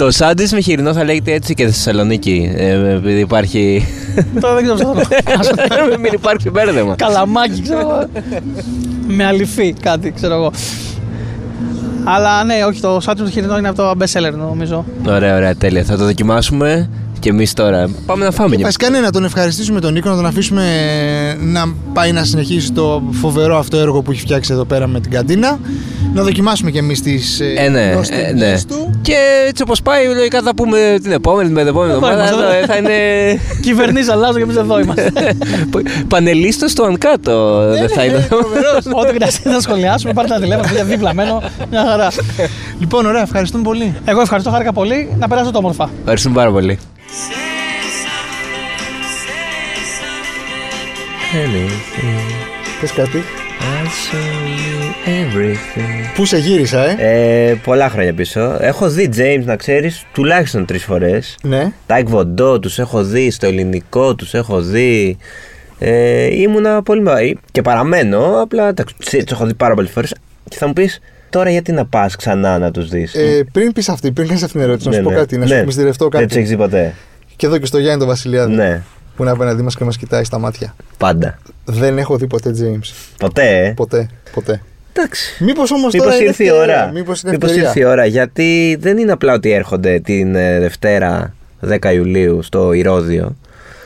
Το 0.00 0.10
σάντουιτ 0.10 0.50
με 0.52 0.60
χοιρινό 0.60 0.92
θα 0.92 1.04
λέγεται 1.04 1.32
έτσι 1.32 1.54
και 1.54 1.62
στη 1.62 1.72
Θεσσαλονίκη. 1.72 2.52
Ε, 2.56 2.92
επειδή 2.92 3.20
υπάρχει. 3.20 3.86
Τώρα 4.40 4.54
δεν 4.54 4.64
ξέρω 4.64 4.92
πώ 4.92 4.94
θα 4.94 5.08
το 5.42 5.74
πω. 5.90 5.98
Μην 6.00 6.12
υπάρξει 6.12 6.50
μπέρδεμα. 6.50 6.94
Καλαμάκι, 6.94 7.62
ξέρω 7.62 7.80
εγώ. 7.80 8.06
με 9.16 9.24
αληφή 9.24 9.72
κάτι, 9.72 10.12
ξέρω 10.12 10.34
εγώ. 10.34 10.52
Αλλά 12.04 12.44
ναι, 12.44 12.64
όχι, 12.66 12.80
το 12.80 13.00
σάντουιτ 13.00 13.26
του 13.26 13.32
χοιρινό 13.32 13.58
είναι 13.58 13.68
από 13.68 13.76
το 13.76 13.94
best 13.98 14.18
seller 14.18 14.32
νομίζω. 14.36 14.84
Ωραία, 15.08 15.36
ωραία, 15.36 15.54
τέλεια. 15.54 15.84
Θα 15.84 15.96
το 15.96 16.04
δοκιμάσουμε 16.04 16.90
και 17.20 17.28
εμείς 17.28 17.52
τώρα. 17.52 17.88
Πάμε 18.06 18.24
να 18.24 18.30
φάμε. 18.30 18.56
Βασικά 18.56 18.90
ναι, 18.90 19.00
να 19.00 19.10
τον 19.10 19.24
ευχαριστήσουμε 19.24 19.80
τον 19.80 19.92
Νίκο, 19.92 20.08
να 20.08 20.16
τον 20.16 20.26
αφήσουμε 20.26 20.64
να 21.40 21.74
πάει 21.92 22.12
να 22.12 22.24
συνεχίσει 22.24 22.72
το 22.72 23.02
φοβερό 23.10 23.58
αυτό 23.58 23.76
έργο 23.76 24.02
που 24.02 24.10
έχει 24.10 24.20
φτιάξει 24.20 24.52
εδώ 24.52 24.64
πέρα 24.64 24.86
με 24.86 25.00
την 25.00 25.10
καντίνα. 25.10 25.58
Να 26.14 26.22
δοκιμάσουμε 26.22 26.70
κι 26.70 26.78
εμείς 26.78 27.02
τις 27.02 27.40
Ε, 27.40 27.68
ναι, 27.68 27.90
ε, 28.10 28.32
ναι. 28.32 28.60
του. 28.68 28.98
Και 29.02 29.14
έτσι 29.48 29.62
όπως 29.62 29.82
πάει, 29.82 30.06
λογικά 30.06 30.38
θα 30.38 30.44
τα 30.44 30.54
πούμε 30.54 30.98
την 31.02 31.12
επόμενη, 31.12 31.50
με 31.50 31.58
την 31.60 31.68
επόμενη 31.68 31.92
Εδώ 31.92 32.06
εβδομάδα. 32.06 32.30
είμαστε, 32.30 32.46
εδώ, 32.46 32.62
ε, 32.62 32.66
Θα 32.66 32.76
είναι. 32.76 33.40
Κυβερνήσει 33.66 34.10
αλλάζουν 34.10 34.36
και 34.36 34.42
εμείς 34.42 34.56
εδώ 34.56 34.80
είμαστε. 34.80 35.12
Πανελίστο 36.08 36.66
του 36.74 36.84
Ανκάτο. 36.84 37.64
Δεν 37.78 37.88
θα 37.88 38.04
είναι. 38.04 38.28
Ό,τι 39.00 39.12
χρειαστεί 39.14 39.48
να 39.48 39.60
σχολιάσουμε, 39.60 40.12
πάρτε 40.12 40.32
ένα 40.34 40.42
τηλέφωνο, 40.42 40.66
παιδιά 40.68 40.84
δίπλα 40.84 41.14
μένω. 41.14 41.42
Μια 41.70 41.84
χαρά. 41.90 42.08
Λοιπόν, 42.80 43.06
ωραία, 43.06 43.22
ευχαριστούμε 43.22 43.62
πολύ. 43.62 43.94
Εγώ 44.04 44.20
ευχαριστώ, 44.20 44.50
χάρηκα 44.50 44.72
πολύ. 44.72 45.14
Να 45.18 45.28
περάσω 45.28 45.50
το 45.50 45.58
όμορφα. 45.58 45.90
Ευχαριστούμε 45.98 46.34
πάρα 46.34 46.50
πολύ. 46.50 46.78
Πες 52.80 52.92
κάτι. 52.92 53.22
Everything. 55.06 56.14
Πού 56.14 56.24
σε 56.24 56.38
γύρισα, 56.38 57.00
ε; 57.00 57.48
Ε, 57.48 57.54
πολλά 57.54 57.88
χρόνια 57.88 58.14
πίσω. 58.14 58.56
Έχω 58.60 58.88
δει 58.88 59.10
James 59.16 59.42
να 59.44 59.56
ξέρεις 59.56 60.06
τουλάχιστον 60.12 60.64
τρεις 60.64 60.84
φορές. 60.84 61.36
Ναι. 61.42 61.72
Τα 61.86 61.96
Εκβοντό 61.96 62.58
τους 62.58 62.78
έχω 62.78 63.02
δει, 63.02 63.30
στο 63.30 63.46
ελληνικό 63.46 64.14
τους 64.14 64.34
έχω 64.34 64.60
δει. 64.60 65.16
Ε, 65.78 66.40
ήμουνα 66.40 66.82
πολύ 66.82 67.00
μεγάλη. 67.00 67.38
Και 67.52 67.62
παραμένω, 67.62 68.40
απλά 68.42 68.68
εντάξει, 68.68 68.94
τους 68.98 69.32
έχω 69.32 69.46
δει 69.46 69.54
πάρα 69.54 69.74
πολλές 69.74 69.90
φορές. 69.90 70.14
Και 70.48 70.56
θα 70.56 70.66
μου 70.66 70.72
πεις 70.72 71.00
τώρα 71.30 71.50
γιατί 71.50 71.72
να 71.72 71.84
πας 71.86 72.16
ξανά 72.16 72.58
να 72.58 72.70
τους 72.70 72.88
δεις; 72.88 73.14
Ε, 73.14 73.44
πριν 73.52 73.72
πεις 73.72 73.88
αυτή, 73.88 74.12
πριν 74.12 74.26
κάνεις 74.28 74.42
αυτήν 74.42 74.60
την 74.60 74.68
ερώτηση, 74.68 74.88
να 74.88 74.94
σου 74.94 75.02
πω 75.02 75.10
κάτι, 75.10 75.36
να 75.38 75.46
σου 75.46 75.64
μυστηρευτώ 75.64 76.08
Δεν 76.08 76.20
τους 76.20 76.28
κάτι. 76.28 76.40
έχει 76.40 76.48
δει 76.48 76.56
ποτέ. 76.56 76.94
Και 77.36 77.46
εδώ 77.46 77.58
και 77.58 77.66
στο 77.66 77.78
Γιάννη 77.78 77.98
τον 77.98 78.08
Βασιλιάδη. 78.08 78.52
Ναι, 78.52 78.82
Που 79.16 79.22
είναι 79.22 79.30
απέναντί 79.32 79.62
μας 79.62 79.76
και 79.76 79.84
μας 79.84 79.96
κοιτάει 79.96 80.24
στα 80.24 80.38
μάτια. 80.38 80.74
πάντα. 80.98 81.38
Δεν 81.64 81.98
έχω 81.98 82.16
δει 82.16 82.26
ποτέ 82.26 82.50
James. 82.60 82.92
Ποτέ, 83.18 83.64
ε; 83.66 83.72
Ποτέ. 83.76 84.08
Ποτέ. 84.32 84.60
Εντάξει. 84.92 85.44
Μήπως 85.44 85.70
όμως 85.70 85.92
Μήπως 85.92 86.06
τώρα. 86.08 86.18
είναι 86.18 86.28
ήρθε 86.28 86.44
η 86.44 86.46
ευκαιρία, 86.46 86.74
ώρα. 86.74 86.90
Μήπως 86.92 87.22
είναι 87.22 87.30
Μήπως 87.32 87.48
ευκαιρία. 87.48 87.68
ήρθε 87.68 87.80
η 87.80 87.84
ώρα. 87.84 88.04
Γιατί 88.06 88.76
δεν 88.80 88.98
είναι 88.98 89.12
απλά 89.12 89.32
ότι 89.34 89.50
έρχονται 89.52 90.00
την 90.00 90.34
ε, 90.34 90.58
Δευτέρα 90.58 91.34
10 91.68 91.92
Ιουλίου 91.94 92.42
στο 92.42 92.72
Ηρώδιο. 92.72 93.36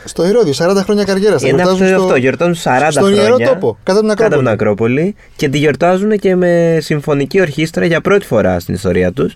Στο 0.05 0.27
Ηρώδιο, 0.27 0.53
40 0.53 0.77
χρόνια 0.83 1.05
καριέρας. 1.05 1.43
Είναι 1.43 1.63
αυτό, 1.63 1.85
αυτό. 1.85 2.17
Γιορτάζουν 2.17 2.55
40 2.55 2.87
στον 2.91 3.03
χρόνια. 3.03 3.23
Ιερό 3.23 3.37
Τόπο, 3.37 3.79
κάτω 3.83 3.99
από 3.99 4.09
την 4.09 4.17
Κάτω 4.17 4.35
από 4.35 4.45
την 4.45 4.49
Ακρόπολη. 4.49 5.01
Ακρόπολη. 5.01 5.15
Και 5.37 5.49
τη 5.49 5.59
γιορτάζουν 5.59 6.19
και 6.19 6.37
με 6.37 6.79
συμφωνική 6.81 7.41
ορχήστρα 7.41 7.85
για 7.85 8.01
πρώτη 8.01 8.27
φορά 8.27 8.61
στην 8.61 8.75
ιστορία 8.75 9.13
τους. 9.13 9.35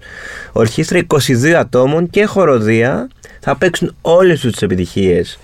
Ορχήστρα 0.52 1.00
22 1.06 1.52
ατόμων 1.52 2.10
και 2.10 2.24
χοροδία. 2.24 3.08
Θα 3.40 3.56
παίξουν 3.56 3.94
όλες 4.00 4.40
τους 4.40 4.52
τι 4.52 4.64
επιτυχίες. 4.64 5.38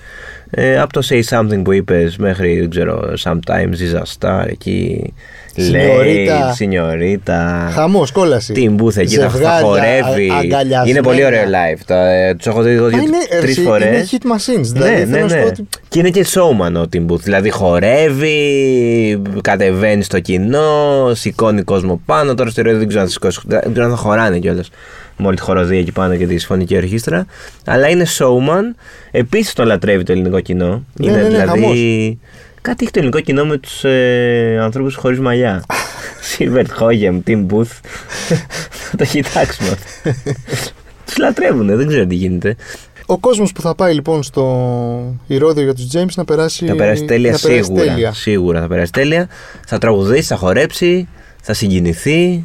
Ε, 0.50 0.80
από 0.80 0.92
το 0.92 1.02
Say 1.11 1.20
Something 1.38 1.62
που 1.64 1.72
είπες 1.72 2.16
μέχρι, 2.16 2.61
δεν 2.61 2.70
ξέρω, 2.70 3.12
Sometimes 3.24 3.72
is 3.72 3.98
a 3.98 4.02
Star 4.18 4.44
εκεί. 4.48 5.12
Σινιωρίτα. 5.57 6.35
Λέει, 6.44 6.52
Σινιωρίτα. 6.54 7.70
Χαμός, 7.74 8.12
κόλαση. 8.12 8.52
Την 8.52 8.76
Booth 8.80 8.96
εκεί 8.96 9.14
θα, 9.16 9.22
θα 9.28 9.28
Ζευγάρια, 9.30 9.61
χορεύεις. 9.66 10.30
α- 10.33 10.37
αγκαλιασμένα. 10.37 10.85
Είναι 10.88 11.02
πολύ 11.02 11.24
ωραίο 11.24 11.42
live. 11.44 11.80
Τα, 11.87 12.11
ε, 12.11 12.35
τους 12.35 12.46
έχω 12.46 12.62
δει 12.62 12.70
εγώ 12.70 12.87
Α, 12.87 12.88
είναι, 12.90 13.00
τρεις 13.40 13.57
ερση- 13.57 13.61
φορές. 13.66 13.87
είναι 13.87 14.04
hit 14.22 14.26
machines. 14.26 14.64
Δηλαδή, 14.72 14.90
ναι, 14.90 14.96
θέλω 14.98 15.11
ναι, 15.11 15.20
να 15.20 15.28
σου 15.28 15.35
ναι. 15.35 15.40
πω 15.42 15.46
ότι 15.48 15.68
Και 15.88 15.98
είναι 15.98 16.11
και 16.11 16.26
showman 16.35 16.72
ο 16.76 16.88
Tim 16.92 17.07
Booth. 17.12 17.20
Δηλαδή 17.20 17.50
χορεύει, 17.50 19.22
κατεβαίνει 19.40 20.02
στο 20.02 20.20
κοινό, 20.20 21.11
σηκώνει 21.14 21.62
κόσμο 21.62 22.00
πάνω. 22.07 22.35
Τώρα 22.35 22.50
στο 22.50 22.62
ρεύμα 22.62 22.78
δεν 22.78 22.88
ξέρω 22.88 23.02
αν 23.02 23.07
θα 23.09 23.12
σηκώσει. 23.12 23.40
Δεν 23.46 23.62
ξέρω 23.72 23.85
αν 23.85 23.90
θα 23.90 23.96
χωράνε 23.96 24.38
κιόλας. 24.38 24.70
Με 25.16 25.27
όλη 25.27 25.37
τη 25.37 25.42
χοροδία 25.42 25.79
εκεί 25.79 25.92
πάνω 25.92 26.16
και 26.16 26.27
τη 26.27 26.38
συμφωνική 26.38 26.77
ορχήστρα. 26.77 27.27
Αλλά 27.64 27.88
είναι 27.88 28.07
showman. 28.18 28.77
Επίσης 29.11 29.53
τον 29.53 29.66
λατρεύει 29.66 30.03
το 30.05 30.12
ελληνικό 30.12 30.40
κοινό. 30.40 30.85
Ναι, 30.94 31.07
είναι 31.07 31.16
ναι, 31.16 31.22
ναι, 31.22 31.29
δηλαδή. 31.29 31.48
χαμός. 31.48 31.79
Κάτι 32.62 32.83
έχει 32.83 32.92
το 32.92 32.98
ελληνικό 32.98 33.20
κοινό 33.20 33.44
με 33.44 33.57
τους 33.57 33.85
ε, 33.85 34.59
ανθρώπους 34.61 34.94
χωρίς 34.94 35.20
μαλλιά. 35.20 35.64
Σίλβερτ 36.31 36.72
Χόγεμ, 36.72 37.20
Tim 37.27 37.46
Booth. 37.46 37.81
θα 38.68 38.96
το 38.96 39.05
κοιτάξουμε 39.05 39.68
αυτό. 39.68 40.11
τους 41.07 41.16
λατρεύουν, 41.18 41.77
δεν 41.77 41.87
ξέρω 41.87 42.07
τι 42.07 42.14
γίνεται. 42.14 42.57
Ο 43.07 43.18
κόσμος 43.18 43.53
που 43.53 43.61
θα 43.61 43.74
πάει 43.74 43.94
λοιπόν 43.94 44.22
στο 44.22 45.16
Ηρώδιο 45.27 45.62
για 45.62 45.74
τους 45.74 45.87
James 45.92 46.14
να 46.14 46.24
περάσει. 46.24 46.66
Θα 46.66 46.74
περάσει 46.74 47.05
τέλεια 47.05 47.31
να 47.31 47.38
περάσει 47.38 47.62
σίγουρα. 47.64 47.85
τέλεια. 47.85 48.12
Σίγουρα 48.12 48.61
θα 48.61 48.66
περάσει 48.66 48.92
τέλεια. 48.92 49.29
Θα 49.66 49.79
τραγουδήσει, 49.79 50.22
θα 50.22 50.37
χορέψει, 50.37 51.09
θα 51.42 51.55
συγκινηθεί. 51.55 52.44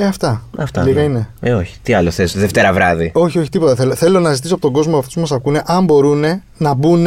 Ε, 0.00 0.06
αυτά. 0.06 0.42
Αυτά. 0.58 0.82
Λίγα 0.82 1.00
ναι. 1.00 1.04
είναι. 1.06 1.28
Ε, 1.40 1.52
όχι. 1.52 1.76
Τι 1.82 1.92
άλλο 1.92 2.10
θες, 2.10 2.36
Δευτέρα 2.38 2.72
βράδυ. 2.72 3.10
Όχι, 3.14 3.38
όχι, 3.38 3.48
τίποτα. 3.48 3.74
Θέλω, 3.74 3.94
θέλω 3.94 4.20
να 4.20 4.32
ζητήσω 4.32 4.54
από 4.54 4.62
τον 4.62 4.72
κόσμο 4.72 4.98
αυτούς 4.98 5.14
που 5.14 5.20
μας 5.20 5.32
ακούνε, 5.32 5.62
αν 5.66 5.84
μπορούν 5.84 6.24
να 6.56 6.74
μπουν 6.74 7.06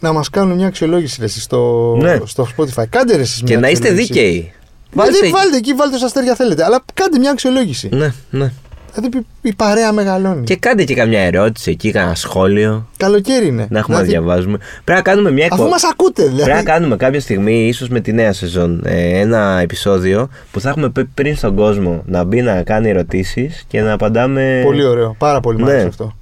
να 0.00 0.12
μας 0.12 0.30
κάνουν 0.30 0.56
μια 0.56 0.66
αξιολόγηση 0.66 1.16
ρε, 1.20 1.24
εσείς, 1.24 1.42
στο, 1.42 1.94
Ναι. 2.00 2.18
στο 2.24 2.46
Spotify. 2.56 2.84
Κάντε 2.88 3.16
ρε, 3.16 3.22
εσείς 3.22 3.38
Και 3.38 3.44
μια 3.46 3.58
να 3.58 3.68
είστε 3.70 3.88
αξιολόγηση. 3.88 4.12
δίκαιοι. 4.22 4.52
Βάλτε, 4.92 5.28
βάλτε 5.30 5.56
εκεί, 5.56 5.72
βάλτε 5.74 5.96
όσα 5.96 6.06
αστέρια 6.06 6.34
θέλετε. 6.34 6.64
Αλλά 6.64 6.82
κάντε 6.94 7.18
μια 7.18 7.30
αξιολόγηση. 7.30 7.88
Ναι, 7.92 8.12
ναι. 8.30 8.52
Δηλαδή 8.94 9.18
η- 9.18 9.26
η 9.48 9.54
παρέα 9.54 9.92
μεγαλώνει. 9.92 10.44
Και 10.44 10.56
κάντε 10.56 10.84
και 10.84 10.94
καμιά 10.94 11.20
ερώτηση 11.20 11.70
εκεί, 11.70 11.90
κανένα 11.90 12.14
σχόλιο. 12.14 12.86
Καλοκαίρι 12.96 13.46
είναι. 13.46 13.66
Να 13.70 13.78
έχουμε 13.78 13.96
να 13.96 14.02
Δηλαδή, 14.02 14.10
διαβάζουμε. 14.24 14.58
Πρέπει 14.84 14.98
να 14.98 15.02
κάνουμε 15.12 15.30
μια 15.30 15.44
Αφού 15.44 15.54
εκπομπή. 15.54 15.70
μας 15.70 15.84
ακούτε, 15.84 16.22
δηλαδή. 16.22 16.42
Πρέπει 16.42 16.56
να 16.64 16.72
κάνουμε 16.72 16.96
κάποια 16.96 17.20
στιγμή, 17.20 17.66
ίσως 17.66 17.88
με 17.88 18.00
τη 18.00 18.12
νέα 18.12 18.32
σεζόν, 18.32 18.82
ε, 18.84 19.18
ένα 19.20 19.58
επεισόδιο 19.62 20.28
που 20.50 20.60
θα 20.60 20.68
έχουμε 20.68 20.90
πει 20.90 21.04
πριν 21.04 21.36
στον 21.36 21.54
κόσμο 21.56 22.02
να 22.06 22.24
μπει 22.24 22.42
να 22.42 22.62
κάνει 22.62 22.88
ερωτήσεις 22.88 23.64
και 23.68 23.80
να 23.80 23.92
απαντάμε. 23.92 24.60
Πολύ 24.64 24.84
ωραίο. 24.84 25.14
Πάρα 25.18 25.40
πολύ 25.40 25.58
μ' 25.58 25.64
Ναι. 25.64 25.70
άρεσε 25.70 25.86
αυτό. 25.86 26.12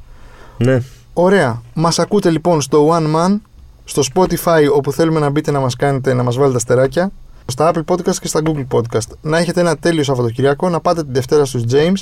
Ναι. 0.59 0.78
Ωραία. 1.12 1.62
Μας 1.74 1.98
ακούτε 1.98 2.31
λοιπόν 2.31 2.61
στο 2.61 2.88
One 2.92 3.16
Man, 3.16 3.38
στο 3.85 4.02
Spotify 4.14 4.62
όπου 4.74 4.92
θέλουμε 4.92 5.20
να 5.20 5.31
μπείτε 5.31 5.50
να 5.50 5.61
μας 5.61 5.76
κάνετε, 5.76 6.14
να 6.14 6.22
μας 6.22 6.37
βάλετε 6.37 6.57
αστεράκια, 6.57 7.11
στα 7.46 7.70
Apple 7.74 7.92
Podcast 7.94 8.14
και 8.20 8.26
στα 8.26 8.40
Google 8.44 8.66
Podcast. 8.78 9.09
Να 9.20 9.38
έχετε 9.38 9.61
ένα 9.61 9.76
τέλειο 9.76 10.02
Σαββατοκυριακό, 10.02 10.68
να 10.68 10.81
πάτε 10.81 11.02
την 11.02 11.12
Δευτέρα 11.12 11.44
στους 11.44 11.62
James 11.70 12.00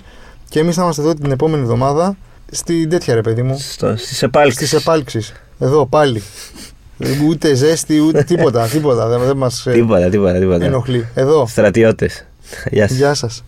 και 0.48 0.58
εμείς 0.58 0.74
θα 0.74 0.82
είμαστε 0.82 1.02
εδώ 1.02 1.14
την 1.14 1.30
επόμενη 1.30 1.62
εβδομάδα 1.62 2.16
στην 2.50 2.88
τέτοια 2.88 3.14
ρε 3.14 3.20
παιδί 3.20 3.42
μου. 3.42 3.58
Στο, 3.58 3.96
στις 3.96 4.22
επάλξεις. 4.22 4.68
Στις 4.68 4.80
επάλξεις. 4.80 5.32
Εδώ 5.58 5.86
πάλι. 5.86 6.22
ούτε 7.28 7.54
ζέστη, 7.54 8.00
ούτε 8.00 8.22
τίποτα. 8.22 8.66
τίποτα. 8.66 9.06
Δεν, 9.08 9.20
δεν 9.20 9.36
μας 9.36 9.62
Τίποτα, 9.72 10.08
τίποτα, 10.08 10.38
τίποτα. 10.38 10.64
ενοχλεί. 10.64 11.08
Εδώ. 11.14 11.46
Στρατιώτες. 11.46 12.24
Γεια 12.70 12.88
σας. 12.88 12.96
Γεια 12.96 13.14
σας. 13.14 13.44